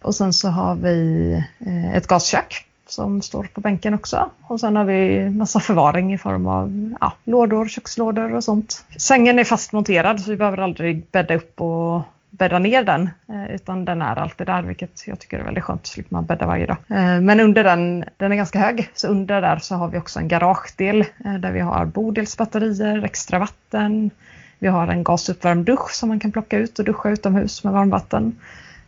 Och 0.01 0.15
sen 0.15 0.33
så 0.33 0.49
har 0.49 0.75
vi 0.75 1.33
eh, 1.59 1.95
ett 1.95 2.07
gaskök 2.07 2.65
som 2.87 3.21
står 3.21 3.43
på 3.53 3.61
bänken 3.61 3.93
också. 3.93 4.29
Och 4.41 4.59
sen 4.59 4.75
har 4.75 4.85
vi 4.85 5.29
massa 5.29 5.59
förvaring 5.59 6.13
i 6.13 6.17
form 6.17 6.47
av 6.47 6.95
ja, 7.01 7.13
lådor, 7.23 7.67
kökslådor 7.67 8.35
och 8.35 8.43
sånt. 8.43 8.85
Sängen 8.97 9.39
är 9.39 9.43
fastmonterad 9.43 10.19
så 10.19 10.31
vi 10.31 10.37
behöver 10.37 10.57
aldrig 10.57 11.05
bädda 11.11 11.35
upp 11.35 11.61
och 11.61 12.01
bädda 12.37 12.59
ner 12.59 12.83
den 12.83 13.09
eh, 13.29 13.55
utan 13.55 13.85
den 13.85 14.01
är 14.01 14.15
alltid 14.15 14.47
där 14.47 14.61
vilket 14.61 15.07
jag 15.07 15.19
tycker 15.19 15.39
är 15.39 15.43
väldigt 15.43 15.63
skönt. 15.63 15.87
Så 15.87 15.93
slipper 15.93 16.13
man 16.13 16.25
bädda 16.25 16.45
varje 16.45 16.65
dag. 16.65 16.77
Eh, 16.87 17.21
men 17.21 17.39
under 17.39 17.63
den, 17.63 18.03
den 18.17 18.31
är 18.31 18.35
ganska 18.35 18.59
hög, 18.59 18.89
så 18.93 19.07
under 19.07 19.41
där 19.41 19.57
så 19.57 19.75
har 19.75 19.87
vi 19.87 19.97
också 19.97 20.19
en 20.19 20.27
garagedel 20.27 21.05
eh, 21.25 21.33
där 21.33 21.51
vi 21.51 21.59
har 21.59 21.85
bodelsbatterier, 21.85 23.03
extra 23.03 23.39
vatten. 23.39 24.11
Vi 24.59 24.67
har 24.67 24.87
en 24.87 25.03
gasuppvärmd 25.03 25.65
dusch 25.65 25.91
som 25.91 26.09
man 26.09 26.19
kan 26.19 26.31
plocka 26.31 26.57
ut 26.57 26.79
och 26.79 26.85
duscha 26.85 27.09
utomhus 27.09 27.63
med 27.63 27.73
varmvatten. 27.73 28.35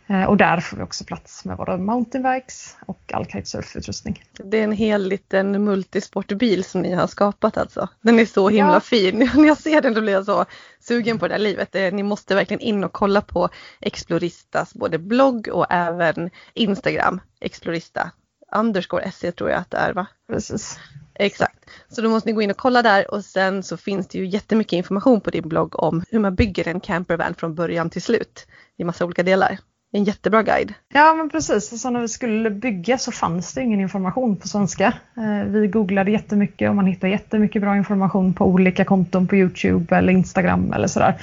Eh, 0.08 0.24
och 0.24 0.36
där 0.36 0.60
får 0.60 0.76
vi 0.76 0.82
också 0.82 1.04
plats 1.04 1.44
med 1.44 1.56
våra 1.56 1.76
mountainbikes 1.76 2.76
och 2.86 3.12
all 3.12 3.26
kitesurfutrustning. 3.26 4.22
Det 4.32 4.58
är 4.58 4.64
en 4.64 4.72
hel 4.72 5.08
liten 5.08 5.64
multisportbil 5.64 6.64
som 6.64 6.82
ni 6.82 6.94
har 6.94 7.06
skapat 7.06 7.56
alltså. 7.56 7.88
Den 8.00 8.18
är 8.18 8.26
så 8.26 8.48
himla 8.48 8.72
ja. 8.72 8.80
fin. 8.80 9.18
När 9.34 9.46
jag 9.46 9.58
ser 9.58 9.80
den 9.80 9.94
då 9.94 10.00
blir 10.00 10.12
jag 10.12 10.24
så 10.24 10.44
sugen 10.80 11.18
på 11.18 11.28
det 11.28 11.34
här 11.34 11.38
livet. 11.38 11.74
Ni 11.92 12.02
måste 12.02 12.34
verkligen 12.34 12.60
in 12.60 12.84
och 12.84 12.92
kolla 12.92 13.20
på 13.20 13.48
Exploristas 13.80 14.74
både 14.74 14.98
blogg 14.98 15.48
och 15.48 15.66
även 15.70 16.30
Instagram. 16.54 17.20
Explorista 17.40 18.10
underscore 18.56 19.10
se 19.10 19.32
tror 19.32 19.50
jag 19.50 19.58
att 19.58 19.70
det 19.70 19.76
är 19.76 19.92
va? 19.92 20.06
Precis. 20.28 20.78
Exakt. 21.14 21.58
Så 21.88 22.02
då 22.02 22.08
måste 22.08 22.28
ni 22.28 22.32
gå 22.32 22.42
in 22.42 22.50
och 22.50 22.56
kolla 22.56 22.82
där 22.82 23.10
och 23.10 23.24
sen 23.24 23.62
så 23.62 23.76
finns 23.76 24.08
det 24.08 24.18
ju 24.18 24.26
jättemycket 24.26 24.72
information 24.72 25.20
på 25.20 25.30
din 25.30 25.48
blogg 25.48 25.82
om 25.82 26.04
hur 26.10 26.18
man 26.18 26.34
bygger 26.34 26.68
en 26.68 26.80
campervan 26.80 27.34
från 27.34 27.54
början 27.54 27.90
till 27.90 28.02
slut 28.02 28.46
i 28.76 28.84
massa 28.84 29.04
olika 29.04 29.22
delar 29.22 29.58
en 29.92 30.04
jättebra 30.04 30.42
guide. 30.42 30.74
Ja 30.88 31.14
men 31.14 31.30
precis, 31.30 31.72
alltså 31.72 31.90
när 31.90 32.00
vi 32.00 32.08
skulle 32.08 32.50
bygga 32.50 32.98
så 32.98 33.12
fanns 33.12 33.54
det 33.54 33.62
ingen 33.62 33.80
information 33.80 34.36
på 34.36 34.48
svenska. 34.48 34.86
Eh, 35.16 35.46
vi 35.46 35.66
googlade 35.66 36.10
jättemycket 36.10 36.68
och 36.68 36.76
man 36.76 36.86
hittade 36.86 37.10
jättemycket 37.12 37.62
bra 37.62 37.76
information 37.76 38.34
på 38.34 38.44
olika 38.44 38.84
konton 38.84 39.26
på 39.26 39.36
Youtube 39.36 39.96
eller 39.96 40.12
Instagram 40.12 40.72
eller 40.72 40.86
sådär. 40.86 41.14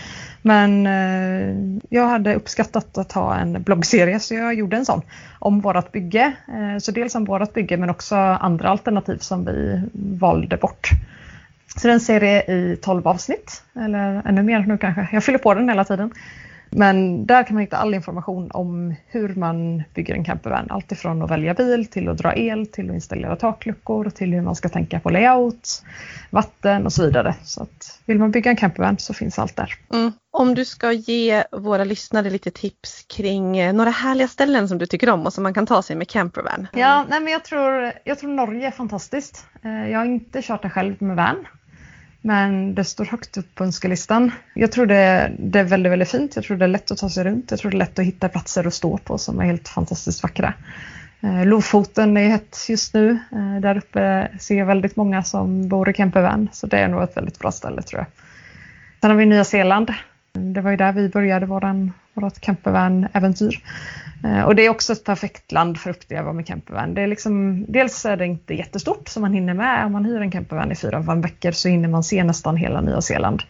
Men 0.42 0.88
eh, 0.88 1.80
jag 1.90 2.08
hade 2.08 2.36
uppskattat 2.36 2.98
att 2.98 3.12
ha 3.12 3.36
en 3.36 3.64
bloggserie 3.64 4.20
så 4.20 4.34
jag 4.34 4.54
gjorde 4.54 4.78
en 4.78 4.86
sån 4.86 5.02
om 5.40 5.62
vårat 5.62 5.92
bygge. 5.92 6.34
Eh, 6.48 6.80
så 6.80 6.92
dels 6.92 7.16
om 7.16 7.26
vårat 7.26 7.54
bygge 7.54 7.78
men 7.78 7.90
också 7.90 8.16
andra 8.16 8.70
alternativ 8.70 9.18
som 9.18 9.46
vi 9.46 9.82
valde 9.94 10.58
bort. 10.58 10.90
Så 11.76 11.88
det 11.88 11.92
är 11.92 11.94
en 11.94 12.00
serie 12.00 12.42
i 12.42 12.78
12 12.82 13.08
avsnitt, 13.08 13.64
eller 13.76 14.22
ännu 14.26 14.44
mer 14.44 14.60
nu 14.60 14.78
kanske. 14.78 15.08
Jag 15.12 15.24
fyller 15.24 15.40
på 15.40 15.54
den 15.54 15.70
hela 15.70 15.84
tiden. 15.84 16.12
Men 16.76 17.26
där 17.26 17.44
kan 17.44 17.54
man 17.54 17.62
hitta 17.62 17.78
all 17.78 17.94
information 17.94 18.52
om 18.52 18.96
hur 19.08 19.36
man 19.36 19.84
bygger 19.94 20.14
en 20.14 20.24
campervan. 20.24 20.68
Allt 20.70 20.92
ifrån 20.92 21.22
att 21.22 21.32
välja 21.32 21.54
bil 21.54 21.86
till 21.86 22.10
att 22.10 22.18
dra 22.18 22.36
el, 22.36 22.68
till 22.68 22.90
att 22.90 22.94
installera 22.94 23.36
takluckor, 23.36 24.10
till 24.10 24.34
hur 24.34 24.42
man 24.42 24.56
ska 24.56 24.70
tänka 24.70 25.00
på 25.00 25.10
layout, 25.10 25.84
vatten 26.30 26.86
och 26.86 26.94
så 26.94 27.06
vidare. 27.06 27.36
Så 27.44 27.64
att 27.64 28.00
vill 28.06 28.20
man 28.20 28.32
bygga 28.32 28.52
en 28.52 28.58
campervan 28.58 28.98
så 28.98 29.14
finns 29.14 29.40
allt 29.40 29.56
där. 29.56 29.74
Mm. 29.94 30.12
Om 30.32 30.56
du 30.56 30.66
ska 30.66 30.92
ge 30.92 31.44
våra 31.52 31.84
lyssnare 31.84 32.30
lite 32.30 32.52
tips 32.52 33.04
kring 33.04 33.58
eh, 33.58 33.74
några 33.74 33.90
härliga 33.90 34.28
ställen 34.28 34.68
som 34.68 34.78
du 34.78 34.86
tycker 34.86 35.10
om 35.10 35.26
och 35.26 35.34
som 35.34 35.44
man 35.44 35.54
kan 35.54 35.66
ta 35.66 35.82
sig 35.82 35.96
med 35.96 36.08
campervan. 36.08 36.68
Ja, 36.74 37.06
nej 37.10 37.20
men 37.20 37.34
jag, 37.34 37.46
tror, 37.46 37.92
jag 38.04 38.20
tror 38.20 38.30
Norge 38.30 38.68
är 38.68 38.72
fantastiskt. 38.72 39.46
Eh, 39.64 39.90
jag 39.92 40.00
har 40.00 40.06
inte 40.06 40.42
kört 40.42 40.62
det 40.62 40.70
själv 40.70 41.02
med 41.02 41.16
van. 41.16 41.46
Men 42.26 42.76
det 42.76 42.84
står 42.84 43.06
högt 43.06 43.38
upp 43.38 43.56
på 43.56 43.64
önskelistan. 43.64 44.32
Jag 44.54 44.72
tror 44.72 44.86
det, 44.86 45.32
det, 45.40 45.60
är 45.60 45.64
väldigt, 45.64 45.92
väldigt 45.92 46.10
fint. 46.10 46.36
Jag 46.36 46.46
tror 46.46 46.58
det 46.58 46.66
är 46.66 46.70
lätt 46.70 46.92
att 46.92 46.98
ta 46.98 47.10
sig 47.10 47.24
runt. 47.24 47.52
Jag 47.52 47.60
tror 47.60 47.72
det 47.72 47.78
är 47.78 47.80
lätt 47.80 48.00
att 48.00 48.06
hitta 48.06 48.30
platser 48.30 48.68
att 48.68 48.74
stå 48.74 48.98
på 48.98 49.18
som 49.18 49.40
är 49.40 49.46
helt 49.46 49.68
fantastiskt 49.68 50.24
vackra. 50.24 50.54
Eh, 51.22 51.46
Lofoten 51.46 52.18
är 52.18 52.30
hett 52.30 52.58
just 52.70 52.94
nu. 52.94 53.20
Eh, 53.32 53.62
där 53.62 53.78
uppe 53.78 54.32
ser 54.40 54.56
jag 54.56 54.66
väldigt 54.66 54.96
många 54.96 55.24
som 55.24 55.68
bor 55.68 55.90
i 55.90 55.94
campervan. 55.94 56.50
Så 56.52 56.68
det 56.68 56.78
är 56.78 56.88
nog 56.88 57.04
ett 57.04 57.18
väldigt 57.18 57.40
bra 57.40 57.52
ställe 57.52 57.82
tror 57.82 58.00
jag. 58.00 58.08
Sen 59.02 59.10
har 59.10 59.18
vi 59.18 59.26
Nya 59.26 59.44
Zeeland. 59.44 59.94
Det 60.34 60.62
var 60.62 60.72
ju 60.72 60.78
där 60.78 60.92
vi 60.92 61.10
började 61.10 61.46
vår 61.46 61.94
vårt 62.14 62.40
campervan-äventyr. 62.40 63.60
Eh, 64.24 64.42
och 64.42 64.56
det 64.56 64.66
är 64.66 64.70
också 64.70 64.94
ett 64.94 65.04
perfekt 65.04 65.52
land 65.52 65.80
för 65.80 65.90
att 65.90 65.98
uppleva 65.98 66.34
med 66.34 66.48
campervan. 66.48 66.94
Det 66.94 67.02
är 67.02 67.08
liksom, 67.08 67.66
dels 67.68 68.06
är 68.06 68.18
det 68.18 68.26
inte 68.26 68.54
jättestort 68.54 69.08
som 69.08 69.22
man 69.22 69.34
hinner 69.34 69.54
med. 69.54 69.86
Om 69.86 69.92
man 69.92 70.06
hyr 70.06 70.22
en 70.22 70.32
campervan 70.32 70.72
i 70.72 70.76
fyra, 70.76 71.00
veckor 71.00 71.52
så 71.52 71.70
hinner 71.70 71.90
man 71.90 72.04
se 72.04 72.24
nästan 72.24 72.58
hela 72.58 72.82
Nya 72.82 73.02
Zeeland. 73.02 73.44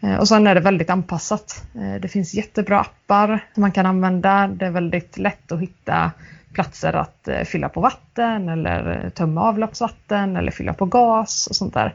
Eh, 0.00 0.16
och 0.16 0.28
sen 0.28 0.46
är 0.46 0.54
det 0.54 0.60
väldigt 0.60 0.90
anpassat. 0.90 1.64
Eh, 1.74 2.00
det 2.00 2.08
finns 2.08 2.34
jättebra 2.34 2.80
appar 2.80 3.44
som 3.54 3.60
man 3.60 3.72
kan 3.72 3.86
använda. 3.86 4.48
Det 4.48 4.66
är 4.66 4.70
väldigt 4.70 5.18
lätt 5.18 5.52
att 5.52 5.60
hitta 5.60 6.10
platser 6.52 6.92
att 6.92 7.28
fylla 7.44 7.68
på 7.68 7.80
vatten 7.80 8.48
eller 8.48 9.10
tömma 9.10 9.42
avloppsvatten 9.42 10.36
eller 10.36 10.52
fylla 10.52 10.74
på 10.74 10.86
gas 10.86 11.46
och 11.46 11.56
sånt 11.56 11.74
där. 11.74 11.94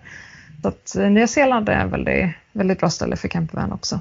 Så 0.62 0.68
att 0.68 0.96
Nya 1.12 1.28
Zeeland 1.28 1.70
är 1.70 1.86
ett 1.86 1.92
väldigt, 1.92 2.32
väldigt 2.52 2.80
bra 2.80 2.90
ställe 2.90 3.16
för 3.16 3.28
campervan 3.28 3.72
också. 3.72 4.00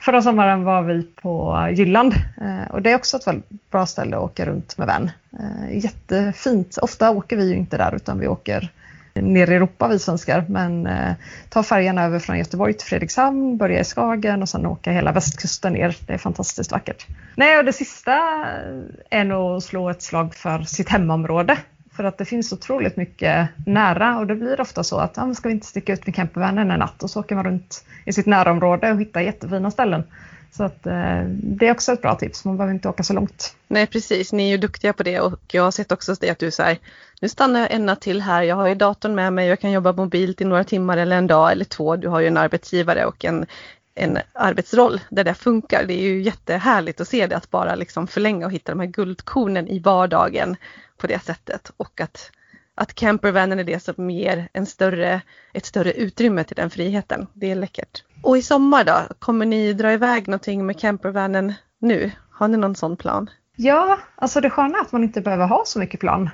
Förra 0.00 0.22
sommaren 0.22 0.64
var 0.64 0.82
vi 0.82 1.02
på 1.02 1.66
Jylland 1.72 2.14
eh, 2.40 2.70
och 2.70 2.82
det 2.82 2.90
är 2.90 2.96
också 2.96 3.16
ett 3.16 3.26
väldigt 3.26 3.70
bra 3.70 3.86
ställe 3.86 4.16
att 4.16 4.22
åka 4.22 4.46
runt 4.46 4.78
med 4.78 4.86
vän. 4.86 5.10
Eh, 5.32 5.78
jättefint. 5.84 6.78
Ofta 6.82 7.10
åker 7.10 7.36
vi 7.36 7.48
ju 7.48 7.56
inte 7.56 7.76
där 7.76 7.94
utan 7.94 8.18
vi 8.18 8.28
åker 8.28 8.70
ner 9.14 9.50
i 9.50 9.54
Europa 9.54 9.88
vi 9.88 9.98
svenskar 9.98 10.44
men 10.48 10.86
eh, 10.86 11.12
ta 11.48 11.62
färjan 11.62 11.98
över 11.98 12.18
från 12.18 12.38
Göteborg 12.38 12.74
till 12.74 12.86
Fredrikshamn, 12.86 13.56
börja 13.56 13.80
i 13.80 13.84
Skagen 13.84 14.42
och 14.42 14.48
sen 14.48 14.66
åka 14.66 14.92
hela 14.92 15.12
västkusten 15.12 15.72
ner. 15.72 15.96
Det 16.06 16.12
är 16.12 16.18
fantastiskt 16.18 16.72
vackert. 16.72 17.06
Nej 17.34 17.58
och 17.58 17.64
det 17.64 17.72
sista 17.72 18.44
är 19.10 19.24
nog 19.24 19.56
att 19.56 19.62
slå 19.62 19.90
ett 19.90 20.02
slag 20.02 20.34
för 20.34 20.62
sitt 20.62 20.88
hemområde. 20.88 21.56
För 21.96 22.04
att 22.04 22.18
det 22.18 22.24
finns 22.24 22.52
otroligt 22.52 22.96
mycket 22.96 23.48
nära 23.66 24.18
och 24.18 24.26
det 24.26 24.34
blir 24.34 24.60
ofta 24.60 24.84
så 24.84 24.98
att 24.98 25.16
ja, 25.16 25.34
ska 25.34 25.48
vi 25.48 25.54
inte 25.54 25.66
sticka 25.66 25.92
ut 25.92 26.06
med 26.06 26.14
campervanen 26.14 26.70
en 26.70 26.78
natt 26.78 27.02
och 27.02 27.10
så 27.10 27.20
åker 27.20 27.34
man 27.34 27.44
runt 27.44 27.84
i 28.04 28.12
sitt 28.12 28.26
närområde 28.26 28.92
och 28.92 29.00
hittar 29.00 29.20
jättefina 29.20 29.70
ställen. 29.70 30.04
Så 30.50 30.64
att, 30.64 30.86
eh, 30.86 31.22
det 31.28 31.68
är 31.68 31.70
också 31.70 31.92
ett 31.92 32.02
bra 32.02 32.14
tips, 32.14 32.44
man 32.44 32.56
behöver 32.56 32.74
inte 32.74 32.88
åka 32.88 33.02
så 33.02 33.12
långt. 33.12 33.56
Nej 33.68 33.86
precis, 33.86 34.32
ni 34.32 34.46
är 34.46 34.50
ju 34.50 34.56
duktiga 34.56 34.92
på 34.92 35.02
det 35.02 35.20
och 35.20 35.40
jag 35.52 35.62
har 35.62 35.70
sett 35.70 35.92
också 35.92 36.14
det 36.20 36.30
att 36.30 36.38
du 36.38 36.50
säger 36.50 36.78
nu 37.20 37.28
stannar 37.28 37.60
jag 37.60 37.72
en 37.72 37.86
natt 37.86 38.00
till 38.00 38.22
här, 38.22 38.42
jag 38.42 38.56
har 38.56 38.68
ju 38.68 38.74
datorn 38.74 39.14
med 39.14 39.32
mig, 39.32 39.48
jag 39.48 39.60
kan 39.60 39.72
jobba 39.72 39.92
mobilt 39.92 40.40
i 40.40 40.44
några 40.44 40.64
timmar 40.64 40.96
eller 40.96 41.16
en 41.16 41.26
dag 41.26 41.52
eller 41.52 41.64
två. 41.64 41.96
Du 41.96 42.08
har 42.08 42.20
ju 42.20 42.26
en 42.26 42.36
arbetsgivare 42.36 43.06
och 43.06 43.24
en, 43.24 43.46
en 43.94 44.18
arbetsroll 44.32 45.00
där 45.08 45.24
det 45.24 45.34
funkar. 45.34 45.84
Det 45.86 45.94
är 45.94 46.02
ju 46.02 46.22
jättehärligt 46.22 47.00
att 47.00 47.08
se 47.08 47.26
det, 47.26 47.36
att 47.36 47.50
bara 47.50 47.74
liksom 47.74 48.06
förlänga 48.06 48.46
och 48.46 48.52
hitta 48.52 48.72
de 48.72 48.80
här 48.80 48.86
guldkornen 48.86 49.68
i 49.68 49.78
vardagen 49.78 50.56
på 50.96 51.06
det 51.06 51.24
sättet 51.24 51.72
och 51.76 52.00
att, 52.00 52.30
att 52.74 52.94
campervanen 52.94 53.58
är 53.58 53.64
det 53.64 53.80
som 53.80 54.10
ger 54.10 54.48
en 54.52 54.66
större, 54.66 55.20
ett 55.52 55.66
större 55.66 55.92
utrymme 55.92 56.44
till 56.44 56.56
den 56.56 56.70
friheten. 56.70 57.26
Det 57.32 57.50
är 57.50 57.54
läckert. 57.54 58.04
Och 58.22 58.38
i 58.38 58.42
sommar 58.42 58.84
då, 58.84 59.14
kommer 59.18 59.46
ni 59.46 59.72
dra 59.72 59.92
iväg 59.92 60.28
någonting 60.28 60.66
med 60.66 60.80
campervanen 60.80 61.54
nu? 61.78 62.12
Har 62.30 62.48
ni 62.48 62.56
någon 62.56 62.76
sån 62.76 62.96
plan? 62.96 63.30
Ja, 63.56 63.98
alltså 64.14 64.40
det 64.40 64.50
sköna 64.50 64.78
är 64.78 64.82
att 64.82 64.92
man 64.92 65.02
inte 65.04 65.20
behöver 65.20 65.46
ha 65.46 65.62
så 65.66 65.78
mycket 65.78 66.00
plan. 66.00 66.30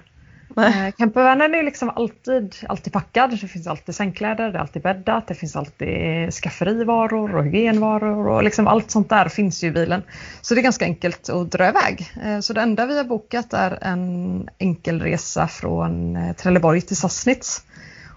Eh, 0.56 0.90
Campervanen 0.98 1.54
är 1.54 1.62
liksom 1.62 1.90
alltid, 1.90 2.57
alltid 2.68 2.92
packad. 2.92 3.30
Det 3.30 3.48
finns 3.48 3.66
alltid 3.66 3.94
sängkläder, 3.94 4.53
det 4.53 4.59
är 4.59 4.61
alltid 4.61 4.82
bäddat, 4.82 5.26
det 5.26 5.34
finns 5.34 5.57
alltid 5.57 6.32
skafferivaror 6.34 7.36
och 7.36 7.44
hygienvaror 7.44 8.28
och 8.28 8.42
liksom 8.42 8.66
allt 8.66 8.90
sånt 8.90 9.09
där 9.09 9.28
finns 9.28 9.64
ju 9.64 9.68
i 9.68 9.70
bilen. 9.70 10.03
Så 10.40 10.55
det 10.55 10.61
är 10.61 10.62
ganska 10.62 10.84
enkelt 10.84 11.28
att 11.28 11.50
dra 11.50 11.68
iväg. 11.68 12.12
Eh, 12.24 12.40
så 12.40 12.53
det 12.53 12.61
enda 12.61 12.86
vi 12.86 12.96
har 12.96 13.05
bokat 13.05 13.53
är 13.53 13.78
en 13.82 14.48
enkel 14.59 15.00
resa 15.00 15.48
från 15.48 16.16
eh, 16.16 16.32
Trelleborg 16.32 16.80
till 16.80 16.96
Sassnitz. 16.96 17.64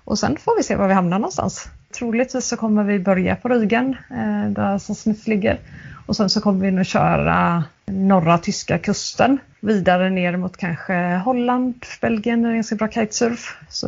Och 0.04 0.20
sen 0.20 0.38
får 0.38 0.58
vi 0.58 0.64
se 0.64 0.76
var 0.76 0.88
vi 0.88 0.94
hamnar 0.94 1.20
någonstans. 1.20 1.70
Troligtvis 1.98 2.46
så 2.46 2.58
kommer 2.58 2.84
vi 2.84 3.00
börja 3.00 3.36
på 3.36 3.50
Rügen 3.50 3.96
där 4.50 4.78
Sassnitz 4.78 5.28
ligger. 5.28 5.60
Och 6.06 6.16
sen 6.16 6.30
så 6.30 6.42
kommer 6.42 6.66
vi 6.66 6.72
nog 6.72 6.86
köra 6.86 7.64
norra 7.86 8.38
tyska 8.38 8.78
kusten 8.78 9.40
vidare 9.60 10.10
ner 10.10 10.38
mot 10.38 10.58
kanske 10.58 11.22
Holland, 11.26 11.86
Belgien, 12.02 12.42
där 12.42 12.50
det 12.50 12.54
är 12.54 12.56
ganska 12.56 12.76
bra 12.76 12.88
kitesurf. 12.88 13.58
Så 13.70 13.88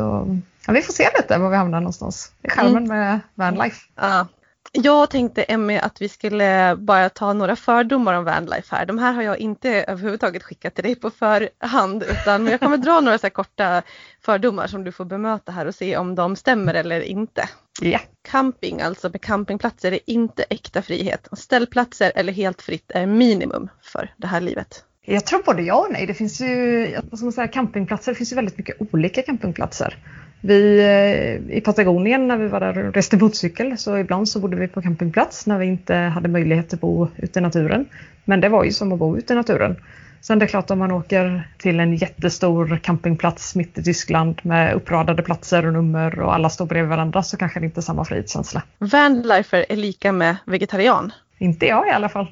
ja, 0.68 0.74
vi 0.74 0.82
får 0.82 0.94
se 0.94 1.10
lite 1.18 1.38
var 1.38 1.50
vi 1.50 1.56
hamnar 1.56 1.80
någonstans. 1.80 2.32
Det 2.42 2.48
är 2.48 2.52
skärmen 2.52 2.86
mm. 2.86 2.88
med 2.88 3.20
vanlife. 3.36 3.86
Ja. 3.96 4.28
Jag 4.72 5.10
tänkte 5.10 5.44
Emmy 5.44 5.78
att 5.78 6.02
vi 6.02 6.10
skulle 6.10 6.76
bara 6.80 7.10
ta 7.10 7.34
några 7.34 7.56
fördomar 7.56 8.14
om 8.14 8.24
vanlife 8.24 8.76
här. 8.76 8.86
De 8.86 9.00
här 9.00 9.14
har 9.14 9.22
jag 9.22 9.38
inte 9.38 9.70
överhuvudtaget 9.70 10.44
skickat 10.44 10.76
till 10.76 10.84
dig 10.84 10.96
på 10.96 11.10
förhand 11.10 12.04
utan 12.04 12.48
jag 12.48 12.60
kommer 12.60 12.78
dra 12.78 13.00
några 13.00 13.18
så 13.18 13.30
korta 13.30 13.82
fördomar 14.22 14.68
som 14.68 14.84
du 14.84 14.92
får 14.92 15.06
bemöta 15.06 15.52
här 15.52 15.66
och 15.66 15.76
se 15.76 15.98
om 15.98 16.16
de 16.16 16.36
stämmer 16.36 16.74
eller 16.74 17.02
inte. 17.02 17.50
Ja. 17.82 18.00
Camping, 18.30 18.82
alltså 18.82 19.10
med 19.10 19.22
campingplatser, 19.22 19.92
är 19.92 20.00
inte 20.06 20.44
äkta 20.50 20.82
frihet. 20.82 21.28
Ställplatser 21.32 22.12
eller 22.16 22.34
helt 22.34 22.62
fritt 22.62 22.92
är 22.94 23.06
minimum 23.06 23.70
för 23.82 24.14
det 24.18 24.28
här 24.28 24.42
livet. 24.42 24.84
Jag 25.02 25.26
tror 25.26 25.44
både 25.44 25.62
ja 25.62 25.76
och 25.76 25.92
nej. 25.92 26.08
Det 26.08 26.14
finns 26.14 26.42
ju 26.42 26.98
vad 27.10 27.20
ska 27.20 27.26
man 27.26 27.34
säga, 27.34 27.48
campingplatser, 27.48 28.12
det 28.12 28.16
finns 28.16 28.32
ju 28.32 28.36
väldigt 28.36 28.58
mycket 28.58 28.94
olika 28.94 29.22
campingplatser. 29.22 29.98
Vi, 30.42 30.80
eh, 30.80 31.58
I 31.58 31.62
Patagonien 31.62 32.28
när 32.28 32.38
vi 32.38 32.48
var 32.48 32.60
där 32.60 32.88
och 32.88 32.94
reste 32.94 33.18
motorcykel 33.18 33.78
så 33.78 33.98
ibland 33.98 34.30
så 34.30 34.40
bodde 34.40 34.56
vi 34.56 34.68
på 34.68 34.82
campingplats 34.82 35.48
när 35.48 35.60
vi 35.60 35.66
inte 35.66 35.96
hade 35.96 36.28
möjlighet 36.28 36.74
att 36.74 36.82
bo 36.82 37.08
ute 37.18 37.40
i 37.40 37.42
naturen. 37.42 37.86
Men 38.26 38.42
det 38.42 38.50
var 38.50 38.64
ju 38.64 38.72
som 38.72 38.92
att 38.92 39.00
bo 39.00 39.18
ute 39.18 39.34
i 39.34 39.36
naturen. 39.36 39.76
Sen 40.22 40.40
det 40.40 40.46
är 40.46 40.48
klart 40.48 40.72
om 40.72 40.80
man 40.80 40.92
åker 40.92 41.50
till 41.58 41.80
en 41.80 41.96
jättestor 41.96 42.80
campingplats 42.84 43.56
mitt 43.56 43.78
i 43.78 43.84
Tyskland 43.84 44.40
med 44.44 44.74
uppradade 44.74 45.24
platser 45.24 45.66
och 45.66 45.74
nummer 45.74 46.20
och 46.20 46.34
alla 46.34 46.50
står 46.50 46.66
bredvid 46.66 46.90
varandra 46.90 47.24
så 47.24 47.38
kanske 47.38 47.60
det 47.60 47.66
inte 47.66 47.80
är 47.80 47.82
samma 47.82 48.06
frihetskänsla. 48.06 48.64
Vanlifer 48.78 49.66
är 49.70 49.76
lika 49.76 50.12
med 50.12 50.36
vegetarian. 50.46 51.12
Inte 51.38 51.66
jag 51.66 51.88
i 51.88 51.92
alla 51.92 52.10
fall. 52.10 52.32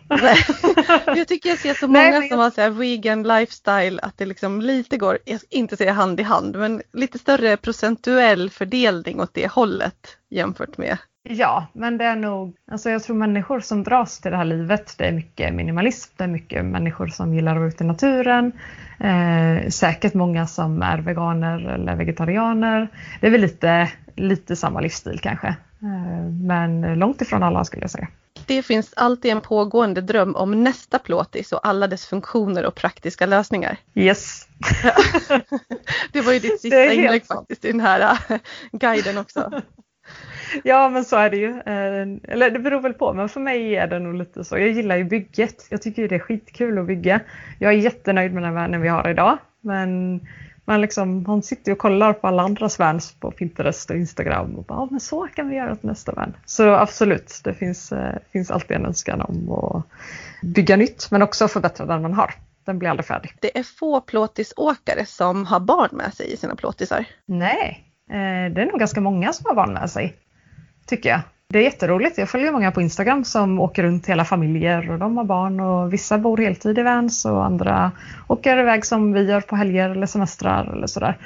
jag 1.05 1.27
tycker 1.27 1.49
jag 1.49 1.59
ser 1.59 1.73
så 1.73 1.87
många 1.87 2.19
Nej, 2.19 2.29
som 2.29 2.39
har 2.39 2.49
så 2.49 2.61
här 2.61 2.69
vegan 2.69 3.23
lifestyle 3.23 3.99
att 4.01 4.17
det 4.17 4.25
liksom 4.25 4.61
lite 4.61 4.97
går, 4.97 5.17
inte 5.49 5.77
säga 5.77 5.93
hand 5.93 6.19
i 6.19 6.23
hand, 6.23 6.55
men 6.55 6.81
lite 6.93 7.19
större 7.19 7.57
procentuell 7.57 8.49
fördelning 8.49 9.19
åt 9.19 9.33
det 9.33 9.47
hållet 9.47 10.17
jämfört 10.29 10.77
med 10.77 10.97
Ja, 11.29 11.67
men 11.73 11.97
det 11.97 12.05
är 12.05 12.15
nog, 12.15 12.55
alltså 12.71 12.89
jag 12.89 13.03
tror 13.03 13.15
människor 13.15 13.59
som 13.59 13.83
dras 13.83 14.19
till 14.19 14.31
det 14.31 14.37
här 14.37 14.45
livet, 14.45 14.95
det 14.97 15.05
är 15.05 15.11
mycket 15.11 15.53
minimalism, 15.53 16.13
det 16.17 16.23
är 16.23 16.27
mycket 16.27 16.65
människor 16.65 17.07
som 17.07 17.33
gillar 17.33 17.51
att 17.51 17.57
vara 17.57 17.67
ute 17.67 17.83
i 17.83 17.87
naturen, 17.87 18.51
eh, 18.99 19.69
säkert 19.69 20.13
många 20.13 20.47
som 20.47 20.81
är 20.81 20.97
veganer 20.97 21.67
eller 21.67 21.95
vegetarianer. 21.95 22.87
Det 23.21 23.27
är 23.27 23.31
väl 23.31 23.41
lite, 23.41 23.89
lite 24.15 24.55
samma 24.55 24.79
livsstil 24.79 25.19
kanske, 25.19 25.47
eh, 25.47 26.29
men 26.47 26.99
långt 26.99 27.21
ifrån 27.21 27.43
alla 27.43 27.65
skulle 27.65 27.83
jag 27.83 27.91
säga. 27.91 28.07
Det 28.45 28.63
finns 28.63 28.93
alltid 28.95 29.31
en 29.31 29.41
pågående 29.41 30.01
dröm 30.01 30.35
om 30.35 30.63
nästa 30.63 30.99
plåtis 30.99 31.51
och 31.51 31.67
alla 31.67 31.87
dess 31.87 32.05
funktioner 32.05 32.65
och 32.65 32.75
praktiska 32.75 33.25
lösningar. 33.25 33.77
Yes. 33.95 34.47
det 36.11 36.21
var 36.21 36.33
ju 36.33 36.39
ditt 36.39 36.61
sista 36.61 36.93
inlägg 36.93 37.25
faktiskt 37.25 37.65
i 37.65 37.71
den 37.71 37.81
här 37.81 38.19
äh, 38.29 38.37
guiden 38.71 39.17
också. 39.17 39.61
Ja 40.63 40.89
men 40.89 41.05
så 41.05 41.15
är 41.15 41.29
det 41.29 41.37
ju. 41.37 41.49
Eh, 41.49 42.33
eller 42.33 42.49
det 42.49 42.59
beror 42.59 42.81
väl 42.81 42.93
på 42.93 43.13
men 43.13 43.29
för 43.29 43.39
mig 43.39 43.75
är 43.75 43.87
det 43.87 43.99
nog 43.99 44.15
lite 44.15 44.43
så. 44.43 44.57
Jag 44.57 44.69
gillar 44.69 44.95
ju 44.95 45.03
bygget. 45.03 45.67
Jag 45.69 45.81
tycker 45.81 46.07
det 46.07 46.15
är 46.15 46.19
skitkul 46.19 46.79
att 46.79 46.87
bygga. 46.87 47.19
Jag 47.59 47.73
är 47.73 47.77
jättenöjd 47.77 48.33
med 48.33 48.43
den 48.43 48.53
världen 48.53 48.81
vi 48.81 48.87
har 48.87 49.09
idag. 49.09 49.37
Men 49.61 50.19
man, 50.65 50.81
liksom, 50.81 51.23
man 51.27 51.43
sitter 51.43 51.71
och 51.71 51.77
kollar 51.77 52.13
på 52.13 52.27
alla 52.27 52.43
andras 52.43 52.79
vans 52.79 53.11
på 53.19 53.31
Pinterest 53.31 53.89
och 53.89 53.95
Instagram 53.95 54.55
och 54.55 54.63
bara, 54.63 54.79
ja, 54.79 54.87
men 54.91 54.99
så 54.99 55.27
kan 55.27 55.49
vi 55.49 55.55
göra 55.55 55.75
till 55.75 55.89
nästa 55.89 56.11
van. 56.11 56.33
Så 56.45 56.73
absolut, 56.73 57.41
det 57.43 57.53
finns, 57.53 57.91
eh, 57.91 58.15
finns 58.31 58.51
alltid 58.51 58.77
en 58.77 58.85
önskan 58.85 59.21
om 59.21 59.51
att 59.51 59.83
bygga 60.41 60.75
nytt 60.75 61.07
men 61.11 61.21
också 61.21 61.47
förbättra 61.47 61.85
den 61.85 62.01
man 62.01 62.13
har. 62.13 62.33
Den 62.65 62.79
blir 62.79 62.89
aldrig 62.89 63.05
färdig. 63.05 63.33
Det 63.41 63.57
är 63.59 63.63
få 63.63 64.01
plåtisåkare 64.01 65.05
som 65.05 65.45
har 65.45 65.59
barn 65.59 65.89
med 65.91 66.13
sig 66.13 66.33
i 66.33 66.37
sina 66.37 66.55
plåtisar. 66.55 67.05
Nej, 67.25 67.83
eh, 68.09 68.53
det 68.53 68.61
är 68.61 68.65
nog 68.65 68.79
ganska 68.79 69.01
många 69.01 69.33
som 69.33 69.45
har 69.45 69.55
barn 69.55 69.73
med 69.73 69.89
sig, 69.89 70.15
tycker 70.85 71.09
jag. 71.09 71.21
Det 71.55 71.59
är 71.59 71.63
jätteroligt. 71.63 72.17
Jag 72.17 72.29
följer 72.29 72.51
många 72.51 72.71
på 72.71 72.81
Instagram 72.81 73.25
som 73.25 73.59
åker 73.59 73.83
runt 73.83 74.05
hela 74.05 74.25
familjer 74.25 74.91
och 74.91 74.99
de 74.99 75.17
har 75.17 75.23
barn 75.23 75.59
och 75.59 75.93
vissa 75.93 76.17
bor 76.17 76.37
heltid 76.37 76.79
i 76.79 76.81
Vans 76.81 77.25
och 77.25 77.45
andra 77.45 77.91
åker 78.27 78.57
iväg 78.57 78.85
som 78.85 79.13
vi 79.13 79.23
gör 79.23 79.41
på 79.41 79.55
helger 79.55 79.89
eller 79.89 80.05
semestrar 80.05 80.73
eller 80.73 80.87
sådär. 80.87 81.17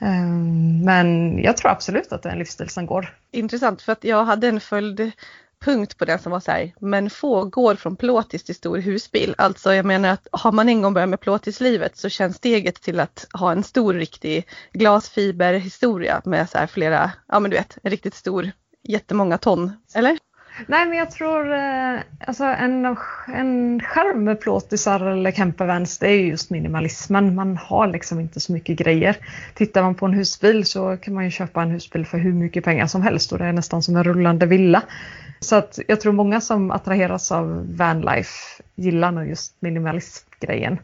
Ehm, 0.00 0.84
men 0.84 1.38
jag 1.38 1.56
tror 1.56 1.70
absolut 1.70 2.12
att 2.12 2.22
det 2.22 2.28
är 2.28 2.32
en 2.32 2.38
livsstil 2.38 2.68
som 2.68 2.86
går. 2.86 3.14
Intressant 3.32 3.82
för 3.82 3.92
att 3.92 4.04
jag 4.04 4.24
hade 4.24 4.48
en 4.48 4.60
följdpunkt 4.60 5.98
på 5.98 6.04
den 6.04 6.18
som 6.18 6.32
var 6.32 6.40
så 6.40 6.50
här, 6.50 6.72
men 6.80 7.10
få 7.10 7.44
går 7.44 7.74
från 7.74 7.96
plåtis 7.96 8.44
till 8.44 8.54
stor 8.54 8.78
husbil. 8.78 9.34
Alltså 9.38 9.74
jag 9.74 9.86
menar 9.86 10.08
att 10.08 10.28
har 10.32 10.52
man 10.52 10.68
en 10.68 10.82
gång 10.82 10.94
börjat 10.94 11.10
med 11.10 11.20
plåtislivet 11.20 11.96
så 11.96 12.08
känns 12.08 12.36
steget 12.36 12.82
till 12.82 13.00
att 13.00 13.26
ha 13.32 13.52
en 13.52 13.62
stor 13.62 13.94
riktig 13.94 14.46
glasfiberhistoria 14.72 16.22
med 16.24 16.50
så 16.50 16.58
här 16.58 16.66
flera, 16.66 17.10
ja 17.28 17.40
men 17.40 17.50
du 17.50 17.56
vet, 17.56 17.78
en 17.82 17.90
riktigt 17.90 18.14
stor 18.14 18.50
jättemånga 18.82 19.38
ton, 19.38 19.72
eller? 19.94 20.18
Nej 20.66 20.86
men 20.86 20.98
jag 20.98 21.10
tror 21.10 21.52
eh, 21.52 22.00
alltså 22.26 22.44
en, 22.44 22.96
en 23.34 23.80
skärm 23.80 24.24
med 24.24 24.40
plåtisar 24.40 25.00
eller 25.00 25.30
campervans 25.30 25.98
det 25.98 26.08
är 26.08 26.20
just 26.20 26.50
minimalismen. 26.50 27.34
Man 27.34 27.56
har 27.56 27.86
liksom 27.86 28.20
inte 28.20 28.40
så 28.40 28.52
mycket 28.52 28.78
grejer. 28.78 29.16
Tittar 29.54 29.82
man 29.82 29.94
på 29.94 30.06
en 30.06 30.14
husbil 30.14 30.64
så 30.64 30.96
kan 30.96 31.14
man 31.14 31.24
ju 31.24 31.30
köpa 31.30 31.62
en 31.62 31.70
husbil 31.70 32.06
för 32.06 32.18
hur 32.18 32.32
mycket 32.32 32.64
pengar 32.64 32.86
som 32.86 33.02
helst 33.02 33.32
och 33.32 33.38
det 33.38 33.44
är 33.44 33.52
nästan 33.52 33.82
som 33.82 33.96
en 33.96 34.04
rullande 34.04 34.46
villa. 34.46 34.82
Så 35.40 35.56
att 35.56 35.78
jag 35.88 36.00
tror 36.00 36.12
många 36.12 36.40
som 36.40 36.70
attraheras 36.70 37.32
av 37.32 37.76
vanlife 37.76 38.62
gillar 38.74 39.12
nog 39.12 39.28
just 39.28 39.62
minimalismgrejen. 39.62 40.78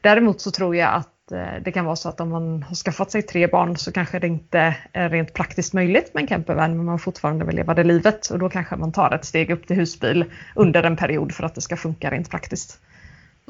Däremot 0.00 0.40
så 0.40 0.50
tror 0.50 0.76
jag 0.76 0.94
att 0.94 1.08
Eh, 1.32 1.62
det 1.64 1.72
kan 1.72 1.84
vara 1.84 1.96
så 1.96 2.08
att 2.08 2.20
om 2.20 2.28
man 2.28 2.62
har 2.62 2.74
skaffat 2.74 3.10
sig 3.10 3.22
tre 3.22 3.46
barn 3.46 3.76
så 3.76 3.92
kanske 3.92 4.18
det 4.18 4.26
inte 4.26 4.76
är 4.92 5.08
rent 5.08 5.34
praktiskt 5.34 5.72
möjligt 5.72 6.14
med 6.14 6.20
en 6.20 6.26
campervan 6.26 6.76
men 6.76 6.86
man 6.86 6.98
fortfarande 6.98 7.44
vill 7.44 7.56
leva 7.56 7.74
det 7.74 7.84
livet 7.84 8.26
och 8.26 8.38
då 8.38 8.48
kanske 8.48 8.76
man 8.76 8.92
tar 8.92 9.14
ett 9.14 9.24
steg 9.24 9.50
upp 9.50 9.66
till 9.66 9.76
husbil 9.76 10.24
under 10.54 10.82
en 10.82 10.96
period 10.96 11.34
för 11.34 11.44
att 11.44 11.54
det 11.54 11.60
ska 11.60 11.76
funka 11.76 12.10
rent 12.10 12.30
praktiskt. 12.30 12.80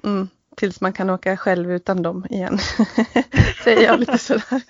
Mm 0.04 0.28
tills 0.60 0.80
man 0.80 0.92
kan 0.92 1.10
åka 1.10 1.36
själv 1.36 1.72
utan 1.72 2.02
dem 2.02 2.26
igen. 2.30 2.58
Säger 3.64 3.82
jag 3.82 4.00
lite 4.00 4.18
sådär. 4.18 4.62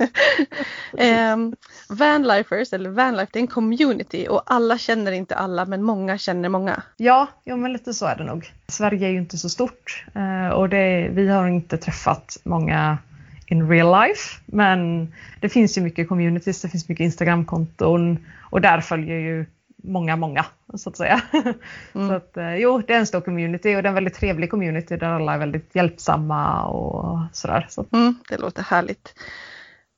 um, 1.33 1.55
vanlifers, 1.89 2.73
eller 2.73 2.91
vanlife, 2.91 3.31
det 3.33 3.39
är 3.39 3.41
en 3.41 3.47
community 3.47 4.27
och 4.29 4.43
alla 4.47 4.79
känner 4.79 5.13
inte 5.13 5.37
alla 5.37 5.65
men 5.65 5.83
många 5.83 6.19
känner 6.19 6.49
många. 6.49 6.83
Ja, 6.97 7.29
ja 7.45 7.57
men 7.57 7.73
lite 7.73 7.95
så 7.95 8.07
är 8.07 8.17
det 8.17 8.25
nog. 8.25 8.53
Sverige 8.69 9.07
är 9.07 9.11
ju 9.11 9.19
inte 9.19 9.39
så 9.39 9.49
stort 9.49 10.05
uh, 10.17 10.49
och 10.49 10.69
det, 10.69 11.09
vi 11.13 11.29
har 11.29 11.49
inte 11.49 11.79
träffat 11.79 12.37
många 12.45 12.99
in 13.47 13.69
real 13.69 14.03
life 14.03 14.41
men 14.47 15.13
det 15.41 15.49
finns 15.49 15.79
ju 15.79 15.83
mycket 15.83 16.09
communities, 16.09 16.63
det 16.63 16.69
finns 16.69 16.89
mycket 16.89 17.05
Instagramkonton 17.05 18.19
och 18.51 18.61
där 18.61 18.81
följer 18.81 19.19
ju 19.19 19.47
många, 19.83 20.17
många 20.17 20.45
så 20.75 20.91
att 20.91 20.97
säga. 20.97 21.21
Mm. 21.95 22.09
Så 22.09 22.15
att, 22.15 22.37
eh, 22.37 22.57
jo, 22.57 22.83
det 22.87 22.95
är 22.95 22.99
en 22.99 23.07
stor 23.07 23.21
community 23.21 23.77
och 23.77 23.83
det 23.83 23.87
är 23.87 23.89
en 23.89 23.95
väldigt 23.95 24.15
trevlig 24.15 24.51
community 24.51 24.97
där 24.97 25.07
alla 25.07 25.35
är 25.35 25.39
väldigt 25.39 25.75
hjälpsamma 25.75 26.65
och 26.67 27.19
sådär. 27.33 27.67
Så. 27.71 27.87
Mm, 27.93 28.15
det 28.29 28.39
låter 28.39 28.63
härligt. 28.63 29.15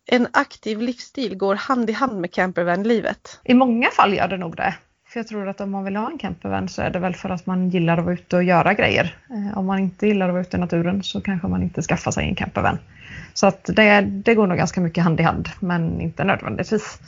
En 0.07 0.27
aktiv 0.33 0.81
livsstil 0.81 1.37
går 1.37 1.55
hand 1.55 1.91
i 1.91 1.93
hand 1.93 2.21
med 2.21 2.33
campervan-livet? 2.33 3.41
I 3.45 3.55
många 3.55 3.89
fall 3.91 4.15
gör 4.15 4.29
det 4.29 4.37
nog 4.37 4.57
det. 4.57 4.75
För 5.09 5.21
jag 5.21 5.27
tror 5.27 5.49
att 5.49 5.61
om 5.61 5.71
man 5.71 5.85
vill 5.85 5.97
ha 5.97 6.11
en 6.11 6.19
campervan 6.19 6.69
så 6.69 6.83
är 6.83 6.91
det 6.91 6.99
väl 6.99 7.15
för 7.15 7.31
att 7.31 7.47
man 7.47 7.71
gillar 7.71 7.99
att 7.99 8.05
vara 8.05 8.15
ute 8.15 8.37
och 8.37 8.43
göra 8.43 8.75
grejer. 8.75 9.17
Eh, 9.31 9.59
om 9.59 9.67
man 9.67 9.79
inte 9.79 10.07
gillar 10.07 10.29
att 10.29 10.33
vara 10.33 10.43
ute 10.43 10.57
i 10.57 10.61
naturen 10.61 11.03
så 11.03 11.21
kanske 11.21 11.49
man 11.49 11.63
inte 11.63 11.83
skaffar 11.83 12.11
sig 12.11 12.25
en 12.29 12.35
campervan. 12.35 12.79
Så 13.35 13.47
att 13.47 13.65
det, 13.65 14.01
det 14.01 14.35
går 14.35 14.47
nog 14.47 14.59
ganska 14.59 14.81
mycket 14.81 15.05
hand 15.05 15.21
i 15.21 15.23
hand 15.23 15.49
men 15.61 16.01
inte 16.01 16.25
nödvändigtvis. 16.25 16.99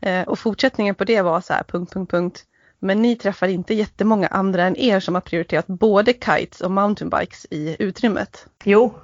Eh, 0.00 0.22
och 0.22 0.38
fortsättningen 0.38 0.94
på 0.94 1.04
det 1.04 1.22
var 1.22 1.40
så 1.40 1.52
här, 1.52 1.62
punkt, 1.62 1.92
punkt, 1.92 2.10
punkt. 2.10 2.44
Men 2.78 3.02
ni 3.02 3.16
träffar 3.16 3.48
inte 3.48 3.74
jättemånga 3.74 4.26
andra 4.26 4.62
än 4.62 4.76
er 4.76 5.00
som 5.00 5.14
har 5.14 5.20
prioriterat 5.20 5.66
både 5.66 6.12
kites 6.12 6.60
och 6.60 6.70
mountainbikes 6.70 7.46
i 7.50 7.76
utrymmet. 7.78 8.46
Jo. 8.64 8.94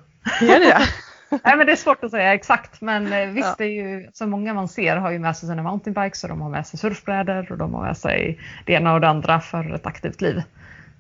Gör 0.40 0.58
det 0.58 0.64
det? 0.64 0.82
Nej 1.44 1.56
men 1.56 1.66
det 1.66 1.72
är 1.72 1.76
svårt 1.76 2.04
att 2.04 2.10
säga 2.10 2.34
exakt 2.34 2.80
men 2.80 3.12
eh, 3.12 3.28
visst 3.28 3.54
ja. 3.58 3.64
är 3.64 3.68
ju 3.68 4.10
så 4.12 4.26
många 4.26 4.54
man 4.54 4.68
ser 4.68 4.96
har 4.96 5.10
ju 5.10 5.18
med 5.18 5.36
sig 5.36 5.48
sina 5.48 5.62
mountainbikes 5.62 6.22
och 6.22 6.28
de 6.28 6.40
har 6.40 6.50
med 6.50 6.66
sig 6.66 6.78
surfbrädor 6.78 7.52
och 7.52 7.58
de 7.58 7.74
har 7.74 7.82
med 7.82 7.96
sig 7.96 8.40
det 8.66 8.72
ena 8.72 8.94
och 8.94 9.00
det 9.00 9.08
andra 9.08 9.40
för 9.40 9.74
ett 9.74 9.86
aktivt 9.86 10.20
liv. 10.20 10.42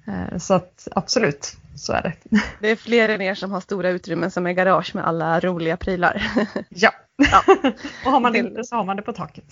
Eh, 0.06 0.38
så 0.38 0.54
att 0.54 0.88
absolut, 0.92 1.56
så 1.76 1.92
är 1.92 2.02
det. 2.02 2.12
Det 2.60 2.68
är 2.68 2.76
fler 2.76 3.08
än 3.08 3.20
er 3.20 3.34
som 3.34 3.52
har 3.52 3.60
stora 3.60 3.88
utrymmen 3.88 4.30
som 4.30 4.46
är 4.46 4.52
garage 4.52 4.94
med 4.94 5.06
alla 5.06 5.40
roliga 5.40 5.76
prylar. 5.76 6.22
Ja, 6.68 6.90
ja. 7.30 7.42
och 8.04 8.12
har 8.12 8.20
man 8.20 8.36
inte 8.36 8.64
så 8.64 8.76
har 8.76 8.84
man 8.84 8.96
det 8.96 9.02
på 9.02 9.12
taket. 9.12 9.44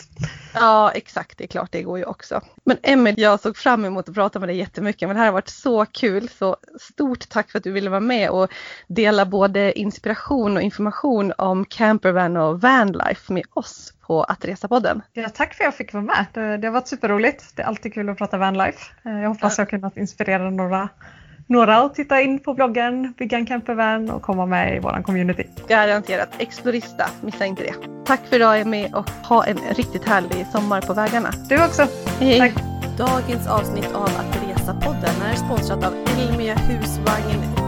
Ja, 0.55 0.91
exakt. 0.91 1.39
Det 1.39 1.45
är 1.45 1.49
klart, 1.49 1.73
det 1.73 1.83
går 1.83 1.99
ju 1.99 2.05
också. 2.05 2.41
Men 2.65 2.77
Emil, 2.83 3.15
jag 3.19 3.41
såg 3.41 3.57
fram 3.57 3.85
emot 3.85 4.09
att 4.09 4.15
prata 4.15 4.39
med 4.39 4.49
dig 4.49 4.57
jättemycket, 4.57 5.09
men 5.09 5.17
det 5.17 5.21
här 5.21 5.27
har 5.27 5.33
varit 5.33 5.49
så 5.49 5.87
kul. 5.87 6.29
Så 6.29 6.57
stort 6.81 7.29
tack 7.29 7.51
för 7.51 7.59
att 7.59 7.65
du 7.65 7.73
ville 7.73 7.91
vara 7.91 8.01
med 8.01 8.31
och 8.31 8.51
dela 8.87 9.27
både 9.27 9.79
inspiration 9.79 10.57
och 10.57 10.63
information 10.63 11.33
om 11.39 11.65
campervan 11.65 12.37
och 12.37 12.61
vanlife 12.61 13.33
med 13.33 13.45
oss 13.55 13.95
på 14.01 14.25
Att 14.25 14.45
Resa-podden. 14.45 15.01
Ja, 15.13 15.29
tack 15.29 15.55
för 15.55 15.65
att 15.65 15.67
jag 15.67 15.75
fick 15.75 15.93
vara 15.93 16.05
med. 16.05 16.27
Det, 16.33 16.57
det 16.57 16.67
har 16.67 16.73
varit 16.73 16.89
superroligt. 16.89 17.57
Det 17.57 17.63
är 17.63 17.67
alltid 17.67 17.95
kul 17.95 18.09
att 18.09 18.19
prata 18.19 18.39
vanlife. 18.39 18.79
Eh, 19.05 19.21
jag 19.21 19.29
hoppas 19.29 19.59
jag 19.59 19.65
har 19.65 19.71
kunnat 19.71 19.97
inspirera 19.97 20.51
några 20.51 20.89
några 21.51 21.77
att 21.77 21.95
titta 21.95 22.21
in 22.21 22.39
på 22.39 22.55
bloggen, 22.55 23.15
bygga 23.19 23.39
en 23.39 23.47
campervan 23.47 24.11
och 24.11 24.23
komma 24.23 24.47
med 24.47 24.77
i 24.77 24.79
vår 24.79 25.03
community. 25.03 25.45
Garanterat. 25.69 26.29
Explorista, 26.39 27.05
missa 27.21 27.47
inte 27.47 27.63
det. 27.63 27.75
Tack 28.05 28.27
för 28.27 28.37
idag 28.37 28.61
Emmy 28.61 28.89
och 28.95 29.11
ha 29.11 29.45
en 29.45 29.59
riktigt 29.77 30.05
härlig 30.05 30.47
sommar 30.53 30.81
på 30.81 30.95
vägarna. 30.95 31.31
Du 31.49 31.65
också. 31.65 31.87
Hej. 32.21 32.39
Tack. 32.39 32.53
Dagens 32.99 33.47
avsnitt 33.47 33.93
av 33.95 34.03
Att 34.03 34.37
Resa-podden 34.47 35.23
är 35.31 35.35
sponsrat 35.35 35.85
av 35.85 35.93
Elmia 36.19 36.55
Husvagn 36.55 37.60